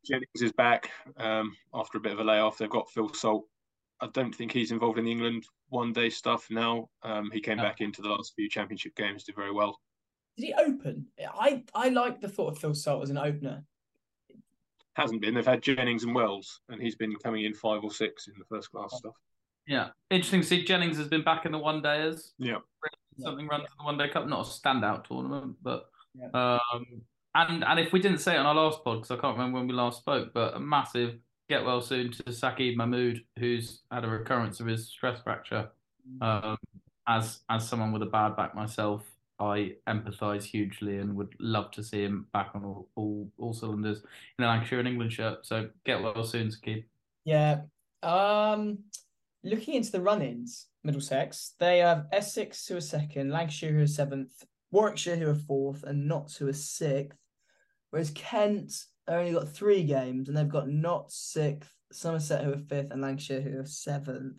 Jennings 0.06 0.42
is 0.42 0.52
back 0.54 0.90
um, 1.18 1.56
after 1.74 1.98
a 1.98 2.02
bit 2.02 2.14
of 2.14 2.20
a 2.20 2.24
layoff. 2.24 2.58
They've 2.58 2.70
got 2.70 2.90
Phil 2.90 3.14
Salt. 3.14 3.46
I 4.02 4.08
don't 4.14 4.34
think 4.34 4.52
he's 4.52 4.72
involved 4.72 5.00
in 5.00 5.06
the 5.06 5.12
England 5.12 5.46
one 5.70 5.92
day 5.94 6.10
stuff 6.10 6.48
now. 6.50 6.88
Um, 7.04 7.30
he 7.32 7.42
came 7.42 7.58
no. 7.58 7.64
back 7.64 7.82
into 7.82 8.02
the 8.02 8.10
last 8.10 8.34
few 8.36 8.50
championship 8.50 8.96
games, 8.96 9.24
did 9.24 9.36
very 9.36 9.52
well. 9.52 9.80
Did 10.38 10.46
he 10.46 10.54
open? 10.54 11.08
I 11.20 11.64
I 11.74 11.90
like 11.90 12.22
the 12.22 12.30
thought 12.30 12.54
of 12.54 12.60
Phil 12.60 12.76
Salt 12.76 13.04
as 13.04 13.10
an 13.10 13.18
opener. 13.18 13.64
Hasn't 14.94 15.22
been. 15.22 15.34
They've 15.34 15.46
had 15.46 15.62
Jennings 15.62 16.04
and 16.04 16.14
Wells, 16.14 16.62
and 16.70 16.82
he's 16.82 16.96
been 16.96 17.16
coming 17.18 17.46
in 17.46 17.54
five 17.54 17.84
or 17.84 17.92
six 17.92 18.28
in 18.28 18.34
the 18.38 18.46
first 18.46 18.72
class 18.72 18.96
stuff. 18.96 19.14
Yeah, 19.68 19.90
interesting 20.10 20.42
to 20.42 20.48
see 20.48 20.64
Jennings 20.64 20.98
has 20.98 21.08
been 21.08 21.24
back 21.24 21.46
in 21.46 21.52
the 21.52 21.58
one 21.58 21.82
days. 21.82 22.34
Yeah, 22.38 22.58
something 23.20 23.46
yeah. 23.46 23.52
runs 23.52 23.64
yeah. 23.64 23.76
the 23.80 23.86
one 23.86 23.98
day 23.98 24.10
cup, 24.10 24.28
not 24.28 24.46
a 24.46 24.50
standout 24.50 25.04
tournament, 25.04 25.58
but 25.62 25.90
yeah. 26.16 26.30
um, 26.34 26.86
and 27.36 27.64
and 27.64 27.80
if 27.80 27.92
we 27.92 28.00
didn't 28.00 28.20
say 28.20 28.36
it 28.36 28.40
on 28.40 28.46
our 28.46 28.56
last 28.56 28.84
pod 28.84 28.98
because 28.98 29.12
I 29.12 29.20
can't 29.20 29.38
remember 29.38 29.60
when 29.60 29.68
we 29.68 29.74
last 29.74 30.00
spoke, 30.00 30.34
but 30.34 30.56
a 30.56 30.60
massive 30.60 31.18
get 31.50 31.66
well 31.66 31.82
soon 31.82 32.12
to 32.12 32.24
Saqib 32.24 32.76
Mahmood, 32.76 33.24
who's 33.40 33.82
had 33.92 34.06
a 34.06 34.08
recurrence 34.08 34.60
of 34.60 34.68
his 34.68 34.88
stress 34.88 35.22
fracture. 35.22 35.70
Mm. 36.20 36.44
Um, 36.46 36.58
as 37.08 37.40
as 37.50 37.68
someone 37.68 37.92
with 37.92 38.04
a 38.04 38.08
bad 38.08 38.36
back 38.36 38.56
myself, 38.56 39.04
I 39.40 39.76
empathise 39.88 40.44
hugely 40.44 40.98
and 40.98 41.16
would 41.16 41.34
love 41.40 41.72
to 41.72 41.84
see 41.84 42.04
him 42.04 42.28
back 42.34 42.52
on 42.56 42.66
all, 42.66 42.90
all, 42.96 43.32
all 43.38 43.54
cylinders 43.54 44.02
in 44.40 44.46
a 44.46 44.48
Lancashire 44.48 44.80
and 44.80 44.88
England 44.88 45.14
shirt. 45.14 45.46
So 45.46 45.70
get 45.86 46.02
well 46.02 46.24
soon, 46.24 46.48
Saqib. 46.48 46.86
Yeah. 47.24 47.62
Um, 48.02 48.80
looking 49.44 49.76
into 49.76 49.92
the 49.92 50.02
run-ins, 50.02 50.68
Middlesex, 50.84 51.54
they 51.60 51.80
have 51.80 52.08
Essex 52.12 52.66
who 52.68 52.78
are 52.78 52.82
second, 52.82 53.30
Lancashire 53.30 53.74
who 53.74 53.84
are 53.84 53.88
seventh, 53.88 54.44
Warwickshire 54.72 55.18
who 55.18 55.30
are 55.30 55.36
fourth, 55.36 55.84
and 55.84 56.08
Notts 56.08 56.38
who 56.38 56.48
are 56.48 56.54
sixth. 56.54 57.20
Whereas 57.92 58.12
Kent 58.12 58.74
only 59.08 59.34
got 59.34 59.50
three 59.50 59.84
games 59.84 60.28
and 60.28 60.38
they've 60.38 60.50
got 60.50 60.68
Notts 60.68 61.16
sixth, 61.16 61.72
Somerset 61.92 62.44
who 62.44 62.54
are 62.54 62.58
fifth, 62.58 62.92
and 62.92 63.02
Lancashire 63.02 63.42
who 63.42 63.60
are 63.60 63.66
seventh 63.66 64.38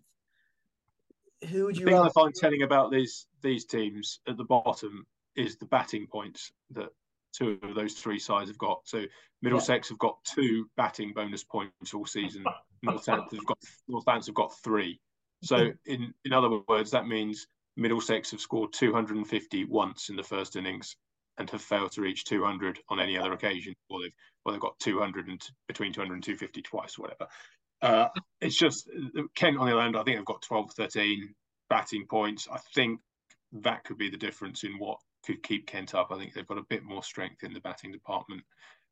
who 1.47 1.67
would 1.67 1.77
you? 1.77 1.85
The 1.85 1.93
thing. 1.93 2.01
I 2.01 2.09
find 2.11 2.35
telling 2.35 2.63
about 2.63 2.91
these 2.91 3.27
these 3.43 3.65
teams 3.65 4.21
at 4.29 4.37
the 4.37 4.45
bottom 4.45 5.07
is 5.37 5.57
the 5.57 5.67
batting 5.67 6.07
points 6.07 6.51
that 6.71 6.89
two 7.33 7.59
of 7.63 7.75
those 7.75 7.95
three 7.95 8.19
sides 8.19 8.51
have 8.51 8.59
got. 8.59 8.81
So 8.85 9.05
Middlesex 9.43 9.89
yeah. 9.89 9.95
have 9.95 9.99
got 9.99 10.17
two 10.25 10.69
batting 10.77 11.13
bonus 11.15 11.45
points 11.45 11.95
all 11.95 12.07
season. 12.07 12.45
Northampton 12.83 13.39
have 13.39 13.47
got 13.47 13.59
Northampton 13.87 14.31
have 14.31 14.35
got 14.35 14.59
three. 14.63 15.01
So 15.43 15.71
in 15.87 16.13
in 16.25 16.33
other 16.33 16.61
words, 16.69 16.91
that 16.91 17.07
means 17.07 17.47
Middlesex 17.77 18.33
have 18.33 18.41
scored 18.41 18.73
250 18.73 19.65
once 19.67 20.09
in 20.09 20.17
the 20.17 20.23
first 20.23 20.57
innings 20.57 20.97
and 21.39 21.49
have 21.51 21.63
failed 21.63 21.93
to 21.93 22.01
reach 22.01 22.25
200 22.25 22.81
on 22.89 22.99
any 22.99 23.17
other 23.17 23.33
occasion, 23.33 23.75
or 23.89 24.03
they've 24.03 24.13
or 24.45 24.53
they've 24.53 24.61
got 24.61 24.79
200 24.81 25.29
and 25.29 25.41
between 25.69 25.93
200 25.93 26.15
and 26.15 26.23
250 26.23 26.63
twice, 26.63 26.99
whatever. 26.99 27.27
Uh, 27.81 28.09
it's 28.41 28.57
just 28.57 28.89
Kent 29.35 29.59
on 29.59 29.67
the 29.67 29.73
other 29.73 29.83
end. 29.83 29.97
I 29.97 30.03
think 30.03 30.17
they've 30.17 30.25
got 30.25 30.43
12, 30.43 30.73
13 30.73 31.35
batting 31.71 32.07
points. 32.07 32.49
I 32.51 32.59
think 32.75 33.01
that 33.53 33.85
could 33.85 33.99
be 33.99 34.11
the 34.11 34.17
difference 34.17 34.65
in 34.65 34.79
what 34.79 34.99
could 35.25 35.43
keep 35.43 35.67
Kent 35.67 35.95
up. 35.95 36.09
I 36.11 36.19
think 36.19 36.35
they've 36.35 36.47
got 36.47 36.59
a 36.59 36.67
bit 36.69 36.83
more 36.83 37.03
strength 37.03 37.45
in 37.45 37.53
the 37.53 37.61
batting 37.61 37.93
department. 37.93 38.43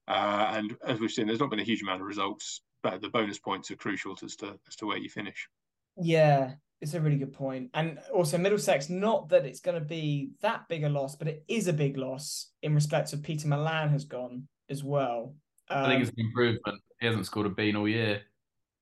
Uh, 0.09 0.53
and 0.53 0.77
as 0.87 1.01
we've 1.01 1.11
seen, 1.11 1.27
there's 1.27 1.40
not 1.40 1.51
been 1.51 1.61
a 1.61 1.64
huge 1.64 1.83
amount 1.83 2.01
of 2.01 2.07
results, 2.07 2.62
but 2.83 3.01
the 3.01 3.09
bonus 3.09 3.38
points 3.38 3.70
are 3.70 3.77
crucial 3.77 4.16
as 4.22 4.37
to 4.37 4.59
as 4.68 4.77
to 4.77 4.87
where 4.87 4.99
you 4.99 5.09
finish. 5.09 5.49
Yeah, 5.96 6.53
it's 6.81 6.94
a 6.94 7.01
really 7.01 7.16
good 7.16 7.33
point. 7.33 7.70
And 7.75 7.99
also 8.14 8.38
Middlesex, 8.38 8.88
not 8.88 9.31
that 9.31 9.46
it's 9.46 9.61
going 9.61 9.79
to 9.79 9.85
be 9.85 10.31
that 10.42 10.68
big 10.68 10.85
a 10.85 10.88
loss, 10.88 11.16
but 11.16 11.27
it 11.27 11.44
is 11.49 11.68
a 11.68 11.72
big 11.72 11.96
loss 11.96 12.51
in 12.62 12.75
respect 12.75 13.12
of 13.12 13.22
Pieter 13.22 13.49
Malan 13.49 13.88
has 13.88 14.05
gone 14.05 14.46
as 14.68 14.85
well. 14.85 15.35
Um, 15.68 15.85
I 15.85 15.88
think 15.88 16.03
it's 16.03 16.11
um, 16.11 16.14
an 16.18 16.27
improvement. 16.27 16.83
He 17.01 17.07
hasn't 17.07 17.27
scored 17.27 17.46
a 17.46 17.51
bean 17.51 17.77
all 17.77 17.88
year. 17.88 18.22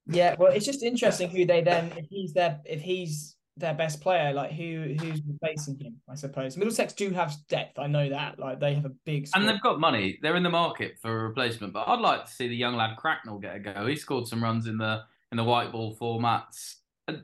Yeah, 0.07 0.37
well, 0.39 0.53
it's 0.53 0.67
just 0.67 0.83
interesting 0.83 1.31
who 1.31 1.47
they 1.47 1.63
then 1.63 1.93
if 1.97 2.07
he's 2.11 2.33
their 2.33 2.61
if 2.65 2.83
he's 2.83 3.37
their 3.57 3.75
best 3.75 4.01
player, 4.01 4.33
like 4.33 4.53
who 4.53 4.95
who's 5.01 5.23
replacing 5.27 5.79
him. 5.79 5.97
I 6.09 6.15
suppose 6.15 6.57
Middlesex 6.57 6.93
do 6.93 7.11
have 7.11 7.35
depth. 7.49 7.79
I 7.79 7.87
know 7.87 8.09
that. 8.09 8.39
Like 8.39 8.61
they 8.61 8.75
have 8.75 8.85
a 8.85 8.93
big 9.05 9.29
and 9.35 9.49
they've 9.49 9.61
got 9.63 9.81
money. 9.81 10.19
They're 10.23 10.37
in 10.37 10.43
the 10.43 10.51
market 10.51 10.97
for 11.01 11.11
a 11.11 11.29
replacement. 11.29 11.73
But 11.73 11.89
I'd 11.89 12.01
like 12.01 12.27
to 12.27 12.31
see 12.31 12.49
the 12.49 12.57
young 12.57 12.77
lad 12.77 12.97
Cracknell 12.97 13.39
get 13.39 13.57
a 13.57 13.61
go. 13.61 13.87
He 13.87 13.97
scored 13.97 14.27
some 14.27 14.43
runs 14.43 14.67
in 14.67 14.77
the 14.77 15.03
in 15.31 15.37
the 15.37 15.45
white 15.45 15.73
ball 15.73 15.97
formats. 15.97 16.77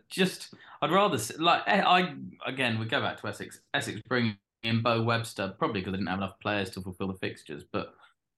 Just 0.09 0.55
I'd 0.83 0.93
rather 0.93 1.19
see, 1.19 1.37
like 1.39 1.63
eh, 1.67 1.83
I 1.85 2.15
again 2.47 2.79
we 2.79 2.87
go 2.87 3.01
back 3.01 3.21
to 3.21 3.29
Essex. 3.29 3.61
Essex 3.75 4.01
bringing 4.09 4.37
in 4.63 4.83
Beau 4.83 5.03
Webster 5.03 5.55
probably 5.59 5.81
because 5.81 5.93
they 5.93 5.99
didn't 5.99 6.11
have 6.11 6.19
enough 6.19 6.39
players 6.41 6.71
to 6.71 6.81
fulfil 6.81 7.09
the 7.09 7.19
fixtures. 7.19 7.65
But 7.73 7.95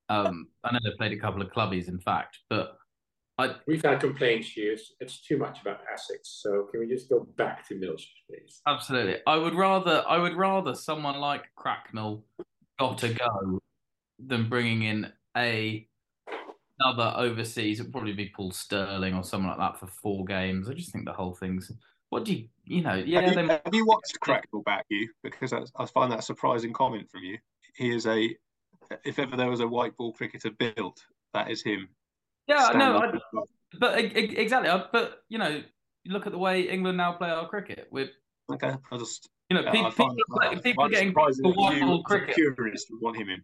um, 0.09 0.49
I 0.65 0.73
know 0.73 0.79
they 0.83 0.97
played 0.97 1.13
a 1.13 1.21
couple 1.21 1.43
of 1.43 1.51
clubbies, 1.53 1.89
in 1.89 1.99
fact, 1.99 2.39
but 2.49 2.79
I, 3.39 3.57
We've 3.67 3.83
had 3.83 4.01
complaints 4.01 4.49
here. 4.51 4.73
It's, 4.73 4.93
it's 5.01 5.23
too 5.23 5.39
much 5.39 5.63
about 5.63 5.81
Essex. 5.93 6.41
So 6.43 6.69
can 6.71 6.81
we 6.81 6.87
just 6.87 7.09
go 7.09 7.27
back 7.37 7.67
to 7.69 7.75
Middlesex, 7.75 8.11
please? 8.29 8.61
Absolutely. 8.67 9.17
I 9.27 9.37
would 9.37 9.55
rather 9.55 10.05
I 10.07 10.19
would 10.19 10.35
rather 10.35 10.75
someone 10.75 11.19
like 11.19 11.45
Cracknell 11.57 12.25
got 12.79 12.99
to 12.99 13.15
go 13.15 13.59
than 14.19 14.49
bringing 14.49 14.83
in 14.83 15.13
a 15.37 15.89
another 16.79 17.15
overseas. 17.17 17.81
It'd 17.81 17.93
probably 17.93 18.13
be 18.13 18.33
Paul 18.35 18.51
Stirling 18.51 19.15
or 19.15 19.25
someone 19.25 19.57
like 19.57 19.73
that 19.73 19.81
for 19.81 19.87
four 19.87 20.25
games. 20.25 20.69
I 20.69 20.75
just 20.75 20.93
think 20.93 21.07
the 21.07 21.13
whole 21.13 21.35
thing's. 21.35 21.73
What 22.11 22.27
do 22.27 22.35
you, 22.35 22.49
you 22.65 22.83
know? 22.83 22.95
Yeah. 22.95 23.23
Have 23.23 23.37
you, 23.37 23.49
have 23.49 23.75
you 23.75 23.87
watched 23.87 24.21
Cracknell 24.21 24.63
back 24.63 24.85
you? 24.91 25.09
Because 25.23 25.55
I, 25.55 25.63
I 25.77 25.87
find 25.87 26.13
that 26.13 26.19
a 26.19 26.23
surprising 26.23 26.75
comment 26.75 27.11
from 27.11 27.23
you. 27.23 27.39
He 27.75 27.91
is 27.91 28.07
a, 28.07 28.37
if 29.05 29.19
ever 29.19 29.35
there 29.35 29.49
was 29.49 29.61
a 29.61 29.67
white 29.67 29.97
ball 29.97 30.13
cricketer 30.13 30.51
built, 30.51 31.03
that 31.33 31.51
is 31.51 31.63
him. 31.63 31.89
Yeah, 32.47 32.71
no, 32.75 32.99
I, 32.99 33.13
but 33.79 33.99
exactly. 33.99 34.69
Uh, 34.69 34.85
but 34.93 35.23
you 35.29 35.39
know, 35.39 35.63
you 36.05 36.13
look 36.13 36.27
at 36.27 36.33
the 36.33 36.39
way 36.39 36.63
England 36.63 36.99
now 36.99 37.13
play 37.13 37.31
our 37.31 37.49
cricket. 37.49 37.89
With 37.91 38.11
okay, 38.53 38.75
I 38.91 38.97
just 38.97 39.29
you 39.51 39.57
know, 39.57 39.65
yeah, 39.65 39.71
people, 39.71 39.91
people, 39.93 40.61
people 40.63 40.85
are 40.85 40.89
getting 40.89 41.15
picked 41.15 41.37
for 41.43 41.53
white 41.53 41.81
ball 41.81 42.03
cricket. 42.03 42.35
Curious 42.35 42.85
to 42.87 42.99
want 43.01 43.17
him 43.17 43.29
in. 43.29 43.43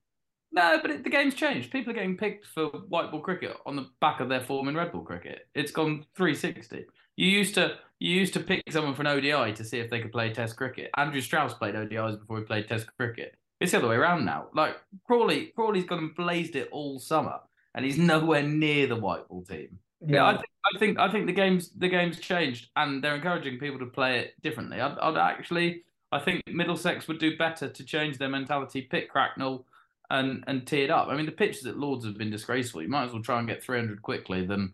No, 0.51 0.79
but 0.81 0.91
it, 0.91 1.05
the 1.05 1.11
game's 1.11 1.35
changed. 1.35 1.71
People 1.71 1.91
are 1.91 1.95
getting 1.95 2.17
picked 2.17 2.47
for 2.47 2.67
white 2.89 3.11
ball 3.11 3.21
cricket 3.21 3.57
on 3.67 3.77
the 3.77 3.87
back 4.01 4.21
of 4.21 4.29
their 4.29 4.41
form 4.41 4.69
in 4.69 4.75
red 4.75 4.93
ball 4.93 5.03
cricket. 5.03 5.47
It's 5.55 5.71
gone 5.71 6.07
360. 6.17 6.87
You 7.17 7.27
used 7.27 7.55
to 7.57 7.77
you 7.99 8.15
used 8.15 8.35
to 8.35 8.41
pick 8.41 8.63
someone 8.71 8.95
for 8.95 9.03
an 9.03 9.09
ODI 9.09 9.53
to 9.53 9.65
see 9.65 9.79
if 9.79 9.91
they 9.91 10.01
could 10.01 10.13
play 10.13 10.33
Test 10.33 10.57
cricket. 10.57 10.91
Andrew 10.97 11.21
Strauss 11.21 11.55
played 11.55 11.75
ODIs 11.75 12.19
before 12.19 12.39
he 12.39 12.45
played 12.45 12.69
Test 12.69 12.87
cricket. 12.97 13.35
It's 13.61 13.73
the 13.73 13.79
other 13.79 13.89
way 13.89 13.97
around 13.97 14.25
now. 14.25 14.47
Like 14.55 14.77
Crawley, 15.05 15.47
Crawley's 15.55 15.85
gone 15.85 15.99
and 15.99 16.15
blazed 16.15 16.55
it 16.55 16.69
all 16.71 17.01
summer 17.01 17.41
and 17.75 17.85
he's 17.85 17.99
nowhere 17.99 18.43
near 18.43 18.87
the 18.87 18.97
white 18.97 19.29
ball 19.29 19.43
team. 19.43 19.79
Yeah, 20.07 20.27
I 20.27 20.33
think 20.33 20.49
I 20.65 20.79
think 20.79 20.99
I 20.99 21.11
think 21.11 21.27
the 21.27 21.33
games 21.33 21.71
the 21.71 21.89
game's 21.89 22.21
changed, 22.21 22.69
and 22.77 23.03
they're 23.03 23.17
encouraging 23.17 23.59
people 23.59 23.79
to 23.81 23.87
play 23.87 24.21
it 24.21 24.35
differently. 24.43 24.81
I'd, 24.81 24.99
I'd 24.99 25.17
actually, 25.17 25.85
I 26.13 26.21
think 26.21 26.43
Middlesex 26.47 27.09
would 27.09 27.19
do 27.19 27.37
better 27.37 27.69
to 27.69 27.85
change 27.85 28.19
their 28.19 28.29
mentality, 28.29 28.83
pick 28.83 29.11
Cracknell, 29.11 29.67
and 30.11 30.45
and 30.47 30.67
tee 30.67 30.83
it 30.83 30.91
up. 30.91 31.09
I 31.09 31.17
mean, 31.17 31.27
the 31.27 31.33
pitches 31.33 31.67
at 31.67 31.79
Lords 31.79 32.05
have 32.05 32.17
been 32.17 32.31
disgraceful. 32.31 32.83
You 32.83 32.89
might 32.89 33.07
as 33.07 33.13
well 33.13 33.23
try 33.23 33.39
and 33.39 33.49
get 33.49 33.63
300 33.63 34.03
quickly 34.03 34.47
than 34.47 34.73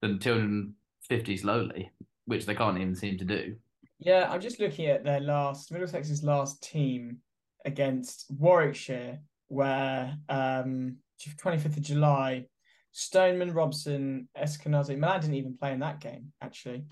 than 0.00 0.18
250 0.18 1.36
slowly, 1.36 1.90
which 2.24 2.46
they 2.46 2.54
can't 2.54 2.78
even 2.78 2.94
seem 2.94 3.18
to 3.18 3.24
do. 3.24 3.56
Yeah, 3.98 4.28
I'm 4.30 4.40
just 4.40 4.58
looking 4.58 4.86
at 4.86 5.04
their 5.04 5.20
last 5.20 5.70
Middlesex's 5.70 6.24
last 6.24 6.62
team 6.62 7.18
against 7.64 8.26
Warwickshire, 8.30 9.20
where 9.48 10.16
um 10.28 10.96
25th 11.30 11.76
of 11.76 11.82
July 11.82 12.46
Stoneman, 12.92 13.52
Robson, 13.52 14.28
Eskenazi. 14.38 14.98
Malan 14.98 15.20
didn't 15.22 15.36
even 15.36 15.56
play 15.56 15.72
in 15.72 15.80
that 15.80 16.00
game, 16.00 16.32
actually. 16.40 16.84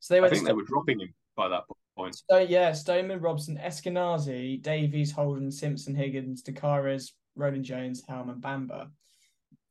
So 0.00 0.14
they 0.14 0.20
were. 0.20 0.26
I 0.26 0.30
think 0.30 0.46
they 0.46 0.52
were 0.52 0.64
dropping 0.64 1.00
him 1.00 1.14
by 1.34 1.48
that 1.48 1.64
point. 1.96 2.22
So 2.30 2.38
yeah, 2.38 2.72
Stoneman, 2.72 3.20
Robson, 3.20 3.58
Eskenazi, 3.62 4.62
Davies, 4.62 5.12
Holden, 5.12 5.50
Simpson, 5.50 5.94
Higgins, 5.94 6.42
De 6.42 6.52
Caires, 6.52 7.14
Roland 7.34 7.64
Jones, 7.64 8.02
Helm, 8.06 8.28
and 8.28 8.40
Bamber. 8.40 8.88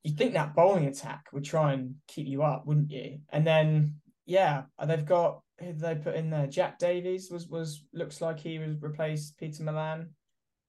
You'd 0.04 0.18
think 0.18 0.34
that 0.34 0.56
bowling 0.56 0.86
attack 0.86 1.26
would 1.32 1.46
try 1.46 1.74
and 1.74 1.96
keep 2.08 2.28
you 2.28 2.44
up, 2.44 2.66
wouldn't 2.66 2.92
you? 2.92 3.20
And 3.32 3.46
then 3.46 3.96
yeah, 4.26 4.64
they've 4.84 5.06
got 5.06 5.42
who 5.60 5.68
did 5.68 5.80
they 5.80 5.96
put 5.96 6.16
in 6.16 6.30
there? 6.30 6.48
Jack 6.48 6.80
Davies 6.80 7.30
was 7.32 7.48
was 7.48 7.84
looks 7.94 8.22
like 8.22 8.40
he 8.40 8.60
was 8.60 8.82
replaced 8.82 9.38
Pieter 9.38 9.64
Malan. 9.64 10.10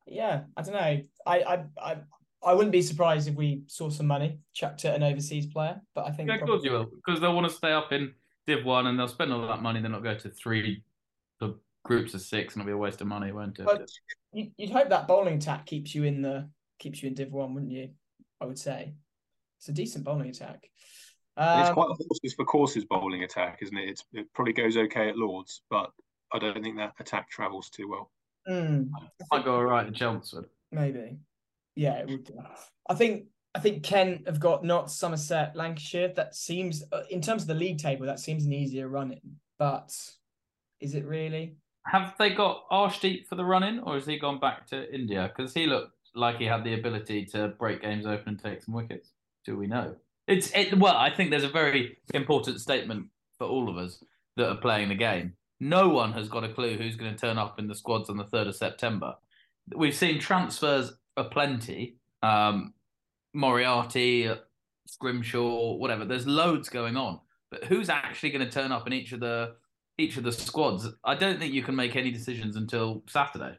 Yeah, 0.06 0.42
I 0.56 0.62
don't 0.62 0.74
know. 0.74 1.00
I 1.26 1.42
I 1.42 1.64
I 1.82 1.96
I 2.46 2.54
wouldn't 2.54 2.72
be 2.72 2.80
surprised 2.80 3.28
if 3.28 3.34
we 3.34 3.62
saw 3.66 3.90
some 3.90 4.06
money 4.06 4.38
chucked 4.54 4.84
at 4.84 4.94
an 4.94 5.02
overseas 5.02 5.46
player, 5.46 5.80
but 5.94 6.06
I 6.06 6.12
think 6.12 6.28
yeah, 6.28 6.36
of 6.36 6.42
course 6.42 6.62
you 6.62 6.70
will 6.70 6.86
because 6.86 7.20
they'll 7.20 7.34
want 7.34 7.48
to 7.48 7.52
stay 7.52 7.72
up 7.72 7.92
in 7.92 8.14
Div 8.46 8.64
One 8.64 8.86
and 8.86 8.98
they'll 8.98 9.08
spend 9.08 9.32
all 9.32 9.46
that 9.48 9.62
money. 9.62 9.80
They're 9.80 9.90
not 9.90 10.04
go 10.04 10.14
to 10.14 10.28
three 10.30 10.84
the 11.40 11.58
groups 11.84 12.14
of 12.14 12.20
six, 12.20 12.54
and 12.54 12.62
it'll 12.62 12.68
be 12.68 12.72
a 12.72 12.78
waste 12.78 13.00
of 13.00 13.08
money, 13.08 13.32
won't 13.32 13.58
it? 13.58 13.64
But 13.64 13.90
you'd 14.32 14.70
hope 14.70 14.88
that 14.90 15.08
bowling 15.08 15.34
attack 15.34 15.66
keeps 15.66 15.94
you 15.94 16.04
in 16.04 16.22
the 16.22 16.48
keeps 16.78 17.02
you 17.02 17.08
in 17.08 17.14
Div 17.14 17.32
One, 17.32 17.52
wouldn't 17.52 17.72
you? 17.72 17.90
I 18.40 18.46
would 18.46 18.58
say 18.58 18.94
it's 19.58 19.68
a 19.68 19.72
decent 19.72 20.04
bowling 20.04 20.28
attack. 20.28 20.70
Um, 21.36 21.60
it's 21.60 21.70
quite 21.70 21.90
a 21.90 21.94
horses 21.94 22.34
for 22.34 22.44
courses 22.44 22.84
bowling 22.84 23.24
attack, 23.24 23.58
isn't 23.60 23.76
it? 23.76 23.90
It's, 23.90 24.04
it 24.12 24.32
probably 24.34 24.52
goes 24.52 24.76
okay 24.76 25.08
at 25.08 25.18
Lords, 25.18 25.62
but 25.68 25.90
I 26.32 26.38
don't 26.38 26.62
think 26.62 26.76
that 26.76 26.94
attack 27.00 27.28
travels 27.28 27.70
too 27.70 27.88
well. 27.88 28.10
Mm, 28.48 28.88
I 29.32 29.42
go 29.42 29.56
all 29.56 29.64
right 29.64 29.86
at 29.86 29.94
Chelmsford. 29.94 30.46
Maybe. 30.70 31.18
Yeah, 31.76 31.98
it 31.98 32.08
would. 32.08 32.30
I 32.88 32.94
think 32.94 33.26
I 33.54 33.58
think 33.58 33.82
Kent 33.82 34.26
have 34.26 34.40
got 34.40 34.64
not 34.64 34.90
Somerset, 34.90 35.56
Lancashire. 35.56 36.12
That 36.14 36.34
seems, 36.34 36.82
uh, 36.92 37.02
in 37.10 37.22
terms 37.22 37.42
of 37.42 37.48
the 37.48 37.54
league 37.54 37.78
table, 37.78 38.04
that 38.04 38.20
seems 38.20 38.44
an 38.44 38.52
easier 38.52 38.88
running. 38.88 39.20
But 39.58 39.96
is 40.80 40.94
it 40.94 41.06
really? 41.06 41.56
Have 41.86 42.14
they 42.18 42.30
got 42.30 42.68
Arshdeep 42.70 43.26
for 43.26 43.36
the 43.36 43.44
running, 43.44 43.78
or 43.80 43.94
has 43.94 44.06
he 44.06 44.18
gone 44.18 44.40
back 44.40 44.66
to 44.68 44.92
India? 44.92 45.32
Because 45.34 45.54
he 45.54 45.66
looked 45.66 45.92
like 46.14 46.36
he 46.36 46.44
had 46.44 46.64
the 46.64 46.74
ability 46.74 47.24
to 47.26 47.48
break 47.48 47.80
games 47.80 48.04
open 48.04 48.30
and 48.30 48.38
take 48.38 48.62
some 48.62 48.74
wickets. 48.74 49.12
Do 49.44 49.56
we 49.56 49.66
know? 49.66 49.94
It's 50.26 50.50
it. 50.54 50.78
Well, 50.78 50.96
I 50.96 51.08
think 51.08 51.30
there's 51.30 51.44
a 51.44 51.48
very 51.48 51.96
important 52.12 52.60
statement 52.60 53.06
for 53.38 53.46
all 53.46 53.70
of 53.70 53.78
us 53.78 54.02
that 54.36 54.50
are 54.50 54.56
playing 54.56 54.88
the 54.90 54.96
game. 54.96 55.32
No 55.60 55.88
one 55.88 56.12
has 56.12 56.28
got 56.28 56.44
a 56.44 56.52
clue 56.52 56.76
who's 56.76 56.96
going 56.96 57.14
to 57.14 57.18
turn 57.18 57.38
up 57.38 57.58
in 57.58 57.68
the 57.68 57.74
squads 57.74 58.10
on 58.10 58.18
the 58.18 58.24
third 58.24 58.48
of 58.48 58.56
September. 58.56 59.14
We've 59.74 59.94
seen 59.94 60.18
transfers 60.20 60.92
aplenty. 61.16 61.96
Um, 62.22 62.74
Moriarty, 63.34 64.30
Scrimshaw, 64.86 65.74
whatever. 65.74 66.04
There's 66.04 66.26
loads 66.26 66.68
going 66.68 66.96
on, 66.96 67.20
but 67.50 67.64
who's 67.64 67.88
actually 67.88 68.30
going 68.30 68.44
to 68.44 68.50
turn 68.50 68.72
up 68.72 68.86
in 68.86 68.92
each 68.92 69.12
of 69.12 69.20
the 69.20 69.54
each 69.98 70.16
of 70.16 70.24
the 70.24 70.32
squads? 70.32 70.88
I 71.04 71.14
don't 71.14 71.38
think 71.38 71.52
you 71.52 71.62
can 71.62 71.76
make 71.76 71.96
any 71.96 72.10
decisions 72.10 72.56
until 72.56 73.02
Saturday. 73.08 73.58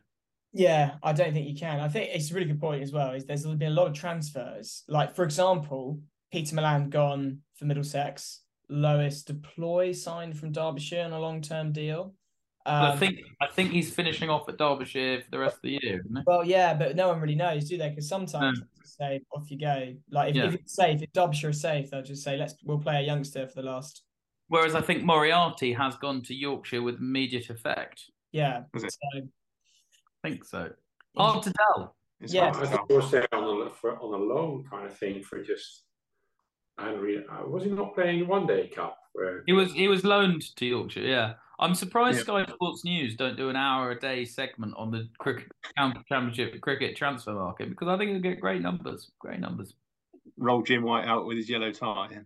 Yeah, 0.53 0.95
I 1.03 1.13
don't 1.13 1.33
think 1.33 1.47
you 1.47 1.55
can. 1.55 1.79
I 1.79 1.87
think 1.87 2.09
it's 2.13 2.31
a 2.31 2.33
really 2.33 2.47
good 2.47 2.59
point 2.59 2.81
as 2.81 2.91
well. 2.91 3.11
Is 3.11 3.25
there's 3.25 3.45
been 3.45 3.61
a 3.63 3.69
lot 3.69 3.87
of 3.87 3.93
transfers. 3.93 4.83
Like 4.87 5.15
for 5.15 5.23
example, 5.23 5.99
Pieter 6.31 6.55
Malan 6.55 6.89
gone 6.89 7.39
for 7.55 7.65
Middlesex. 7.65 8.41
Leus 8.69 9.23
du 9.23 9.33
Plooy 9.33 9.95
signed 9.95 10.37
from 10.37 10.51
Derbyshire 10.51 11.05
on 11.05 11.13
a 11.13 11.19
long 11.19 11.41
term 11.41 11.71
deal. 11.71 12.13
Um, 12.67 12.83
I 12.83 12.97
think 12.97 13.21
I 13.41 13.47
think 13.47 13.71
he's 13.71 13.93
finishing 13.93 14.29
off 14.29 14.49
at 14.49 14.57
Derbyshire 14.57 15.21
for 15.21 15.31
the 15.31 15.39
rest 15.39 15.55
of 15.55 15.61
the 15.61 15.79
year, 15.81 16.03
Well, 16.25 16.43
yeah, 16.43 16.73
but 16.73 16.97
no 16.97 17.07
one 17.07 17.21
really 17.21 17.33
knows, 17.33 17.69
do 17.69 17.77
they? 17.77 17.89
Because 17.89 18.09
sometimes 18.09 18.59
no. 18.59 18.65
say 18.83 19.21
off 19.33 19.49
you 19.49 19.57
go. 19.57 19.95
Like 20.11 20.31
if, 20.31 20.35
yeah. 20.35 20.47
if 20.47 20.55
it's 20.55 20.75
safe, 20.75 21.01
if 21.01 21.13
Derbyshire 21.13 21.51
is 21.51 21.61
safe, 21.61 21.89
they'll 21.89 22.01
just 22.01 22.23
say 22.23 22.35
let's 22.35 22.55
we'll 22.65 22.79
play 22.79 22.97
a 22.97 23.01
youngster 23.01 23.47
for 23.47 23.61
the 23.61 23.69
last. 23.69 24.03
Whereas 24.49 24.75
I 24.75 24.81
think 24.81 25.03
Moriarty 25.03 25.71
has 25.73 25.95
gone 25.95 26.21
to 26.23 26.35
Yorkshire 26.35 26.81
with 26.81 26.95
immediate 26.95 27.49
effect. 27.49 28.03
Yeah, 28.33 28.63
so, 28.77 28.85
I 29.15 29.21
think 30.21 30.43
so. 30.43 30.69
Hard 31.15 31.43
to 31.43 31.53
tell. 31.53 31.95
It's 32.19 32.33
yeah, 32.33 32.51
I 32.53 32.65
think 32.65 32.81
he 32.89 32.95
was 32.97 33.11
there 33.11 33.27
on 33.33 33.67
a, 33.67 33.69
for, 33.69 33.97
on 33.97 34.13
a 34.13 34.23
loan 34.23 34.65
kind 34.69 34.85
of 34.85 34.97
thing 34.97 35.23
for 35.23 35.41
just. 35.41 35.83
I 36.77 36.91
don't 36.91 36.99
really. 36.99 37.23
Uh, 37.25 37.47
was 37.47 37.63
he 37.63 37.69
not 37.69 37.95
playing 37.95 38.27
one 38.27 38.45
day 38.45 38.67
cup? 38.67 38.97
Where... 39.13 39.43
He 39.45 39.53
was. 39.53 39.71
He 39.71 39.87
was 39.87 40.03
loaned 40.03 40.53
to 40.57 40.65
Yorkshire. 40.65 41.01
Yeah. 41.01 41.33
I'm 41.59 41.73
surprised 41.73 42.17
yeah. 42.17 42.23
Sky 42.23 42.45
Sports 42.45 42.85
News 42.85 43.15
don't 43.15 43.35
do 43.35 43.49
an 43.49 43.55
hour 43.55 43.91
a 43.91 43.99
day 43.99 44.25
segment 44.25 44.73
on 44.77 44.91
the 44.91 45.09
cricket 45.17 45.47
championship 45.77 46.59
cricket 46.61 46.95
transfer 46.95 47.33
market 47.33 47.69
because 47.69 47.87
I 47.87 47.97
think 47.97 48.09
it'll 48.09 48.21
get 48.21 48.39
great 48.39 48.61
numbers. 48.61 49.11
Great 49.19 49.39
numbers. 49.39 49.73
Roll 50.37 50.61
Jim 50.61 50.83
White 50.83 51.05
out 51.05 51.25
with 51.25 51.37
his 51.37 51.49
yellow 51.49 51.71
tie. 51.71 52.19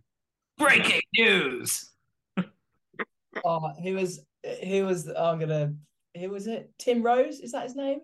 Breaking 0.58 1.00
news. 1.16 1.90
oh, 3.44 3.72
who 3.82 3.94
was 3.94 4.20
he 4.60 4.82
was 4.82 5.08
oh, 5.08 5.30
I'm 5.30 5.38
gonna 5.38 5.72
who 6.16 6.28
was 6.28 6.46
it? 6.46 6.70
Tim 6.78 7.02
Rose 7.02 7.40
is 7.40 7.52
that 7.52 7.64
his 7.64 7.74
name? 7.74 8.00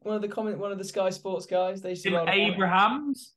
One 0.00 0.16
of 0.16 0.22
the 0.22 0.28
comment, 0.28 0.58
one 0.58 0.72
of 0.72 0.78
the 0.78 0.84
Sky 0.84 1.10
Sports 1.10 1.44
guys. 1.44 1.82
They 1.82 1.94
Tim 1.94 2.14
Abrahams. 2.14 3.34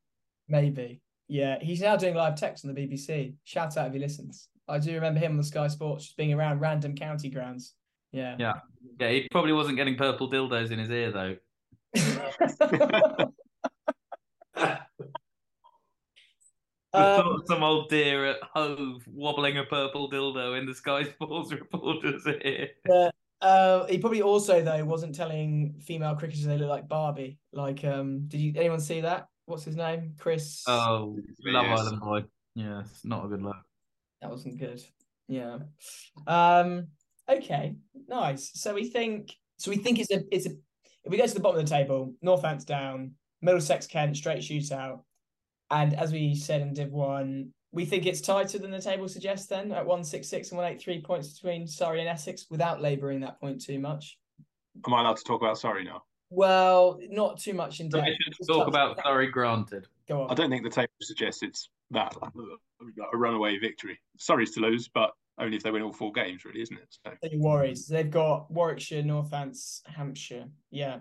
Maybe. 0.48 1.02
Yeah, 1.28 1.60
he's 1.62 1.82
now 1.82 1.96
doing 1.96 2.16
live 2.16 2.36
text 2.36 2.66
on 2.66 2.74
the 2.74 2.82
BBC. 2.82 3.36
Shout 3.44 3.78
out 3.78 3.88
if 3.88 3.94
he 3.94 4.00
listens. 4.00 4.48
I 4.72 4.80
do 4.80 4.94
remember 4.94 5.20
him 5.20 5.32
on 5.32 5.38
the 5.38 5.44
Sky 5.44 5.68
Sports 5.68 6.06
just 6.06 6.18
being 6.18 6.34
around 6.34 6.60
random 6.60 6.96
county 6.96 7.30
grounds. 7.30 7.74
Yeah. 8.12 8.36
Yeah. 8.40 8.54
Yeah. 9.00 9.10
He 9.10 9.28
probably 9.32 9.54
wasn't 9.54 9.78
getting 9.78 9.96
purple 9.96 10.30
dildos 10.30 10.72
in 10.72 10.80
his 10.80 10.90
ear 10.90 11.12
though. 11.12 11.36
um, 16.94 17.42
some 17.46 17.64
old 17.64 17.90
deer 17.90 18.26
at 18.26 18.38
Hove 18.54 19.04
wobbling 19.08 19.58
a 19.58 19.64
purple 19.66 20.10
dildo 20.10 20.58
in 20.58 20.66
the 20.66 20.74
Sky 20.74 21.04
Sports 21.04 21.52
reporter's 21.54 22.26
ear. 22.28 22.70
Yeah. 22.88 23.12
Uh, 23.42 23.88
he 23.88 23.98
probably 23.98 24.22
also 24.22 24.62
though 24.62 24.86
wasn't 24.86 25.16
telling 25.16 25.74
female 25.82 26.16
cricketers 26.16 26.46
they 26.46 26.58
look 26.58 26.70
like 26.70 26.88
Barbie. 26.88 27.40
Like, 27.52 27.84
um, 27.84 28.28
did 28.28 28.40
you 28.40 28.54
anyone 28.56 28.80
see 28.80 29.02
that? 29.02 29.30
What's 29.46 29.64
his 29.64 29.76
name? 29.76 30.14
Chris. 30.20 30.64
Oh, 30.68 31.18
Love 31.44 31.66
Island 31.66 32.00
boy. 32.00 32.24
Yeah, 32.56 32.82
it's 32.82 33.04
not 33.04 33.26
a 33.26 33.28
good 33.28 33.42
look. 33.42 33.58
That 34.22 34.30
wasn't 34.30 34.60
good. 34.60 34.82
Yeah. 35.28 35.60
Um. 36.28 36.88
Okay. 37.30 37.76
Nice. 38.08 38.52
So 38.54 38.74
we 38.74 38.86
think. 38.86 39.36
So 39.58 39.72
we 39.72 39.78
think 39.78 40.00
it's 40.00 40.12
a. 40.12 40.24
It's 40.32 40.46
a. 40.46 40.52
If 41.04 41.12
we 41.12 41.18
go 41.18 41.26
to 41.26 41.34
the 41.34 41.40
bottom 41.40 41.60
of 41.60 41.66
the 41.66 41.76
table, 41.76 42.14
Northants 42.24 42.66
down, 42.66 43.14
Middlesex 43.42 43.88
Kent 43.88 44.16
straight 44.16 44.42
shootout, 44.42 45.02
and 45.72 45.96
as 45.96 46.12
we 46.12 46.36
said 46.36 46.62
in 46.62 46.74
Div 46.74 46.92
One, 46.92 47.52
we 47.72 47.86
think 47.86 48.06
it's 48.06 48.22
tighter 48.22 48.60
than 48.60 48.72
the 48.72 48.82
table 48.82 49.08
suggests. 49.08 49.48
Then 49.48 49.72
at 49.72 49.86
one 49.86 50.04
six 50.04 50.28
six 50.28 50.50
and 50.50 50.58
one 50.58 50.72
eight 50.72 50.82
three 50.82 51.02
points 51.02 51.40
between 51.40 51.66
Surrey 51.68 52.02
and 52.02 52.10
Essex, 52.10 52.48
without 52.50 52.82
labouring 52.82 53.22
that 53.22 53.40
point 53.40 53.62
too 53.62 53.80
much. 53.80 54.20
Am 54.86 54.94
I 54.94 55.02
allowed 55.02 55.18
to 55.18 55.24
talk 55.24 55.42
about 55.42 55.58
Surrey 55.58 55.84
now? 55.84 56.04
Well, 56.30 57.00
not 57.10 57.40
too 57.40 57.54
much 57.54 57.82
in 57.82 57.90
depth. 57.90 58.08
talk 58.48 58.68
about 58.68 58.98
Surrey, 59.04 59.28
granted. 59.30 59.88
Go 60.12 60.24
on. 60.24 60.30
I 60.30 60.34
don't 60.34 60.50
think 60.50 60.63
the 60.63 60.69
table 60.69 60.91
suggests 61.02 61.41
it's 61.41 61.69
that 61.91 62.13
a 63.13 63.17
runaway 63.17 63.58
victory. 63.58 63.97
Surrey's 64.17 64.52
to 64.52 64.60
lose, 64.60 64.89
but 64.93 65.12
only 65.39 65.56
if 65.56 65.63
they 65.63 65.71
win 65.71 65.84
all 65.84 65.93
four 65.93 66.12
games, 66.12 66.43
really, 66.43 66.62
isn't 66.62 66.78
it? 66.78 66.97
So. 67.06 67.30
Worries. 67.38 67.88
They've 67.88 68.12
got 68.12 68.52
Warwickshire, 68.52 69.04
Northants, 69.04 69.80
Hampshire. 69.86 70.50
Yeah. 70.69 71.00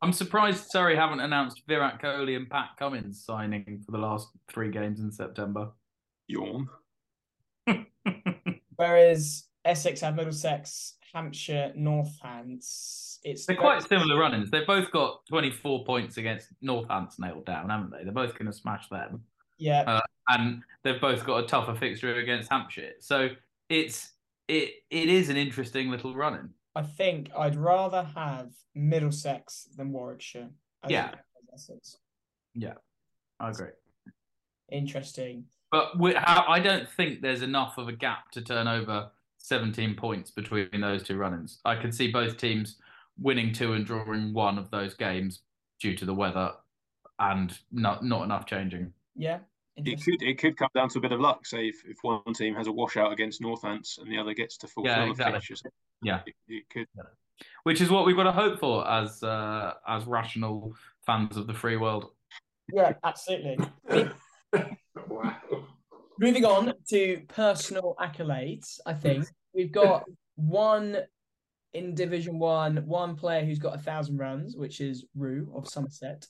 I'm 0.00 0.12
surprised 0.12 0.70
Surrey 0.70 0.94
haven't 0.94 1.18
announced 1.18 1.62
Virat 1.66 2.00
Kohli 2.00 2.36
and 2.36 2.48
Pat 2.48 2.70
Cummins 2.78 3.24
signing 3.24 3.82
for 3.84 3.90
the 3.90 3.98
last 3.98 4.28
three 4.48 4.70
games 4.70 5.00
in 5.00 5.10
September. 5.10 5.70
Yawn. 6.28 6.68
Whereas 8.76 9.44
Essex 9.64 10.00
have 10.02 10.14
Middlesex, 10.14 10.94
Hampshire, 11.12 11.72
Northants. 11.76 13.18
It's 13.24 13.46
they're 13.46 13.56
quite 13.56 13.86
similar 13.86 14.18
run-ins. 14.18 14.50
They've 14.50 14.66
both 14.66 14.90
got 14.90 15.24
24 15.26 15.84
points 15.84 16.16
against 16.16 16.48
Northants 16.62 17.18
nailed 17.18 17.46
down, 17.46 17.70
haven't 17.70 17.90
they? 17.90 18.02
They're 18.02 18.12
both 18.12 18.36
going 18.36 18.50
to 18.50 18.52
smash 18.52 18.88
them. 18.88 19.22
Yeah. 19.58 19.82
Uh, 19.82 20.00
and 20.28 20.62
they've 20.82 21.00
both 21.00 21.24
got 21.24 21.44
a 21.44 21.46
tougher 21.46 21.74
fixture 21.74 22.16
against 22.16 22.50
Hampshire. 22.50 22.92
So 23.00 23.28
it's 23.68 24.12
it 24.48 24.70
it 24.90 25.08
is 25.08 25.28
an 25.28 25.36
interesting 25.36 25.90
little 25.90 26.14
running. 26.14 26.50
I 26.74 26.82
think 26.82 27.30
I'd 27.36 27.56
rather 27.56 28.02
have 28.02 28.50
Middlesex 28.74 29.68
than 29.76 29.92
Warwickshire. 29.92 30.48
Yeah. 30.88 31.12
Yeah, 32.54 32.74
I 33.38 33.50
agree. 33.50 33.68
Interesting. 34.70 35.44
But 35.70 35.98
we, 35.98 36.14
I 36.16 36.60
don't 36.60 36.88
think 36.88 37.22
there's 37.22 37.42
enough 37.42 37.78
of 37.78 37.88
a 37.88 37.92
gap 37.92 38.30
to 38.32 38.42
turn 38.42 38.68
over 38.68 39.10
17 39.42 39.94
points 39.96 40.30
between 40.30 40.68
those 40.80 41.02
two 41.02 41.16
run-ins. 41.16 41.60
I 41.64 41.76
could 41.76 41.94
see 41.94 42.10
both 42.10 42.36
teams 42.36 42.76
winning 43.18 43.52
two 43.52 43.74
and 43.74 43.84
drawing 43.84 44.32
one 44.32 44.56
of 44.58 44.70
those 44.70 44.94
games 44.94 45.40
due 45.80 45.96
to 45.96 46.04
the 46.04 46.14
weather 46.14 46.52
and 47.18 47.56
not 47.70 48.04
not 48.04 48.22
enough 48.24 48.46
changing. 48.46 48.92
Yeah. 49.14 49.40
It 49.76 50.02
could 50.04 50.22
it 50.22 50.38
could 50.38 50.56
come 50.56 50.68
down 50.74 50.88
to 50.90 50.98
a 50.98 51.02
bit 51.02 51.12
of 51.12 51.20
luck. 51.20 51.46
Say 51.46 51.66
if, 51.68 51.82
if 51.86 51.98
one 52.02 52.34
team 52.34 52.54
has 52.54 52.66
a 52.66 52.72
washout 52.72 53.12
against 53.12 53.40
Northants 53.40 53.98
and 53.98 54.10
the 54.10 54.18
other 54.18 54.34
gets 54.34 54.56
to 54.58 54.68
fulfill 54.68 54.92
Yeah, 54.92 55.04
the 55.04 55.10
exactly. 55.10 55.34
fixtures. 55.34 55.62
Yeah. 56.02 56.20
It, 56.26 56.34
it 56.48 56.64
could. 56.70 56.86
Which 57.64 57.80
is 57.80 57.90
what 57.90 58.06
we've 58.06 58.16
got 58.16 58.24
to 58.24 58.32
hope 58.32 58.60
for 58.60 58.88
as 58.88 59.22
uh, 59.22 59.74
as 59.88 60.04
rational 60.06 60.74
fans 61.04 61.36
of 61.36 61.46
the 61.46 61.54
free 61.54 61.76
world. 61.76 62.10
Yeah, 62.72 62.92
absolutely. 63.02 63.58
wow. 65.08 65.36
Moving 66.22 66.44
on 66.44 66.72
to 66.90 67.22
personal 67.28 67.94
accolades, 68.00 68.78
I 68.86 68.94
think 68.94 69.24
mm-hmm. 69.24 69.32
we've 69.54 69.72
got 69.72 70.04
one 70.36 70.98
in 71.74 71.94
Division 71.94 72.38
One, 72.38 72.76
one 72.86 73.16
player 73.16 73.44
who's 73.44 73.58
got 73.58 73.74
a 73.74 73.78
thousand 73.78 74.18
runs, 74.18 74.56
which 74.56 74.80
is 74.80 75.04
Rew 75.16 75.52
of 75.54 75.68
Somerset. 75.68 76.26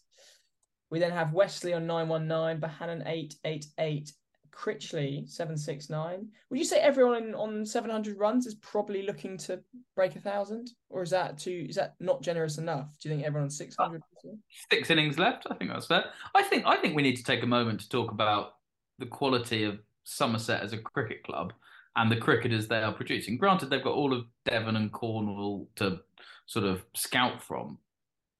We 0.90 0.98
then 0.98 1.10
have 1.10 1.32
Westley 1.32 1.74
on 1.74 1.86
nine 1.86 2.08
one 2.08 2.26
nine, 2.26 2.60
Bohannon 2.60 3.02
eight 3.06 3.34
eight 3.44 3.66
eight, 3.78 4.12
Critchley 4.50 5.28
seven 5.28 5.56
six 5.56 5.90
nine. 5.90 6.28
Would 6.48 6.58
you 6.58 6.64
say 6.64 6.78
everyone 6.78 7.34
on 7.34 7.66
seven 7.66 7.90
hundred 7.90 8.18
runs 8.18 8.46
is 8.46 8.54
probably 8.56 9.02
looking 9.02 9.36
to 9.38 9.60
break 9.94 10.16
a 10.16 10.20
thousand, 10.20 10.70
or 10.88 11.02
is 11.02 11.10
that 11.10 11.38
too? 11.38 11.66
Is 11.68 11.76
that 11.76 11.94
not 12.00 12.22
generous 12.22 12.58
enough? 12.58 12.88
Do 13.00 13.08
you 13.08 13.14
think 13.14 13.26
everyone 13.26 13.44
on 13.44 13.50
six 13.50 13.76
hundred? 13.78 14.02
Uh, 14.24 14.30
six 14.70 14.90
innings 14.90 15.18
left. 15.18 15.46
I 15.50 15.54
think 15.54 15.70
that's 15.70 15.86
fair. 15.86 16.04
I 16.34 16.42
think 16.42 16.64
I 16.66 16.76
think 16.76 16.94
we 16.94 17.02
need 17.02 17.16
to 17.16 17.24
take 17.24 17.42
a 17.42 17.46
moment 17.46 17.80
to 17.80 17.88
talk 17.88 18.10
about 18.10 18.52
the 18.98 19.06
quality 19.06 19.64
of 19.64 19.78
Somerset 20.04 20.62
as 20.62 20.72
a 20.72 20.78
cricket 20.78 21.22
club 21.24 21.52
and 21.96 22.10
the 22.10 22.16
cricketers 22.16 22.66
they 22.68 22.82
are 22.82 22.92
producing. 22.92 23.36
Granted, 23.36 23.70
they've 23.70 23.84
got 23.84 23.94
all 23.94 24.12
of 24.12 24.24
Devon 24.44 24.76
and 24.76 24.92
Cornwall 24.92 25.68
to 25.76 26.00
sort 26.46 26.64
of 26.64 26.82
scout 26.94 27.42
from, 27.42 27.78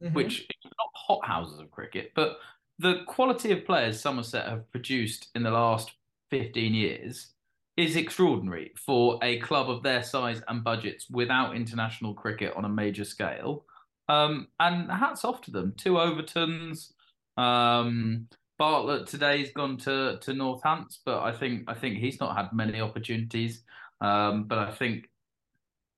Mm-hmm. 0.03 0.15
which 0.15 0.41
is 0.41 0.47
not 0.65 0.89
hot 0.95 1.25
houses 1.25 1.61
of 1.61 1.71
cricket, 1.71 2.11
but 2.17 2.39
the 2.81 3.05
quality 3.07 3.53
of 3.53 3.65
players 3.65 4.01
Somerset 4.01 4.49
have 4.49 4.69
produced 4.73 5.29
in 5.37 5.45
the 5.45 5.51
last 5.53 5.93
15 6.31 6.75
years 6.75 7.29
is 7.77 7.95
extraordinary 7.95 8.73
for 8.75 9.21
a 9.23 9.39
club 9.39 9.71
of 9.71 9.85
their 9.85 10.03
size 10.03 10.43
and 10.49 10.65
budgets 10.65 11.09
without 11.09 11.55
international 11.55 12.15
cricket 12.15 12.53
on 12.57 12.65
a 12.65 12.69
major 12.69 13.05
scale. 13.05 13.65
Um, 14.09 14.49
and 14.59 14.91
hats 14.91 15.25
off 15.25 15.41
to 15.43 15.53
them. 15.53 15.73
Two 15.77 15.93
Overtons. 15.93 16.93
Um, 17.37 18.27
Bartlett 18.59 19.07
today's 19.07 19.51
gone 19.53 19.77
to 19.79 20.19
to 20.21 20.33
Northants, 20.33 20.99
but 21.05 21.23
I 21.23 21.33
think 21.33 21.65
I 21.69 21.75
think 21.75 21.99
he's 21.99 22.21
not 22.21 22.37
had 22.37 22.53
many 22.53 22.81
opportunities. 22.81 23.63
Um, 24.01 24.45
but 24.45 24.59
I 24.59 24.71
think 24.71 25.09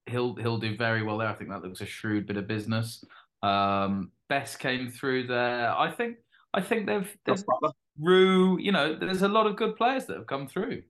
he'll 0.06 0.34
he'll 0.36 0.58
do 0.58 0.76
very 0.76 1.02
well 1.02 1.18
there. 1.18 1.28
I 1.28 1.34
think 1.34 1.50
that 1.50 1.62
looks 1.62 1.80
a 1.80 1.86
shrewd 1.86 2.26
bit 2.26 2.36
of 2.36 2.46
business. 2.46 3.04
Um, 3.42 4.12
Bess 4.28 4.56
came 4.56 4.90
through 4.90 5.26
there. 5.26 5.70
I 5.76 5.90
think 5.90 6.16
I 6.52 6.60
think 6.60 6.86
they've, 6.86 7.16
Buttler. 7.26 7.72
Rew. 7.98 8.58
You 8.58 8.72
know, 8.72 8.96
there's 8.96 9.22
a 9.22 9.28
lot 9.28 9.46
of 9.46 9.56
good 9.56 9.76
players 9.76 10.06
that 10.06 10.16
have 10.16 10.26
come 10.26 10.46
through. 10.46 10.82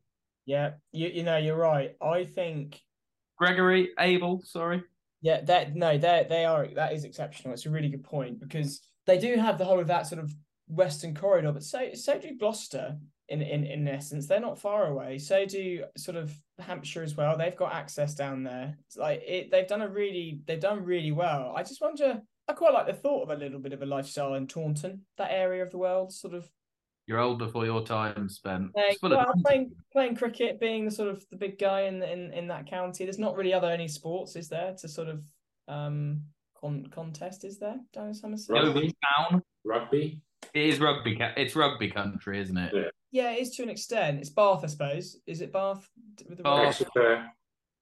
Yeah, 0.46 0.72
you 0.92 1.09
you 1.09 1.22
know 1.22 1.37
you're 1.37 1.57
right. 1.57 1.96
I 2.03 2.24
think 2.24 2.81
Gregory, 3.38 3.90
Abell, 3.98 4.42
sorry. 4.44 4.83
Yeah, 5.22 5.40
that 5.42 5.74
no, 5.74 5.96
they 5.96 6.27
they 6.29 6.44
are 6.44 6.68
that 6.74 6.92
is 6.92 7.05
exceptional. 7.05 7.55
It's 7.55 7.66
a 7.66 7.70
really 7.70 7.88
good 7.88 8.05
point 8.05 8.40
because 8.40 8.81
they 9.07 9.18
do 9.18 9.37
have 9.37 9.59
the 9.59 9.64
whole 9.64 9.81
of 9.81 9.87
that 9.88 10.07
sort 10.07 10.22
of 10.22 10.35
western 10.68 11.14
corridor, 11.14 11.53
but 11.53 11.62
so 11.62 11.90
so 11.94 12.18
do 12.18 12.37
Gloucester 12.38 12.96
in 13.29 13.42
in 13.42 13.64
in 13.64 13.88
essence. 13.88 14.27
They're 14.27 14.40
not 14.40 14.59
far 14.61 14.87
away. 14.87 15.18
So 15.18 15.44
do 15.46 15.85
sort 15.96 16.16
of 16.16 16.33
Hampshire 16.59 17.03
as 17.03 17.16
well. 17.16 17.37
They've 17.37 17.57
got 17.57 17.72
access 17.72 18.14
down 18.14 18.42
there. 18.44 18.77
It's 18.87 18.96
like 18.96 19.22
it, 19.27 19.50
they've 19.50 19.66
done 19.66 19.83
a 19.83 19.88
really 19.88 20.40
they've 20.46 20.61
done 20.61 20.85
really 20.85 21.12
well. 21.12 21.53
I 21.57 21.62
just 21.62 21.81
wonder. 21.81 22.20
I 22.46 22.53
quite 22.53 22.74
like 22.74 22.87
the 22.87 22.92
thought 22.92 23.22
of 23.22 23.31
a 23.31 23.40
little 23.42 23.59
bit 23.59 23.72
of 23.72 23.81
a 23.81 23.87
lifestyle 23.87 24.35
in 24.35 24.46
Taunton, 24.46 25.07
that 25.16 25.31
area 25.33 25.62
of 25.62 25.70
the 25.70 25.79
world, 25.79 26.12
sort 26.12 26.35
of 26.35 26.46
You're 27.07 27.18
older 27.20 27.48
for 27.48 27.64
your 27.64 27.83
time 27.87 28.29
spent. 28.29 28.74
Playing, 28.74 28.90
It's 28.92 29.03
of- 29.03 29.11
well, 29.12 29.33
playing 29.46 29.72
playing 29.92 30.16
cricket, 30.16 30.61
being 30.61 30.85
the 30.85 30.90
sort 30.90 31.09
of 31.09 31.24
the 31.31 31.38
big 31.38 31.59
guy 31.59 31.83
in 31.83 32.03
in 32.03 32.33
in 32.35 32.48
that 32.48 32.66
county. 32.66 33.05
There's 33.05 33.18
not 33.18 33.35
really 33.37 33.55
other 33.55 33.70
any 33.70 33.88
sports, 33.88 34.37
is 34.37 34.48
there, 34.50 34.74
to 34.79 34.88
sort 34.88 35.09
of 35.09 35.22
um 35.68 36.24
con- 36.61 36.87
contest? 36.92 37.44
Is 37.44 37.59
there 37.59 37.81
down 37.94 38.09
in 38.09 38.14
Somerset? 38.14 38.55
Right. 38.55 38.64
over 38.64 38.81
town. 38.81 39.42
Rugby. 39.64 40.20
It 40.52 40.66
is 40.66 40.80
rugby. 40.80 41.18
It's 41.37 41.57
rugby 41.57 41.90
country, 41.90 42.40
isn't 42.40 42.57
it? 42.57 42.72
Yeah. 42.74 42.90
Yeah, 43.12 43.30
it 43.30 43.42
is 43.42 43.50
to 43.57 43.62
an 43.62 43.68
extent. 43.68 44.18
It's 44.18 44.30
Bath, 44.30 44.64
I 44.64 44.66
suppose. 44.66 45.18
Is 45.26 45.40
it 45.40 45.52
Bath? 45.52 45.88
With 46.28 46.38
the 46.38 46.42
Bath. 46.42 46.80
Exeter. 46.80 47.26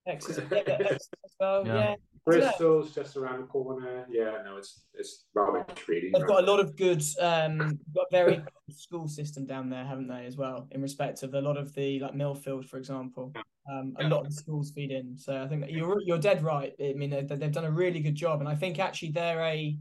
Exeter, 0.06 0.46
yeah, 0.50 0.74
Exeter 0.74 1.18
as 1.24 1.34
well. 1.40 1.66
Yeah. 1.66 1.74
Yeah. 1.74 1.94
Bristol's 2.24 2.94
just 2.94 3.16
around 3.16 3.40
the 3.40 3.46
corner. 3.46 4.06
Yeah, 4.08 4.42
no, 4.44 4.56
it's 4.56 4.84
it's 4.94 5.24
rubbish 5.34 5.88
really. 5.88 6.10
They've 6.12 6.26
got 6.26 6.44
a 6.44 6.46
lot 6.46 6.60
of 6.60 6.76
good, 6.76 7.02
um, 7.20 7.80
got 7.94 8.06
very 8.12 8.36
good 8.36 8.76
school 8.76 9.08
system 9.08 9.44
down 9.44 9.68
there, 9.68 9.84
haven't 9.84 10.06
they, 10.06 10.26
as 10.26 10.36
well, 10.36 10.68
in 10.70 10.82
respect 10.82 11.24
of 11.24 11.34
a 11.34 11.40
lot 11.40 11.56
of 11.56 11.74
the 11.74 11.98
like 11.98 12.14
Millfield, 12.14 12.68
for 12.68 12.76
example. 12.76 13.32
Um, 13.68 13.96
a 13.98 14.06
lot 14.06 14.20
of 14.20 14.28
the 14.28 14.34
schools 14.34 14.70
feed 14.70 14.92
in, 14.92 15.16
so 15.16 15.42
I 15.42 15.48
think 15.48 15.62
that 15.62 15.72
you're 15.72 16.00
you're 16.02 16.18
dead 16.18 16.42
right. 16.42 16.72
I 16.80 16.92
mean, 16.92 17.10
they've, 17.10 17.26
they've 17.26 17.50
done 17.50 17.64
a 17.64 17.70
really 17.70 18.00
good 18.00 18.14
job, 18.14 18.38
and 18.38 18.48
I 18.48 18.54
think 18.54 18.78
actually 18.78 19.10
they're 19.10 19.40
a 19.40 19.76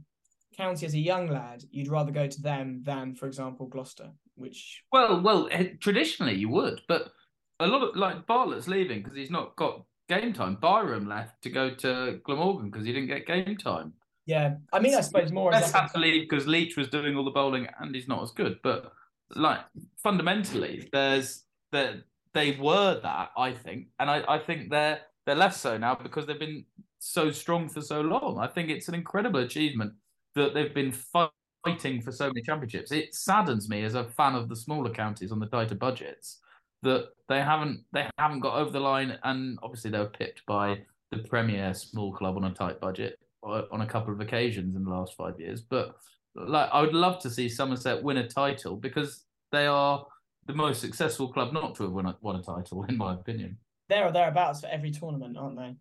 county 0.55 0.85
as 0.85 0.93
a 0.93 0.99
young 0.99 1.27
lad. 1.27 1.63
You'd 1.71 1.87
rather 1.87 2.11
go 2.11 2.27
to 2.27 2.41
them 2.41 2.81
than, 2.83 3.15
for 3.15 3.27
example, 3.27 3.67
Gloucester, 3.67 4.11
which 4.35 4.83
Well, 4.91 5.21
well, 5.21 5.47
eh, 5.51 5.69
traditionally 5.79 6.35
you 6.35 6.49
would, 6.49 6.81
but 6.87 7.11
a 7.59 7.67
lot 7.67 7.83
of 7.83 7.95
like 7.95 8.25
Bartlett's 8.27 8.67
leaving 8.67 9.01
because 9.01 9.17
he's 9.17 9.31
not 9.31 9.55
got 9.55 9.83
game 10.09 10.33
time. 10.33 10.57
Byrom 10.57 11.07
left 11.07 11.41
to 11.43 11.49
go 11.49 11.73
to 11.75 12.19
Glamorgan 12.23 12.69
because 12.69 12.85
he 12.85 12.93
didn't 12.93 13.07
get 13.07 13.27
game 13.27 13.57
time. 13.57 13.93
yeah, 14.25 14.55
I 14.73 14.79
mean, 14.79 14.95
I 14.95 15.01
suppose 15.01 15.31
more 15.31 15.51
Bess 15.51 15.71
had 15.71 15.87
to 15.87 15.99
leave 15.99 16.29
because 16.29 16.47
Leach 16.47 16.77
was 16.77 16.89
doing 16.89 17.15
all 17.15 17.23
the 17.23 17.31
bowling 17.31 17.67
and 17.79 17.93
he's 17.95 18.07
not 18.07 18.23
as 18.23 18.31
good. 18.31 18.59
But 18.63 18.91
like 19.35 19.59
fundamentally, 20.01 20.89
there's 20.91 21.43
that 21.71 22.03
they 22.33 22.57
were 22.59 22.99
that 23.01 23.31
I 23.37 23.53
think, 23.53 23.87
and 23.99 24.09
I, 24.09 24.23
I 24.27 24.39
think 24.39 24.69
they're 24.69 24.99
they're 25.25 25.35
less 25.35 25.61
so 25.61 25.77
now 25.77 25.95
because 25.95 26.25
they've 26.25 26.39
been 26.39 26.65
so 26.99 27.31
strong 27.31 27.69
for 27.69 27.81
so 27.81 28.01
long. 28.01 28.39
I 28.39 28.47
think 28.47 28.69
it's 28.69 28.87
an 28.87 28.95
incredible 28.95 29.39
achievement 29.39 29.93
that 30.35 30.53
they've 30.53 30.73
been 30.73 30.91
fighting 30.91 32.01
for 32.01 32.11
so 32.11 32.27
many 32.27 32.41
championships. 32.41 32.91
It 32.91 33.13
saddens 33.13 33.69
me 33.69 33.83
as 33.83 33.95
a 33.95 34.05
fan 34.05 34.35
of 34.35 34.49
the 34.49 34.55
smaller 34.55 34.91
counties 34.91 35.31
on 35.31 35.39
the 35.39 35.47
tighter 35.47 35.75
budgets 35.75 36.39
that 36.83 37.09
they 37.29 37.41
haven't 37.41 37.83
they 37.93 38.07
haven't 38.17 38.39
got 38.39 38.55
over 38.55 38.71
the 38.71 38.79
line, 38.79 39.17
and 39.23 39.59
obviously 39.61 39.91
they 39.91 39.99
were 39.99 40.05
pipped 40.05 40.45
by 40.45 40.79
the 41.11 41.19
premier 41.19 41.73
small 41.73 42.13
club 42.13 42.37
on 42.37 42.45
a 42.45 42.53
tight 42.53 42.79
budget 42.79 43.19
uh, 43.45 43.63
on 43.71 43.81
a 43.81 43.85
couple 43.85 44.13
of 44.13 44.19
occasions 44.19 44.75
in 44.75 44.83
the 44.83 44.89
last 44.89 45.15
five 45.15 45.39
years. 45.39 45.61
But 45.61 45.95
like, 46.35 46.69
I 46.71 46.81
would 46.81 46.93
love 46.93 47.21
to 47.21 47.29
see 47.29 47.49
Somerset 47.49 48.01
win 48.01 48.17
a 48.17 48.27
title 48.27 48.77
because 48.77 49.25
they 49.51 49.67
are 49.67 50.05
the 50.47 50.53
most 50.53 50.81
successful 50.81 51.31
club 51.31 51.53
not 51.53 51.75
to 51.75 51.83
have 51.83 51.91
won 51.91 52.05
a, 52.07 52.17
won 52.21 52.37
a 52.37 52.41
title, 52.41 52.83
in 52.89 52.97
my 52.97 53.13
opinion. 53.13 53.57
there 53.89 54.07
or 54.07 54.11
thereabouts 54.11 54.61
for 54.61 54.67
every 54.67 54.91
tournament, 54.91 55.37
aren't 55.37 55.57
they? 55.57 55.75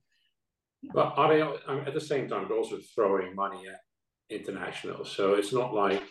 But 0.93 1.15
are 1.17 1.29
they 1.29 1.43
um, 1.43 1.85
at 1.87 1.95
the 1.95 2.01
same 2.01 2.29
time 2.29 2.47
they're 2.49 2.57
also 2.57 2.79
throwing 2.95 3.35
money 3.35 3.69
at 3.69 3.81
international? 4.31 5.05
So 5.05 5.35
it's 5.35 5.53
not 5.53 5.75
like 5.75 6.03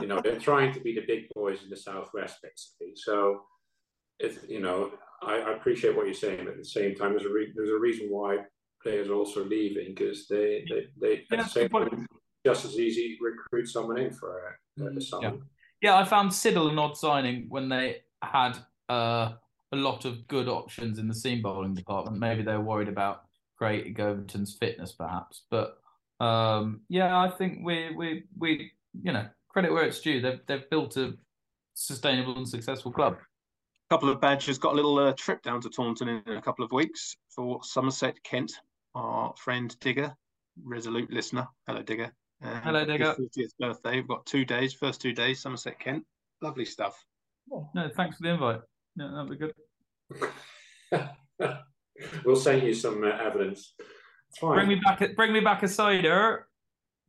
you 0.00 0.06
know 0.06 0.20
they're 0.22 0.38
trying 0.38 0.72
to 0.74 0.80
be 0.80 0.94
the 0.94 1.04
big 1.06 1.28
boys 1.34 1.62
in 1.62 1.70
the 1.70 1.76
southwest 1.76 2.38
basically. 2.42 2.92
So 2.96 3.42
if 4.18 4.48
you 4.48 4.60
know, 4.60 4.92
I, 5.22 5.36
I 5.36 5.52
appreciate 5.52 5.96
what 5.96 6.06
you're 6.06 6.14
saying, 6.14 6.44
but 6.44 6.52
at 6.52 6.58
the 6.58 6.64
same 6.64 6.94
time, 6.94 7.10
there's 7.12 7.24
a 7.24 7.32
re- 7.32 7.52
there's 7.54 7.70
a 7.70 7.78
reason 7.78 8.08
why 8.10 8.38
players 8.82 9.08
are 9.08 9.14
also 9.14 9.44
leaving 9.44 9.94
because 9.94 10.26
they 10.28 10.64
they, 10.68 10.86
they 11.00 11.12
at 11.14 11.22
Yeah, 11.30 11.42
the 11.42 11.48
same 11.48 11.68
point. 11.68 11.90
time 11.90 12.06
just 12.46 12.64
as 12.64 12.78
easy 12.78 13.18
recruit 13.20 13.66
someone 13.68 13.98
in 13.98 14.12
for 14.12 14.48
uh, 14.48 14.52
Mm, 14.78 14.94
the 14.94 15.00
summer. 15.00 15.36
Yeah, 15.82 15.96
I 15.98 16.04
found 16.04 16.30
Siddle 16.30 16.70
an 16.70 16.78
odd 16.78 16.96
signing 16.96 17.46
when 17.48 17.68
they 17.68 18.02
had 18.22 18.58
uh, 18.88 19.32
a 19.72 19.76
lot 19.76 20.04
of 20.04 20.26
good 20.28 20.48
options 20.48 20.98
in 20.98 21.08
the 21.08 21.14
seam 21.14 21.42
bowling 21.42 21.74
department. 21.74 22.18
Maybe 22.18 22.42
they 22.42 22.52
were 22.52 22.60
worried 22.60 22.88
about 22.88 23.24
Craig 23.56 23.98
Overton's 23.98 24.54
fitness, 24.54 24.92
perhaps. 24.92 25.42
But 25.50 25.78
um, 26.20 26.80
yeah, 26.88 27.18
I 27.18 27.30
think 27.30 27.60
we 27.62 27.94
we 27.94 28.24
we 28.36 28.72
you 29.02 29.12
know 29.12 29.26
credit 29.48 29.72
where 29.72 29.84
it's 29.84 30.00
due. 30.00 30.20
They've 30.20 30.40
they've 30.46 30.68
built 30.70 30.96
a 30.96 31.14
sustainable 31.74 32.36
and 32.36 32.48
successful 32.48 32.92
club. 32.92 33.16
A 33.90 33.94
couple 33.94 34.10
of 34.10 34.20
badgers 34.20 34.58
got 34.58 34.72
a 34.72 34.76
little 34.76 34.98
uh, 34.98 35.12
trip 35.16 35.42
down 35.42 35.60
to 35.62 35.70
Taunton 35.70 36.08
in 36.26 36.36
a 36.36 36.42
couple 36.42 36.64
of 36.64 36.72
weeks 36.72 37.16
for 37.34 37.60
Somerset 37.62 38.22
Kent. 38.22 38.52
Our 38.94 39.32
friend 39.36 39.74
Digger, 39.80 40.14
resolute 40.62 41.10
listener. 41.10 41.46
Hello, 41.66 41.82
Digger. 41.82 42.12
Um, 42.42 42.60
Hello, 42.62 42.84
Digger. 42.84 43.14
His 43.16 43.28
40th 43.28 43.58
birthday. 43.58 43.92
We've 43.96 44.08
got 44.08 44.26
two 44.26 44.44
days. 44.44 44.74
First 44.74 45.00
two 45.00 45.12
days, 45.12 45.40
Somerset 45.40 45.78
Kent. 45.78 46.04
Lovely 46.42 46.64
stuff. 46.64 47.02
Oh, 47.52 47.68
No, 47.74 47.88
thanks 47.88 48.16
for 48.16 48.24
the 48.24 48.30
invite. 48.30 48.60
Yeah, 48.96 49.10
that'd 49.14 49.30
be 49.30 49.52
good. 50.90 51.08
we'll 52.24 52.36
send 52.36 52.62
you 52.62 52.74
some 52.74 53.02
uh, 53.04 53.08
evidence. 53.08 53.74
It's 54.28 54.38
fine. 54.38 54.54
Bring 54.54 54.68
me 54.68 54.74
back. 54.76 55.00
a- 55.00 55.08
Bring 55.14 55.32
me 55.32 55.40
back 55.40 55.62
a 55.62 55.68
cider. 55.68 56.46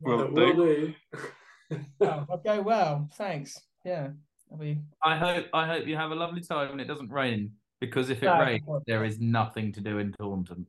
Will 0.00 0.30
will 0.32 0.54
do. 0.54 0.94
oh, 2.00 2.26
I'll 2.30 2.42
go 2.44 2.62
well. 2.62 3.08
Thanks. 3.14 3.58
Yeah. 3.84 4.08
We 4.48 4.78
I 5.04 5.16
hope 5.16 5.46
I 5.54 5.66
hope 5.66 5.86
you 5.86 5.96
have 5.96 6.10
a 6.10 6.14
lovely 6.14 6.40
time 6.40 6.72
and 6.72 6.80
it 6.80 6.86
doesn't 6.86 7.10
rain 7.10 7.52
because 7.80 8.10
if 8.10 8.22
it 8.22 8.26
No, 8.26 8.40
rains, 8.40 8.62
there 8.86 9.04
is 9.04 9.20
nothing 9.20 9.72
to 9.74 9.80
do 9.80 9.98
in 9.98 10.12
Taunton. 10.12 10.66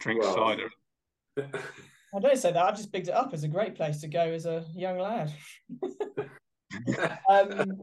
Drink 0.00 0.22
Well. 0.22 0.34
cider. 0.34 0.70
I 1.38 2.18
don't 2.20 2.36
say 2.36 2.52
that. 2.52 2.64
I've 2.64 2.76
just 2.76 2.92
picked 2.92 3.06
it 3.08 3.14
up 3.14 3.32
as 3.32 3.44
a 3.44 3.48
great 3.48 3.76
place 3.76 4.00
to 4.00 4.08
go 4.08 4.20
as 4.20 4.46
a 4.46 4.64
young 4.74 4.98
lad. 4.98 5.32
um, 7.28 7.80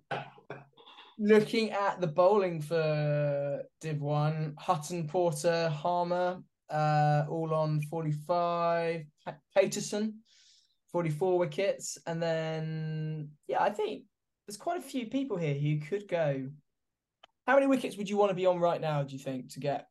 looking 1.17 1.71
at 1.71 2.01
the 2.01 2.07
bowling 2.07 2.61
for 2.61 3.63
Div 3.79 4.01
One, 4.01 4.53
Hutton, 4.59 5.07
Porter, 5.07 5.69
Harmer, 5.69 6.41
uh, 6.69 7.25
all 7.29 7.53
on 7.53 7.81
forty-five. 7.81 9.05
Pa- 9.25 9.35
Paterson, 9.55 10.19
forty-four 10.91 11.37
wickets, 11.37 11.97
and 12.05 12.21
then 12.21 13.29
yeah, 13.47 13.61
I 13.61 13.69
think 13.69 14.03
there's 14.47 14.57
quite 14.57 14.77
a 14.77 14.81
few 14.81 15.07
people 15.07 15.37
here 15.37 15.53
who 15.53 15.79
could 15.79 16.07
go. 16.07 16.49
How 17.45 17.55
many 17.55 17.67
wickets 17.67 17.97
would 17.97 18.09
you 18.09 18.17
want 18.17 18.29
to 18.29 18.35
be 18.35 18.45
on 18.45 18.59
right 18.59 18.81
now? 18.81 19.03
Do 19.03 19.13
you 19.13 19.19
think 19.19 19.53
to 19.53 19.59
get 19.59 19.87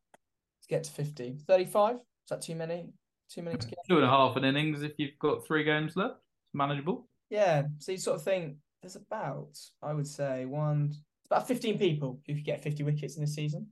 to 0.63 0.67
get 0.67 0.83
to 0.83 0.91
50? 0.91 1.37
35? 1.47 1.95
Is 1.95 2.01
that 2.29 2.41
too 2.41 2.55
many? 2.55 2.89
Too 3.29 3.41
many 3.41 3.57
to 3.57 3.67
get? 3.67 3.79
Two 3.89 3.95
and 3.97 4.05
a 4.05 4.09
half 4.09 4.35
an 4.35 4.45
innings 4.45 4.83
if 4.83 4.93
you've 4.97 5.17
got 5.19 5.45
three 5.45 5.63
games 5.63 5.95
left. 5.95 6.15
It's 6.15 6.53
manageable. 6.53 7.07
Yeah, 7.29 7.63
so 7.79 7.91
you 7.91 7.97
sort 7.97 8.17
of 8.17 8.23
think 8.23 8.55
there's 8.81 8.95
about, 8.95 9.57
I 9.81 9.93
would 9.93 10.07
say, 10.07 10.45
one, 10.45 10.93
about 11.29 11.47
15 11.47 11.77
people 11.77 12.21
who 12.25 12.35
could 12.35 12.45
get 12.45 12.63
50 12.63 12.83
wickets 12.83 13.17
in 13.17 13.23
a 13.23 13.27
season. 13.27 13.67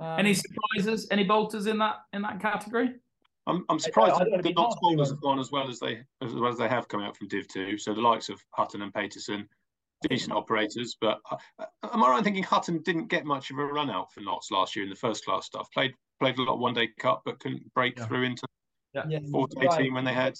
Um, 0.00 0.18
Any 0.18 0.34
surprises? 0.34 1.08
Any 1.10 1.24
bolters 1.24 1.66
in 1.66 1.78
that 1.78 1.96
in 2.12 2.22
that 2.22 2.40
category? 2.40 2.94
I'm, 3.46 3.64
I'm 3.68 3.78
surprised 3.78 4.14
I 4.16 4.18
don't 4.24 4.30
that 4.32 4.42
the 4.42 4.48
be 4.50 4.54
Notts 4.54 4.76
bowlers 4.82 5.08
have 5.10 5.20
gone 5.20 5.38
as 5.38 5.52
well 5.52 5.68
as 5.68 5.78
they 5.78 6.00
as 6.22 6.34
well 6.34 6.50
as 6.50 6.58
they 6.58 6.68
have 6.68 6.88
come 6.88 7.00
out 7.00 7.16
from 7.16 7.28
Div 7.28 7.46
Two. 7.48 7.78
So 7.78 7.94
the 7.94 8.00
likes 8.00 8.28
of 8.28 8.40
Hutton 8.50 8.82
and 8.82 8.92
Paterson, 8.92 9.48
decent 10.08 10.32
operators. 10.32 10.96
But 11.00 11.20
uh, 11.30 11.36
am 11.92 12.02
I 12.02 12.10
right 12.10 12.18
in 12.18 12.24
thinking 12.24 12.42
Hutton 12.42 12.82
didn't 12.82 13.06
get 13.06 13.24
much 13.24 13.50
of 13.50 13.58
a 13.58 13.64
run 13.64 13.88
out 13.88 14.12
for 14.12 14.20
Notts 14.20 14.50
last 14.50 14.74
year 14.74 14.84
in 14.84 14.90
the 14.90 14.96
first 14.96 15.24
class 15.24 15.46
stuff? 15.46 15.68
Played 15.72 15.94
played 16.18 16.38
a 16.38 16.42
lot 16.42 16.54
of 16.54 16.60
one 16.60 16.74
day 16.74 16.88
cup, 16.98 17.22
but 17.24 17.38
couldn't 17.38 17.72
break 17.74 17.96
Yeah. 17.96 18.06
through 18.06 18.24
into 18.24 18.42
yeah, 18.94 19.20
fourth 19.30 19.52
right. 19.56 19.68
eighteen 19.72 19.94
when 19.94 20.04
they 20.04 20.14
had 20.14 20.34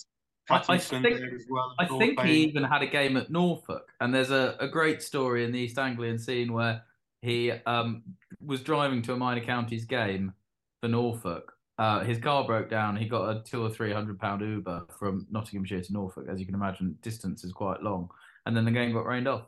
I- 0.50 0.64
I 0.68 0.78
think- 0.78 1.02
there 1.02 1.34
as 1.34 1.44
well. 1.48 1.74
I 1.78 1.86
think 1.86 2.20
he 2.20 2.44
even 2.44 2.62
had 2.64 2.82
a 2.82 2.86
game 2.86 3.16
at 3.16 3.30
Norfolk, 3.30 3.92
and 4.00 4.12
there's 4.14 4.30
a, 4.30 4.56
a 4.60 4.68
great 4.68 5.02
story 5.02 5.44
in 5.44 5.52
the 5.52 5.58
East 5.60 5.78
Anglian 5.78 6.18
scene 6.18 6.52
where 6.52 6.82
he 7.26 7.50
um, 7.50 8.04
was 8.40 8.62
driving 8.62 9.02
to 9.02 9.12
a 9.12 9.16
minor 9.16 9.44
counties 9.44 9.84
game 9.84 10.32
for 10.80 10.88
Norfolk. 10.88 11.52
Uh, 11.76 12.04
his 12.04 12.18
car 12.18 12.46
broke 12.46 12.70
down. 12.70 12.96
He 12.96 13.08
got 13.08 13.28
a 13.28 13.42
two 13.42 13.62
or 13.62 13.68
three 13.68 13.92
hundred 13.92 14.20
pound 14.20 14.42
Uber 14.42 14.86
from 14.96 15.26
Nottinghamshire 15.30 15.82
to 15.82 15.92
Norfolk. 15.92 16.26
As 16.30 16.38
you 16.38 16.46
can 16.46 16.54
imagine, 16.54 16.96
distance 17.02 17.42
is 17.42 17.52
quite 17.52 17.82
long. 17.82 18.08
And 18.46 18.56
then 18.56 18.64
the 18.64 18.70
game 18.70 18.92
got 18.92 19.06
rained 19.06 19.26
off. 19.26 19.46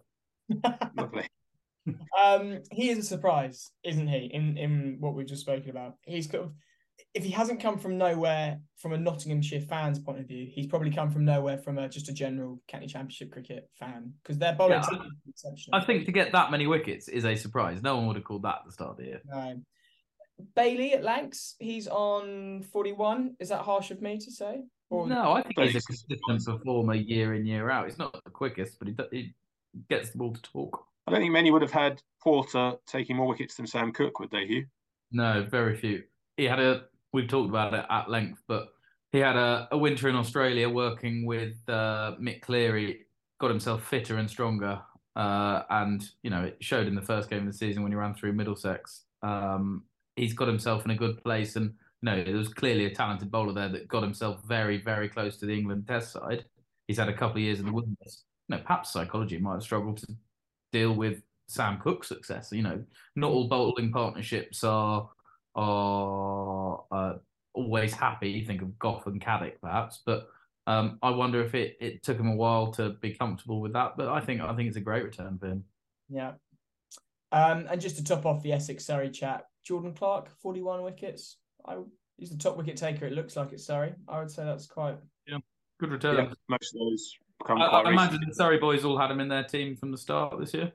Lovely. 0.97 1.29
um, 2.21 2.59
he 2.73 2.91
is 2.91 2.99
a 2.99 3.03
surprise, 3.03 3.71
isn't 3.85 4.09
he? 4.09 4.29
In 4.35 4.59
in 4.59 4.97
what 4.99 5.15
we've 5.15 5.27
just 5.27 5.43
spoken 5.43 5.71
about, 5.71 5.95
he's 6.03 6.27
kind 6.27 6.45
of 6.45 6.51
if 7.15 7.25
he 7.25 7.31
hasn't 7.31 7.61
come 7.61 7.79
from 7.79 7.99
nowhere 7.99 8.61
from 8.77 8.93
a 8.93 8.99
Nottinghamshire 8.99 9.63
fan's 9.63 9.99
point 9.99 10.19
of 10.21 10.27
view, 10.27 10.47
he's 10.51 10.67
probably 10.67 10.91
come 10.91 11.11
from 11.11 11.25
nowhere 11.25 11.59
from 11.59 11.79
a 11.79 11.89
just 11.89 12.09
a 12.09 12.13
general 12.13 12.61
county 12.69 12.87
championship 12.87 13.33
cricket 13.33 13.69
fan 13.79 14.13
because 14.23 14.39
their 14.39 14.55
bowling 14.55 14.81
Yeah, 14.83 14.89
team 14.99 15.11
exceptional. 15.29 15.81
I 15.81 15.85
think 15.85 16.07
to 16.07 16.13
get 16.13 16.33
that 16.33 16.51
many 16.51 16.67
wickets 16.67 17.09
is 17.09 17.25
a 17.25 17.35
surprise. 17.35 17.83
No 17.83 17.97
one 17.97 18.07
would 18.09 18.17
have 18.17 18.25
called 18.25 18.43
that 18.43 18.57
at 18.61 18.67
the 18.67 18.73
start 18.73 18.91
of 18.93 18.97
the 18.99 19.05
year. 19.05 19.21
No. 19.25 19.61
Bailey 20.55 20.93
at 20.93 21.03
Lancs, 21.03 21.57
he's 21.59 21.89
on 21.89 22.63
41. 22.73 23.37
Is 23.41 23.49
that 23.49 23.63
harsh 23.63 23.91
of 23.91 24.01
me 24.01 24.19
to 24.19 24.31
say? 24.31 24.63
Or 24.91 25.07
No, 25.09 25.33
I 25.33 25.43
think 25.43 25.59
he's 25.59 25.71
a 25.71 25.73
Thanks. 25.81 25.87
consistent 25.87 26.45
performer 26.47 26.95
year 26.95 27.35
in 27.35 27.45
year 27.45 27.71
out. 27.71 27.87
He's 27.87 27.99
not 27.99 28.13
the 28.25 28.31
quickest, 28.31 28.79
but 28.79 28.89
he, 28.89 28.95
he 29.11 29.35
gets 29.91 30.11
the 30.11 30.19
ball 30.19 30.35
to 30.35 30.43
talk. 30.43 30.85
I 31.07 31.11
don't 31.11 31.21
think 31.21 31.33
many 31.33 31.51
would 31.51 31.63
have 31.63 31.73
had 31.73 32.03
Porter 32.23 32.75
taking 32.87 33.17
more 33.17 33.27
wickets 33.27 33.57
than 33.57 33.67
Sam 33.67 33.93
Cook, 33.93 34.21
would 34.21 34.31
they, 34.31 34.47
Hugh? 34.47 34.67
No, 35.11 35.45
very 35.51 35.77
few. 35.77 36.05
He 36.37 36.45
had 36.45 36.61
a. 36.61 36.85
We've 37.13 37.29
talked 37.29 37.49
about 37.49 37.75
it 37.75 37.85
at 37.89 38.11
length, 38.11 38.43
but 38.47 38.69
he 39.13 39.19
had 39.19 39.37
a, 39.37 39.69
a 39.73 39.79
winter 39.79 40.09
in 40.09 40.17
Australia 40.17 40.69
working 40.69 41.25
with 41.25 41.57
uh, 41.69 42.15
Mick 42.21 42.43
Cleary. 42.43 43.07
Got 43.41 43.51
himself 43.51 43.85
fitter 43.85 44.17
and 44.17 44.29
stronger, 44.29 44.81
uh, 45.15 45.63
and 45.71 46.05
you 46.23 46.31
know 46.31 46.43
it 46.43 46.57
showed 46.61 46.87
in 46.89 46.95
the 46.95 47.03
first 47.03 47.31
game 47.31 47.47
of 47.47 47.47
the 47.47 47.53
season 47.53 47.83
when 47.83 47.93
he 47.93 47.97
ran 47.97 48.15
through 48.15 48.33
Middlesex. 48.33 49.05
Um, 49.23 49.85
he's 50.17 50.33
got 50.33 50.49
himself 50.49 50.85
in 50.85 50.91
a 50.91 50.97
good 50.97 51.23
place, 51.23 51.55
and 51.57 51.67
you 51.67 52.11
know 52.11 52.25
there 52.25 52.37
was 52.37 52.49
clearly 52.49 52.87
a 52.87 52.95
talented 52.95 53.31
bowler 53.31 53.53
there 53.53 53.69
that 53.69 53.89
got 53.89 54.03
himself 54.03 54.43
very, 54.47 54.79
very 54.79 55.09
close 55.09 55.37
to 55.39 55.47
the 55.47 55.57
England 55.57 55.87
Test 55.87 56.13
side. 56.13 56.45
He's 56.89 56.99
had 56.99 57.09
a 57.09 57.17
couple 57.17 57.37
of 57.37 57.43
years 57.43 57.61
in 57.61 57.67
the 57.67 57.73
wilderness. 57.73 58.25
You 58.49 58.57
know, 58.57 58.63
perhaps 58.63 58.93
psychology 58.93 59.39
might 59.39 59.55
have 59.55 59.63
struggled 59.63 59.99
to 59.99 60.07
deal 60.73 60.95
with 60.95 61.23
Sam 61.47 61.79
Cook's 61.79 62.09
success. 62.09 62.51
You 62.51 62.63
know, 62.63 62.85
not 63.15 63.31
all 63.31 63.47
bowling 63.47 63.93
partnerships 63.93 64.65
are 64.65 65.09
are 65.55 66.85
uh, 66.91 67.15
always 67.55 67.93
happy. 67.93 68.45
Think 68.45 68.63
of 68.63 68.79
Gough 68.79 69.07
and 69.07 69.21
Caddick, 69.21 69.61
perhaps, 69.61 70.03
but 70.05 70.29
um, 70.67 70.99
I 71.03 71.11
wonder 71.11 71.43
if 71.43 71.55
it, 71.55 71.77
it 71.81 72.03
took 72.03 72.19
him 72.19 72.29
a 72.29 72.37
while 72.37 72.73
to 72.73 72.91
be 73.01 73.15
comfortable 73.15 73.61
with 73.61 73.73
that. 73.73 73.97
But 73.97 74.09
I 74.09 74.21
think 74.21 74.41
I 74.41 74.55
think 74.55 74.69
it's 74.69 74.77
a 74.77 74.83
great 74.83 75.05
return 75.05 75.39
for 75.39 75.47
him. 75.47 75.65
Yeah. 76.09 76.33
Um, 77.33 77.67
and 77.71 77.81
just 77.81 77.97
to 77.97 78.05
top 78.05 78.27
off 78.27 78.43
the 78.43 78.53
Essex 78.53 78.85
Surrey 78.85 79.11
chat, 79.11 79.47
Jordan 79.65 79.95
Clark, 79.95 80.31
41 80.41 80.83
wickets. 80.83 81.37
I 81.67 81.79
he's 82.19 82.31
the 82.31 82.37
top 82.37 82.57
wicket 82.57 82.77
taker. 82.77 83.07
It 83.07 83.13
looks 83.13 83.37
like 83.37 83.53
it's 83.53 83.65
Surrey. 83.65 83.95
I 84.07 84.19
would 84.19 84.31
say 84.31 84.45
that's 84.45 84.67
quite. 84.67 84.97
yeah, 85.27 85.39
Good 85.81 85.91
return. 85.91 86.17
Yeah, 86.17 86.33
most 86.49 86.75
of 86.75 86.81
those 86.81 87.15
come 87.47 87.63
I, 87.63 87.67
I 87.67 87.91
imagine 87.91 88.21
the 88.27 88.35
Surrey 88.35 88.59
boys 88.59 88.85
all 88.85 88.99
had 88.99 89.11
him 89.11 89.21
in 89.21 89.29
their 89.29 89.45
team 89.45 89.77
from 89.77 89.91
the 89.91 89.99
start 89.99 90.39
this 90.39 90.53
year. 90.53 90.73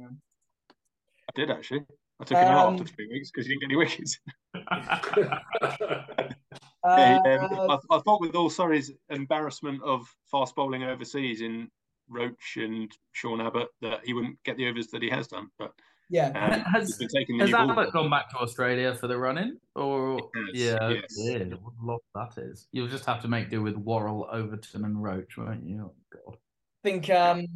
I 0.00 1.32
did 1.34 1.50
actually. 1.50 1.84
I 2.20 2.24
took 2.24 2.38
him 2.38 2.48
out 2.48 2.72
after 2.72 2.84
three 2.84 3.08
weeks 3.08 3.30
because 3.30 3.46
he 3.46 3.54
didn't 3.54 3.62
get 3.62 3.66
any 3.70 3.76
wickets. 3.76 4.18
Uh, 6.84 7.18
Yeah, 7.24 7.48
um, 7.50 7.70
I, 7.70 7.96
I 7.96 7.98
thought 8.00 8.20
with 8.20 8.34
all 8.34 8.50
Surrey's 8.50 8.92
embarrassment 9.08 9.82
of 9.82 10.06
fast 10.30 10.54
bowling 10.54 10.82
overseas 10.82 11.40
in 11.40 11.68
Roach 12.10 12.56
and 12.56 12.92
Sean 13.12 13.40
Abbott 13.40 13.68
that 13.80 14.00
he 14.04 14.12
wouldn't 14.12 14.36
get 14.44 14.58
the 14.58 14.68
overs 14.68 14.88
that 14.88 15.00
he 15.00 15.08
has 15.08 15.26
done. 15.26 15.48
But 15.58 15.72
yeah. 16.10 16.26
um, 16.28 16.60
Has- 16.60 16.88
he's 16.88 16.98
been 16.98 17.08
taking 17.08 17.38
the 17.38 17.44
Has 17.44 17.50
new 17.52 17.56
ball. 17.56 17.70
Abbott 17.70 17.92
gone 17.94 18.10
back 18.10 18.28
to 18.30 18.36
Australia 18.36 18.94
for 18.94 19.06
the 19.06 19.16
run-in? 19.16 19.58
Or 19.74 20.18
He 20.52 20.60
has, 20.66 20.80
yeah, 20.80 20.88
yes. 20.90 21.04
yeah, 21.16 21.38
what 21.62 21.72
a 21.82 21.86
lot 21.86 22.02
that 22.14 22.42
is. 22.42 22.68
You'll 22.72 22.88
just 22.88 23.06
have 23.06 23.22
to 23.22 23.28
make 23.28 23.48
do 23.48 23.62
with 23.62 23.76
Worrall, 23.76 24.28
Overton, 24.30 24.84
and 24.84 25.02
Roach, 25.02 25.38
won't 25.38 25.66
you? 25.66 25.90
Oh, 25.90 25.94
God. 26.12 26.36
I 26.36 26.90
think 26.90 27.08
um 27.08 27.46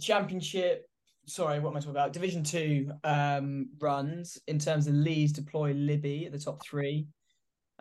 championship 0.00 0.88
sorry 1.26 1.60
what 1.60 1.70
am 1.70 1.76
i 1.76 1.80
talking 1.80 1.90
about? 1.92 2.12
Division 2.12 2.42
two 2.42 2.90
um 3.04 3.68
runs 3.80 4.38
in 4.48 4.58
terms 4.58 4.86
of 4.86 4.94
Leus 4.94 5.32
du 5.32 5.42
Plooy 5.42 5.72
libby 5.74 6.26
at 6.26 6.32
the 6.32 6.38
top 6.38 6.62
three. 6.64 7.06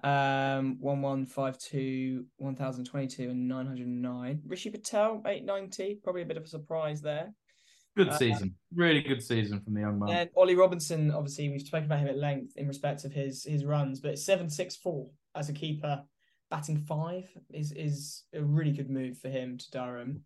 Um 0.04 0.78
1152 0.80 2.26
1022 2.38 3.30
and 3.30 3.48
909 3.48 4.42
rishi 4.48 4.70
patel 4.72 5.22
890 5.26 6.00
probably 6.04 6.24
a 6.24 6.26
bit 6.26 6.38
of 6.38 6.44
a 6.44 6.48
surprise 6.48 7.02
there. 7.02 7.34
Good 7.98 8.10
Uh, 8.10 8.18
season, 8.18 8.56
really 8.74 9.02
good 9.02 9.22
season 9.22 9.60
from 9.62 9.74
the 9.74 9.82
young 9.82 10.00
man. 10.00 10.10
and 10.10 10.30
ollie 10.38 10.56
robinson 10.56 11.12
obviously 11.12 11.50
we've 11.50 11.62
spoken 11.62 11.86
about 11.86 12.00
him 12.00 12.08
at 12.08 12.18
length 12.18 12.56
in 12.58 12.68
respect 12.68 13.04
of 13.06 13.12
his 13.12 13.44
his 13.44 13.66
runs 13.66 14.00
but 14.00 14.18
764 14.18 15.08
as 15.36 15.50
a 15.50 15.54
keeper 15.54 16.02
batting 16.50 16.78
five 16.78 17.30
is 17.54 17.72
is 17.74 18.24
a 18.34 18.42
really 18.42 18.72
good 18.72 18.90
move 18.90 19.18
for 19.20 19.30
him 19.30 19.58
to 19.58 19.70
durham. 19.72 20.22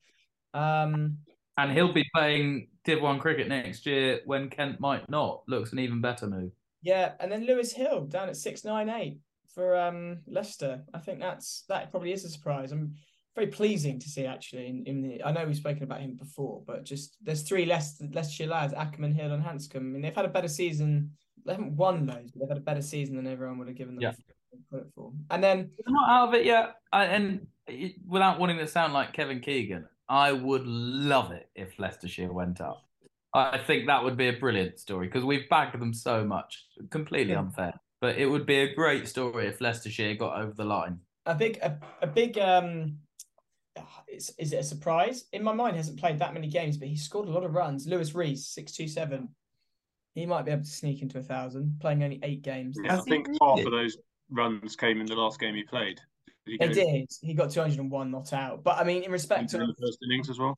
Um 0.54 1.18
And 1.58 1.72
he'll 1.72 1.94
be 1.94 2.06
playing 2.14 2.68
Div 2.84 3.02
1 3.02 3.20
cricket 3.20 3.48
next 3.48 3.86
year 3.86 4.20
when 4.26 4.50
Kent 4.50 4.80
might 4.80 5.10
not. 5.10 5.44
Looks 5.48 5.72
an 5.72 5.80
even 5.80 6.02
better 6.02 6.28
move. 6.28 6.52
Yeah, 6.82 7.14
and 7.20 7.32
then 7.32 7.46
Lewis 7.46 7.72
Hill 7.72 8.06
down 8.06 8.30
at 8.30 8.36
six 8.38 8.64
nine 8.64 8.90
eight 8.90 9.18
for 9.54 9.76
um 9.78 10.20
Leicester. 10.28 10.84
I 10.94 11.00
think 11.00 11.20
that's 11.20 11.64
that 11.70 11.90
probably 11.90 12.12
is 12.12 12.26
a 12.26 12.30
surprise. 12.30 12.72
I'm 12.72 12.94
very 13.36 13.48
pleasing 13.48 14.00
to 14.00 14.10
see 14.10 14.26
actually. 14.26 14.68
In, 14.68 14.84
in 14.86 15.02
the 15.02 15.24
I 15.24 15.32
know 15.32 15.46
we've 15.46 15.56
spoken 15.56 15.84
about 15.84 16.02
him 16.02 16.16
before, 16.16 16.62
but 16.68 16.84
just 16.84 17.18
there's 17.24 17.42
three 17.42 17.66
Leicester 17.66 18.06
Leicestershire 18.12 18.48
lads, 18.48 18.74
Ackermann, 18.74 19.16
Hill, 19.16 19.32
and 19.32 19.42
Handscomb. 19.44 19.78
I 19.78 19.80
mean, 19.94 20.02
they've 20.04 20.14
had 20.16 20.26
a 20.26 20.30
better 20.30 20.48
season. 20.48 21.12
They 21.46 21.54
haven't 21.54 21.76
won 21.76 22.06
loads, 22.06 22.32
but 22.32 22.42
they've 22.42 22.50
had 22.50 22.58
a 22.58 22.62
better 22.62 22.82
season 22.82 23.16
than 23.16 23.26
everyone 23.28 23.58
would 23.60 23.68
have 23.68 23.78
given 23.78 23.96
them 23.96 24.02
Yeah. 24.04 24.14
credit 24.70 24.90
for. 24.94 25.12
And 25.32 25.44
then 25.44 25.72
I'm 25.88 25.94
not 25.94 26.10
out 26.10 26.28
of 26.28 26.34
it 26.36 26.46
yet. 26.46 26.76
I, 26.92 27.06
and 27.06 27.48
without 28.08 28.40
wanting 28.40 28.58
to 28.60 28.68
sound 28.68 28.94
like 28.94 29.14
Kevin 29.14 29.40
Keegan, 29.40 29.88
I 30.10 30.32
would 30.32 30.66
love 30.66 31.32
it 31.32 31.50
if 31.56 31.80
Leicestershire 31.80 32.32
went 32.32 32.62
up. 32.62 32.84
I 33.34 33.58
think 33.58 33.88
that 33.88 34.04
would 34.04 34.16
be 34.16 34.30
a 34.30 34.34
brilliant 34.34 34.80
story 34.80 35.08
because 35.08 35.26
we've 35.26 35.50
bagged 35.50 35.80
them 35.80 35.94
so 35.94 36.24
much. 36.24 36.66
Completely 36.90 37.34
Yeah. 37.34 37.40
unfair. 37.40 37.74
But 38.02 38.18
it 38.18 38.28
would 38.28 38.46
be 38.46 38.58
a 38.60 38.74
great 38.74 39.08
story 39.08 39.48
if 39.48 39.62
Leicestershire 39.62 40.16
got 40.16 40.40
over 40.40 40.54
the 40.54 40.66
line. 40.66 41.00
a 41.26 41.34
big 41.34 41.58
a, 41.58 41.80
a 42.04 42.08
big 42.08 42.38
um 42.38 43.00
is, 44.08 44.34
is 44.38 44.54
it 44.54 44.58
a 44.60 44.64
surprise? 44.64 45.26
In 45.34 45.44
my 45.44 45.52
mind, 45.54 45.74
he 45.74 45.78
hasn't 45.78 46.00
played 46.00 46.20
that 46.20 46.34
many 46.34 46.48
games, 46.48 46.78
but 46.78 46.88
he 46.88 46.96
scored 46.96 47.28
a 47.28 47.32
lot 47.32 47.44
of 47.44 47.54
runs. 47.54 47.88
Luis 47.88 48.14
Reece, 48.14 48.48
six 48.48 48.72
two 48.74 48.88
seven. 48.88 49.30
He 50.14 50.26
might 50.26 50.46
be 50.46 50.52
able 50.52 50.64
to 50.64 50.70
sneak 50.70 51.02
into 51.02 51.18
a 51.18 51.22
thousand, 51.22 51.78
playing 51.82 52.04
only 52.04 52.20
eight 52.24 52.42
games. 52.42 52.78
Yeah, 52.82 52.98
I 52.98 53.02
think 53.02 53.28
half 53.42 53.60
of 53.60 53.72
those 53.72 53.98
runs 54.30 54.76
came 54.78 55.02
in 55.02 55.08
the 55.08 55.16
last 55.16 55.40
game 55.40 55.56
he 55.56 55.64
played. 55.64 56.00
Did 56.46 56.52
he 56.52 56.58
They 56.58 56.68
go 56.68 56.74
did. 56.74 57.10
He 57.22 57.34
got 57.34 57.52
201 57.52 58.12
not 58.12 58.34
out. 58.34 58.64
But 58.64 58.78
I 58.78 58.84
mean, 58.84 59.04
in 59.04 59.12
respect 59.12 59.50
to 59.52 59.58
the 59.58 59.74
first 59.80 60.00
innings 60.04 60.30
as 60.30 60.40
well? 60.40 60.56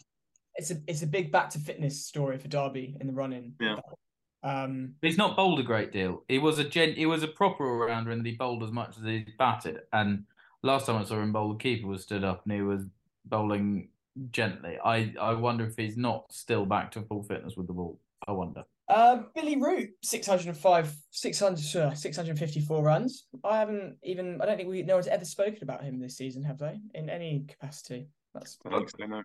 it's 0.58 0.72
a 0.72 0.78
it's 0.88 1.04
a 1.04 1.08
big 1.08 1.32
back 1.32 1.50
to 1.52 1.60
fitness 1.60 2.04
story 2.04 2.38
for 2.38 2.48
Derby 2.48 2.98
in 3.00 3.08
the 3.08 3.14
running. 3.14 3.54
Yeah. 3.60 3.78
Um, 4.44 4.96
He's 5.02 5.18
not 5.18 5.36
bowled 5.36 5.60
a 5.60 5.64
great 5.64 5.92
deal. 5.92 6.24
He 6.28 6.40
was 6.40 6.60
a 6.60 6.64
gen. 6.64 6.94
He 6.94 7.06
was 7.06 7.24
a 7.24 7.28
proper 7.28 7.66
all 7.66 7.88
rounder, 7.88 8.12
and 8.12 8.26
he 8.26 8.34
bowled 8.34 8.64
as 8.64 8.72
much 8.72 8.98
as 8.98 9.04
he 9.04 9.26
batted. 9.38 9.80
And 9.94 10.26
last 10.64 10.88
time 10.88 10.98
I 10.98 11.04
saw 11.04 11.22
him 11.22 11.32
bowl, 11.32 11.54
the 11.54 11.60
keeper 11.60 11.88
was 11.88 12.04
stood 12.04 12.24
up 12.24 12.44
and 12.44 12.54
he 12.54 12.62
was 12.62 12.84
bowling 13.26 13.90
gently. 14.32 14.78
I 14.84 15.14
I 15.20 15.34
wonder 15.34 15.66
if 15.66 15.78
he's 15.78 15.98
not 15.98 16.32
still 16.32 16.66
back 16.66 16.92
to 16.92 17.02
full 17.04 17.24
fitness 17.24 17.56
with 17.56 17.68
the 17.68 17.74
ball. 17.74 18.00
I 18.28 18.32
wonder. 18.32 18.64
Uh, 18.90 19.24
Billy 19.36 19.58
Root, 19.58 19.90
605, 20.02 20.96
600, 21.12 21.82
uh, 21.82 21.94
654 21.94 22.84
runs. 22.84 23.28
I 23.44 23.58
haven't 23.58 23.98
even, 24.04 24.42
I 24.42 24.46
don't 24.46 24.56
think 24.56 24.70
we, 24.70 24.82
no 24.84 24.96
one's 24.96 25.08
ever 25.08 25.26
spoken 25.26 25.64
about 25.64 25.84
him 25.84 26.00
this 26.00 26.16
season, 26.16 26.44
have 26.44 26.58
they? 26.58 26.80
In 26.94 27.10
any 27.10 27.46
capacity. 27.48 28.08
That's 28.34 28.58
I 28.66 28.70
so, 28.70 29.06
no. 29.06 29.24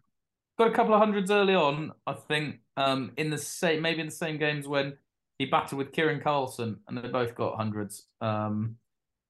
Got 0.59 0.69
a 0.69 0.75
couple 0.75 0.95
of 0.95 1.01
hundreds 1.01 1.31
early 1.31 1.55
on. 1.55 1.93
I 2.07 2.13
think 2.13 2.61
um 2.77 3.13
in 3.17 3.31
the 3.31 3.39
same 3.39 3.83
maybe 3.83 4.01
in 4.01 4.07
the 4.07 4.13
same 4.13 4.39
games 4.39 4.69
when 4.69 4.95
he 5.39 5.47
battled 5.47 5.79
with 5.79 5.93
Kiran 5.93 6.23
Carlson, 6.23 6.79
and 6.87 6.97
they 6.97 7.09
both 7.09 7.35
got 7.35 7.57
hundreds. 7.57 8.07
Um, 8.21 8.77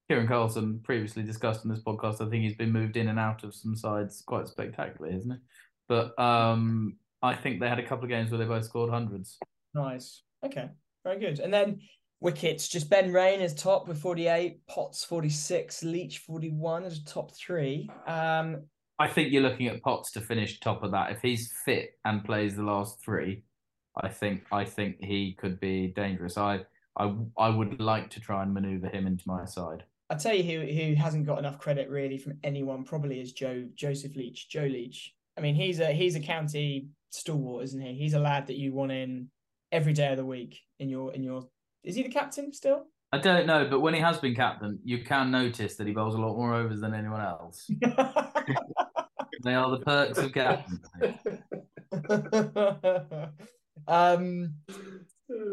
Kiran 0.09 0.27
Carlson, 0.27 0.79
previously 0.83 1.23
discussed 1.23 1.63
in 1.63 1.71
this 1.71 1.81
podcast, 1.81 2.15
I 2.15 2.29
think 2.29 2.43
he's 2.43 2.55
been 2.55 2.71
moved 2.71 2.97
in 2.97 3.07
and 3.07 3.17
out 3.17 3.43
of 3.43 3.55
some 3.55 3.75
sides 3.75 4.21
quite 4.25 4.47
spectacularly, 4.47 5.17
isn't 5.17 5.31
he? 5.31 5.37
But 5.87 6.17
um, 6.19 6.97
I 7.21 7.33
think 7.33 7.59
they 7.59 7.69
had 7.69 7.79
a 7.79 7.87
couple 7.87 8.03
of 8.03 8.09
games 8.09 8.29
where 8.29 8.37
they 8.37 8.45
both 8.45 8.65
scored 8.65 8.91
hundreds. 8.91 9.39
Nice. 9.73 10.23
Okay. 10.45 10.69
Very 11.03 11.19
good. 11.19 11.39
And 11.39 11.53
then 11.53 11.81
wickets, 12.19 12.67
just 12.67 12.89
Ben 12.89 13.11
Raine 13.11 13.41
is 13.41 13.53
top 13.53 13.87
with 13.87 13.99
48, 13.99 14.65
Potts 14.67 15.03
46, 15.03 15.83
Leach 15.83 16.19
41 16.19 16.85
as 16.85 16.97
a 16.99 17.05
top 17.05 17.35
three. 17.35 17.89
Um, 18.07 18.63
I 18.99 19.07
think 19.07 19.31
you're 19.31 19.41
looking 19.41 19.67
at 19.67 19.81
Potts 19.81 20.11
to 20.13 20.21
finish 20.21 20.59
top 20.59 20.83
of 20.83 20.91
that. 20.91 21.11
If 21.11 21.21
he's 21.21 21.51
fit 21.65 21.91
and 22.05 22.23
plays 22.23 22.55
the 22.55 22.63
last 22.63 23.03
three, 23.03 23.43
I 24.01 24.09
think 24.09 24.43
I 24.51 24.65
think 24.65 24.97
he 24.99 25.33
could 25.33 25.59
be 25.59 25.87
dangerous. 25.87 26.37
I 26.37 26.61
I 26.97 27.13
I 27.37 27.49
would 27.49 27.79
like 27.79 28.09
to 28.11 28.19
try 28.19 28.43
and 28.43 28.53
manoeuvre 28.53 28.89
him 28.89 29.07
into 29.07 29.23
my 29.27 29.45
side. 29.45 29.83
I'll 30.09 30.17
tell 30.17 30.35
you 30.35 30.43
who 30.43 30.73
who 30.73 30.95
hasn't 30.95 31.25
got 31.25 31.39
enough 31.39 31.59
credit 31.59 31.89
really 31.89 32.17
from 32.17 32.37
anyone 32.43 32.83
probably 32.83 33.19
is 33.19 33.33
Joe 33.33 33.67
Joseph 33.75 34.15
Leach, 34.15 34.49
Joe 34.49 34.63
Leach. 34.63 35.13
I 35.37 35.41
mean, 35.41 35.55
he's 35.55 35.79
a 35.79 35.91
he's 35.91 36.15
a 36.15 36.19
county 36.19 36.87
stalwart, 37.11 37.63
isn't 37.65 37.81
he? 37.81 37.93
He's 37.95 38.13
a 38.13 38.19
lad 38.19 38.47
that 38.47 38.57
you 38.57 38.73
want 38.73 38.91
in 38.91 39.29
every 39.73 39.91
day 39.91 40.11
of 40.11 40.17
the 40.17 40.25
week 40.25 40.59
in 40.79 40.87
your 40.87 41.13
in 41.13 41.23
your 41.23 41.47
is 41.83 41.95
he 41.95 42.03
the 42.03 42.09
captain 42.09 42.53
still? 42.53 42.85
I 43.11 43.17
don't 43.17 43.45
know, 43.45 43.67
but 43.69 43.81
when 43.81 43.93
he 43.93 43.99
has 43.99 44.17
been 44.17 44.33
captain, 44.33 44.79
you 44.83 45.03
can 45.03 45.29
notice 45.29 45.75
that 45.75 45.85
he 45.85 45.93
bowls 45.93 46.15
a 46.15 46.17
lot 46.17 46.35
more 46.35 46.53
overs 46.53 46.79
than 46.79 46.93
anyone 46.93 47.21
else. 47.21 47.69
They 49.43 49.55
are 49.55 49.69
the 49.71 49.79
perks 49.79 50.17
of 50.19 50.31
captaincy. 50.31 51.19
um 53.87 54.53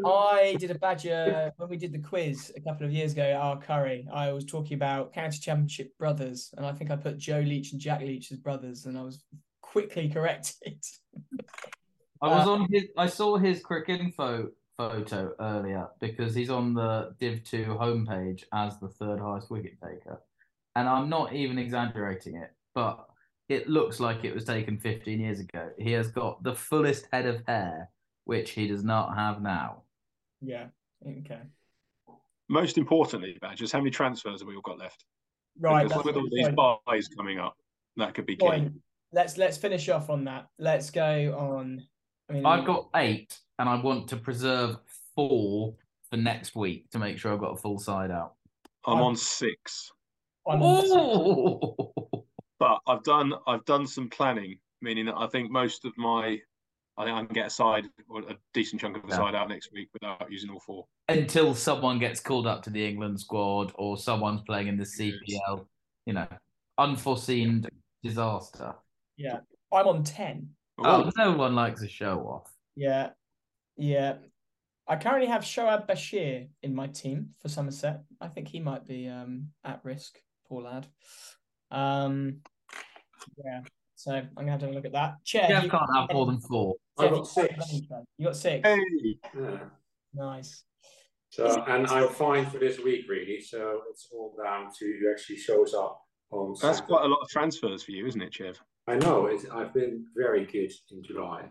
I 0.06 0.56
did 0.58 0.70
a 0.70 0.78
badger 0.78 1.52
when 1.56 1.68
we 1.68 1.76
did 1.76 1.92
the 1.92 1.98
quiz 1.98 2.52
a 2.56 2.60
couple 2.60 2.86
of 2.86 2.92
years 2.92 3.12
ago 3.12 3.22
at 3.22 3.34
our 3.40 3.58
curry. 3.58 4.06
I 4.12 4.30
was 4.32 4.44
talking 4.44 4.74
about 4.74 5.12
county 5.12 5.38
championship 5.38 5.96
brothers, 5.98 6.52
and 6.56 6.64
I 6.64 6.72
think 6.72 6.90
I 6.90 6.96
put 6.96 7.18
Joe 7.18 7.40
Leach 7.40 7.72
and 7.72 7.80
Jack 7.80 8.00
Leach 8.00 8.30
as 8.30 8.38
brothers, 8.38 8.86
and 8.86 8.96
I 8.96 9.02
was 9.02 9.24
quickly 9.60 10.08
corrected. 10.08 10.84
I 12.22 12.28
was 12.28 12.46
uh, 12.46 12.52
on 12.52 12.68
his. 12.70 12.84
I 12.96 13.06
saw 13.06 13.36
his 13.36 13.60
cricket 13.60 14.00
info 14.00 14.50
photo 14.76 15.32
earlier 15.40 15.88
because 16.00 16.34
he's 16.34 16.50
on 16.50 16.74
the 16.74 17.14
Div 17.18 17.44
Two 17.44 17.64
homepage 17.80 18.44
as 18.52 18.78
the 18.78 18.88
third 18.88 19.20
highest 19.20 19.50
wicket 19.50 19.78
taker, 19.82 20.20
and 20.76 20.88
I'm 20.88 21.08
not 21.08 21.32
even 21.32 21.58
exaggerating 21.58 22.36
it, 22.36 22.52
but 22.74 23.06
it 23.48 23.68
looks 23.68 23.98
like 23.98 24.24
it 24.24 24.32
was 24.32 24.44
taken 24.44 24.78
15 24.78 25.18
years 25.18 25.40
ago. 25.40 25.70
He 25.76 25.90
has 25.92 26.08
got 26.08 26.42
the 26.44 26.54
fullest 26.54 27.06
head 27.12 27.26
of 27.26 27.42
hair, 27.48 27.90
which 28.24 28.52
he 28.52 28.68
does 28.68 28.84
not 28.84 29.16
have 29.16 29.42
now. 29.42 29.82
Yeah. 30.40 30.66
Okay. 31.04 31.40
Most 32.48 32.78
importantly, 32.78 33.36
Badgers, 33.40 33.72
how 33.72 33.78
many 33.78 33.90
transfers 33.90 34.40
have 34.40 34.48
we 34.48 34.54
all 34.54 34.60
got 34.60 34.78
left? 34.78 35.04
Right. 35.58 35.88
Because 35.88 36.04
with 36.04 36.16
all 36.16 36.28
these 36.30 36.48
point. 36.48 36.80
buys 36.86 37.08
coming 37.08 37.38
up, 37.38 37.56
that 37.96 38.14
could 38.14 38.26
be 38.26 38.36
key. 38.36 38.68
Let's 39.12 39.36
let's 39.36 39.56
finish 39.56 39.88
off 39.88 40.10
on 40.10 40.24
that. 40.24 40.46
Let's 40.58 40.90
go 40.90 41.36
on. 41.36 41.82
I 42.30 42.32
mean, 42.32 42.46
I've 42.46 42.64
got 42.64 42.88
eight, 42.94 43.38
and 43.58 43.68
I 43.68 43.80
want 43.80 44.08
to 44.08 44.16
preserve 44.16 44.76
four 45.16 45.74
for 46.10 46.16
next 46.16 46.54
week 46.54 46.88
to 46.90 46.98
make 46.98 47.18
sure 47.18 47.32
I've 47.32 47.40
got 47.40 47.52
a 47.52 47.56
full 47.56 47.78
side 47.78 48.10
out. 48.10 48.34
I'm 48.86 48.94
I'm- 48.94 49.02
on 49.04 49.16
six, 49.16 49.90
I'm- 50.48 50.60
Oh, 50.62 51.84
but 52.58 52.78
I've 52.86 53.02
done 53.02 53.34
I've 53.46 53.64
done 53.64 53.86
some 53.86 54.08
planning, 54.08 54.58
meaning 54.80 55.06
that 55.06 55.16
I 55.16 55.26
think 55.26 55.50
most 55.50 55.84
of 55.84 55.92
my 55.98 56.40
I 56.96 57.04
think 57.04 57.16
I 57.16 57.24
can 57.24 57.34
get 57.34 57.46
a 57.46 57.50
side 57.50 57.86
or 58.08 58.20
a 58.20 58.36
decent 58.52 58.80
chunk 58.80 58.96
of 58.96 59.04
a 59.04 59.08
Yeah. 59.08 59.16
side 59.16 59.34
out 59.34 59.48
next 59.48 59.72
week 59.72 59.88
without 59.92 60.30
using 60.30 60.50
all 60.50 60.60
four. 60.60 60.86
until 61.08 61.54
someone 61.54 61.98
gets 61.98 62.20
called 62.20 62.46
up 62.46 62.62
to 62.64 62.70
the 62.70 62.86
England 62.86 63.18
squad 63.20 63.72
or 63.76 63.96
someone's 63.96 64.42
playing 64.42 64.68
in 64.68 64.76
the 64.76 64.84
CPL, 64.84 65.66
you 66.06 66.12
know, 66.12 66.28
unforeseen 66.78 67.66
disaster. 68.02 68.74
yeah. 69.16 69.40
I'm 69.72 69.86
on 69.86 70.02
ten. 70.04 70.50
Oh, 70.82 71.06
Ooh, 71.06 71.12
no 71.16 71.32
one 71.32 71.54
likes 71.54 71.82
a 71.82 71.88
show 71.88 72.20
off. 72.20 72.52
Yeah. 72.76 73.10
Yeah. 73.76 74.14
I 74.88 74.96
currently 74.96 75.28
have 75.28 75.42
Shoaib 75.42 75.86
Bashir 75.88 76.48
in 76.62 76.74
my 76.74 76.88
team 76.88 77.30
for 77.40 77.48
Somerset. 77.48 78.02
I 78.20 78.28
think 78.28 78.48
he 78.48 78.60
might 78.60 78.86
be 78.86 79.08
um 79.08 79.48
at 79.64 79.80
risk, 79.84 80.18
poor 80.48 80.62
lad. 80.62 80.86
Um 81.70 82.38
yeah. 83.44 83.60
So 83.94 84.12
I'm 84.12 84.28
gonna 84.34 84.50
have 84.52 84.60
to 84.60 84.66
have 84.66 84.72
a 84.72 84.76
look 84.76 84.86
at 84.86 84.92
that. 84.92 85.24
Chair, 85.24 85.46
Jeff 85.48 85.64
you, 85.64 85.70
can't 85.70 85.94
have 85.94 86.12
more 86.12 86.26
than 86.26 86.40
four. 86.40 86.74
I've 86.98 87.10
got 87.10 87.28
six. 87.28 87.72
You 88.18 88.24
got 88.24 88.36
six. 88.36 88.66
Hey, 88.66 88.80
Yeah. 89.38 89.58
Nice. 90.14 90.64
So, 91.28 91.62
and 91.68 91.86
I'm 91.86 92.08
fine 92.08 92.46
for 92.46 92.58
this 92.58 92.80
week, 92.80 93.04
really. 93.08 93.40
So 93.40 93.82
it's 93.88 94.08
all 94.12 94.34
down 94.42 94.68
to 94.78 94.84
who 94.84 95.12
actually 95.12 95.36
shows 95.36 95.74
up 95.74 96.02
on. 96.32 96.50
that's 96.50 96.78
Saturday. 96.78 96.86
quite 96.88 97.04
a 97.04 97.08
lot 97.08 97.20
of 97.22 97.28
transfers 97.28 97.84
for 97.84 97.92
you, 97.92 98.06
isn't 98.06 98.20
it, 98.20 98.34
Chev? 98.34 98.60
I 98.90 98.96
know. 98.96 99.26
It's, 99.26 99.44
I've 99.50 99.72
been 99.72 100.06
very 100.16 100.44
good 100.46 100.72
in 100.90 101.02
July. 101.02 101.44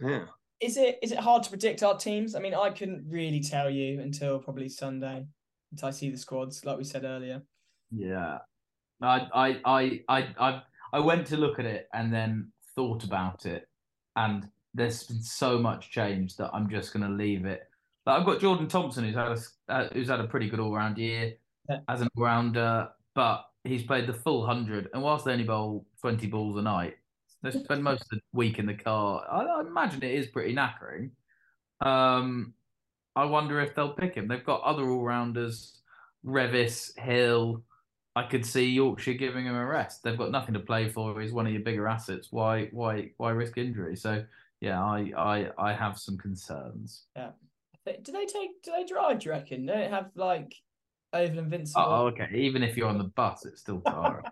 Yeah. 0.00 0.24
Is 0.60 0.76
it 0.76 0.98
is 1.02 1.12
it 1.12 1.18
hard 1.18 1.42
to 1.44 1.50
predict 1.50 1.82
our 1.82 1.96
teams? 1.96 2.34
I 2.34 2.40
mean, 2.40 2.54
I 2.54 2.70
couldn't 2.70 3.04
really 3.08 3.40
tell 3.40 3.68
you 3.70 4.00
until 4.00 4.38
probably 4.38 4.68
Sunday, 4.68 5.26
until 5.70 5.88
I 5.88 5.90
see 5.90 6.10
the 6.10 6.16
squads, 6.16 6.64
like 6.64 6.78
we 6.78 6.84
said 6.84 7.04
earlier. 7.04 7.42
Yeah. 7.90 8.38
I 9.02 9.28
I 9.34 9.60
I 9.64 10.00
I 10.08 10.28
I 10.38 10.62
I 10.92 10.98
went 11.00 11.26
to 11.28 11.36
look 11.36 11.58
at 11.58 11.66
it 11.66 11.88
and 11.92 12.12
then 12.12 12.50
thought 12.74 13.04
about 13.04 13.46
it 13.46 13.68
and 14.16 14.48
there's 14.74 15.04
been 15.04 15.22
so 15.22 15.58
much 15.58 15.90
change 15.90 16.36
that 16.36 16.50
I'm 16.52 16.68
just 16.68 16.92
gonna 16.92 17.08
leave 17.10 17.44
it. 17.44 17.62
Like 18.06 18.20
I've 18.20 18.26
got 18.26 18.40
Jordan 18.40 18.68
Thompson 18.68 19.04
who's 19.04 19.14
had 19.14 19.32
a 19.32 19.72
uh, 19.72 19.88
who's 19.92 20.08
had 20.08 20.20
a 20.20 20.26
pretty 20.26 20.48
good 20.48 20.60
all 20.60 20.74
round 20.74 20.96
year 20.98 21.34
Yeah. 21.68 21.78
as 21.88 22.00
an 22.00 22.08
all 22.16 22.24
rounder, 22.24 22.88
but 23.14 23.44
he's 23.66 23.82
played 23.82 24.06
the 24.06 24.14
full 24.14 24.46
hundred 24.46 24.88
and 24.92 25.02
whilst 25.02 25.24
they 25.24 25.32
only 25.32 25.44
bowl 25.44 25.86
twenty 26.00 26.26
balls 26.26 26.56
a 26.56 26.62
night, 26.62 26.96
they 27.42 27.50
spend 27.50 27.82
most 27.82 28.02
of 28.02 28.08
the 28.10 28.20
week 28.32 28.58
in 28.58 28.66
the 28.66 28.74
car. 28.74 29.26
I, 29.30 29.42
I 29.42 29.60
imagine 29.60 30.02
it 30.02 30.14
is 30.14 30.28
pretty 30.28 30.54
knackering. 30.54 31.10
Um 31.80 32.54
I 33.14 33.24
wonder 33.24 33.60
if 33.60 33.74
they'll 33.74 33.94
pick 33.94 34.14
him. 34.14 34.28
They've 34.28 34.44
got 34.44 34.60
other 34.62 34.88
all 34.90 35.02
rounders, 35.02 35.80
Revis, 36.24 36.96
Hill. 36.98 37.62
I 38.14 38.22
could 38.24 38.44
see 38.44 38.70
Yorkshire 38.70 39.14
giving 39.14 39.46
him 39.46 39.54
a 39.54 39.64
rest. 39.64 40.02
They've 40.02 40.16
got 40.16 40.30
nothing 40.30 40.54
to 40.54 40.60
play 40.60 40.88
for. 40.88 41.20
He's 41.20 41.32
one 41.32 41.46
of 41.46 41.52
your 41.52 41.62
bigger 41.62 41.88
assets. 41.88 42.28
Why 42.30 42.66
why 42.72 43.12
why 43.16 43.30
risk 43.30 43.58
injury? 43.58 43.96
So 43.96 44.24
yeah, 44.60 44.82
I 44.82 45.12
I, 45.16 45.50
I 45.58 45.72
have 45.72 45.98
some 45.98 46.16
concerns. 46.18 47.04
Yeah. 47.14 47.30
Do 47.84 48.12
they 48.12 48.26
take? 48.26 48.62
Do 48.62 48.72
they 48.72 48.84
drive? 48.84 49.20
Do 49.20 49.26
you 49.26 49.32
reckon? 49.32 49.64
They 49.64 49.74
don't 49.74 49.90
have 49.92 50.10
like 50.14 50.54
Oval 51.16 51.38
Invincible. 51.38 51.84
Oh, 51.86 52.06
okay. 52.08 52.28
Even 52.34 52.62
if 52.62 52.76
you're 52.76 52.88
on 52.88 52.98
the 52.98 53.04
bus, 53.04 53.44
it's 53.44 53.60
still 53.60 53.80
tiring. 53.86 54.24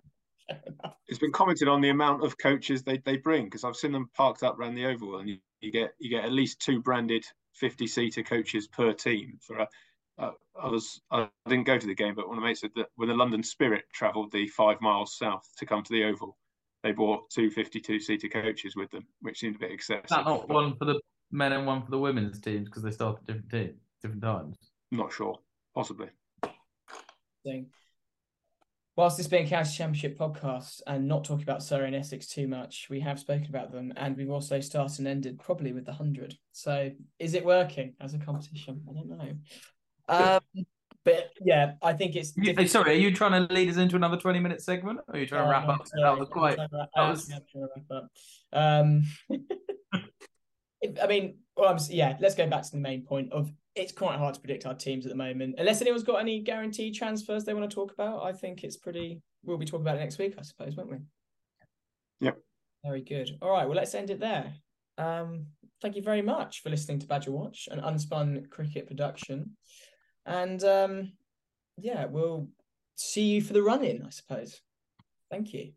It's 1.08 1.18
been 1.18 1.32
commented 1.32 1.68
on 1.68 1.80
the 1.80 1.88
amount 1.90 2.24
of 2.24 2.38
coaches 2.38 2.82
they, 2.82 2.98
they 2.98 3.16
bring 3.16 3.44
because 3.44 3.64
I've 3.64 3.76
seen 3.76 3.92
them 3.92 4.10
parked 4.14 4.42
up 4.42 4.58
around 4.58 4.74
the 4.74 4.86
oval, 4.86 5.18
and 5.18 5.28
you, 5.28 5.38
you 5.60 5.70
get 5.70 5.94
you 5.98 6.10
get 6.10 6.24
at 6.24 6.32
least 6.32 6.60
two 6.60 6.82
branded 6.82 7.24
fifty 7.54 7.86
seater 7.86 8.22
coaches 8.22 8.66
per 8.68 8.92
team. 8.92 9.38
For 9.40 9.58
a, 9.58 9.68
uh, 10.18 10.32
I 10.60 10.68
was 10.68 11.00
I 11.10 11.28
didn't 11.48 11.66
go 11.66 11.78
to 11.78 11.86
the 11.86 11.94
game, 11.94 12.14
but 12.14 12.28
one 12.28 12.36
of 12.36 12.42
my 12.42 12.48
mates 12.48 12.60
said 12.60 12.70
that 12.76 12.88
when 12.96 13.08
the 13.08 13.14
London 13.14 13.42
Spirit 13.42 13.84
travelled 13.92 14.32
the 14.32 14.46
five 14.48 14.80
miles 14.80 15.16
south 15.16 15.48
to 15.58 15.66
come 15.66 15.82
to 15.82 15.92
the 15.92 16.04
oval, 16.04 16.36
they 16.82 16.92
brought 16.92 17.30
two 17.30 17.50
52 17.50 18.00
seater 18.00 18.28
coaches 18.28 18.76
with 18.76 18.90
them, 18.90 19.06
which 19.20 19.38
seemed 19.38 19.56
a 19.56 19.60
bit 19.60 19.72
excessive. 19.72 20.04
Is 20.04 20.10
that 20.10 20.26
not 20.26 20.48
one 20.48 20.76
for 20.76 20.84
the 20.84 21.00
men 21.32 21.52
and 21.52 21.66
one 21.66 21.82
for 21.82 21.90
the 21.90 21.98
women's 21.98 22.40
teams 22.40 22.68
because 22.68 22.82
they 22.82 22.90
start 22.90 23.16
at 23.16 23.26
different 23.26 23.50
teams, 23.50 23.80
different 24.02 24.22
times? 24.22 24.56
Not 24.92 25.12
sure, 25.12 25.38
possibly. 25.74 26.08
Thing. 27.44 27.66
Whilst 28.96 29.16
this 29.16 29.26
being 29.26 29.44
a 29.46 29.48
County 29.48 29.70
Championship 29.72 30.16
podcast 30.16 30.80
and 30.86 31.08
not 31.08 31.24
talking 31.24 31.42
about 31.42 31.64
Surrey 31.64 31.86
and 31.86 31.96
Essex 31.96 32.28
too 32.28 32.46
much, 32.46 32.86
we 32.88 33.00
have 33.00 33.18
spoken 33.18 33.46
about 33.48 33.72
them 33.72 33.92
and 33.96 34.16
we've 34.16 34.30
also 34.30 34.60
started 34.60 35.00
and 35.00 35.08
ended 35.08 35.40
probably 35.40 35.72
with 35.72 35.84
the 35.84 35.90
100. 35.90 36.36
So 36.52 36.92
is 37.18 37.34
it 37.34 37.44
working 37.44 37.94
as 38.00 38.14
a 38.14 38.18
competition? 38.18 38.82
I 38.88 38.92
don't 38.92 39.08
know. 39.08 39.34
Um, 40.08 40.64
but 41.04 41.32
yeah, 41.44 41.72
I 41.82 41.92
think 41.92 42.14
it's. 42.14 42.34
Sorry, 42.70 42.92
are 42.92 42.94
you 42.98 43.12
trying 43.12 43.46
to 43.48 43.52
lead 43.52 43.68
us 43.68 43.76
into 43.78 43.96
another 43.96 44.16
twenty 44.16 44.38
minute 44.38 44.62
segment? 44.62 45.00
Or 45.08 45.16
are 45.16 45.18
you 45.18 45.26
trying 45.26 45.44
to 45.44 45.50
wrap 45.50 45.68
Uh, 45.68 45.72
up? 45.72 45.88
sorry, 45.88 46.02
That 46.02 46.18
was 46.18 46.28
quite. 46.30 46.58
I'm 46.58 46.68
trying 46.68 46.68
to 46.70 46.76
wrap- 46.78 46.90
that 46.94 47.08
was- 47.10 47.28
trying 47.28 47.40
to 47.52 47.68
wrap 47.90 48.04
up. 48.04 48.10
Um, 48.52 49.02
I 51.02 51.06
mean, 51.06 51.38
well, 51.56 51.68
I'm, 51.70 51.78
yeah, 51.90 52.16
let's 52.20 52.34
go 52.34 52.46
back 52.46 52.62
to 52.62 52.70
the 52.70 52.78
main 52.78 53.02
point 53.02 53.32
of 53.32 53.50
it's 53.76 53.92
quite 53.92 54.18
hard 54.18 54.34
to 54.34 54.40
predict 54.40 54.66
our 54.66 54.74
teams 54.74 55.04
at 55.04 55.10
the 55.10 55.16
moment. 55.16 55.56
Unless 55.58 55.80
anyone's 55.80 56.04
got 56.04 56.16
any 56.16 56.40
guaranteed 56.40 56.94
transfers 56.94 57.44
they 57.44 57.54
want 57.54 57.68
to 57.68 57.74
talk 57.74 57.92
about, 57.92 58.24
I 58.24 58.32
think 58.32 58.62
it's 58.62 58.76
pretty. 58.76 59.20
We'll 59.44 59.58
be 59.58 59.66
talking 59.66 59.84
about 59.84 59.96
it 59.96 60.00
next 60.00 60.18
week, 60.18 60.34
I 60.38 60.42
suppose, 60.42 60.76
won't 60.76 60.90
we? 60.90 60.98
Yep. 62.20 62.38
Very 62.84 63.02
good. 63.02 63.30
All 63.42 63.50
right. 63.50 63.66
Well, 63.66 63.76
let's 63.76 63.94
end 63.94 64.10
it 64.10 64.20
there. 64.20 64.52
Um, 64.96 65.46
thank 65.82 65.96
you 65.96 66.02
very 66.02 66.22
much 66.22 66.62
for 66.62 66.70
listening 66.70 67.00
to 67.00 67.06
Badger 67.06 67.32
Watch, 67.32 67.68
an 67.70 67.80
unspun 67.80 68.48
cricket 68.48 68.86
production, 68.86 69.56
and 70.24 70.62
um, 70.62 71.12
yeah, 71.76 72.06
we'll 72.06 72.48
see 72.94 73.24
you 73.24 73.42
for 73.42 73.52
the 73.52 73.62
run 73.62 73.82
in, 73.82 74.04
I 74.04 74.10
suppose. 74.10 74.60
Thank 75.30 75.52
you. 75.52 75.72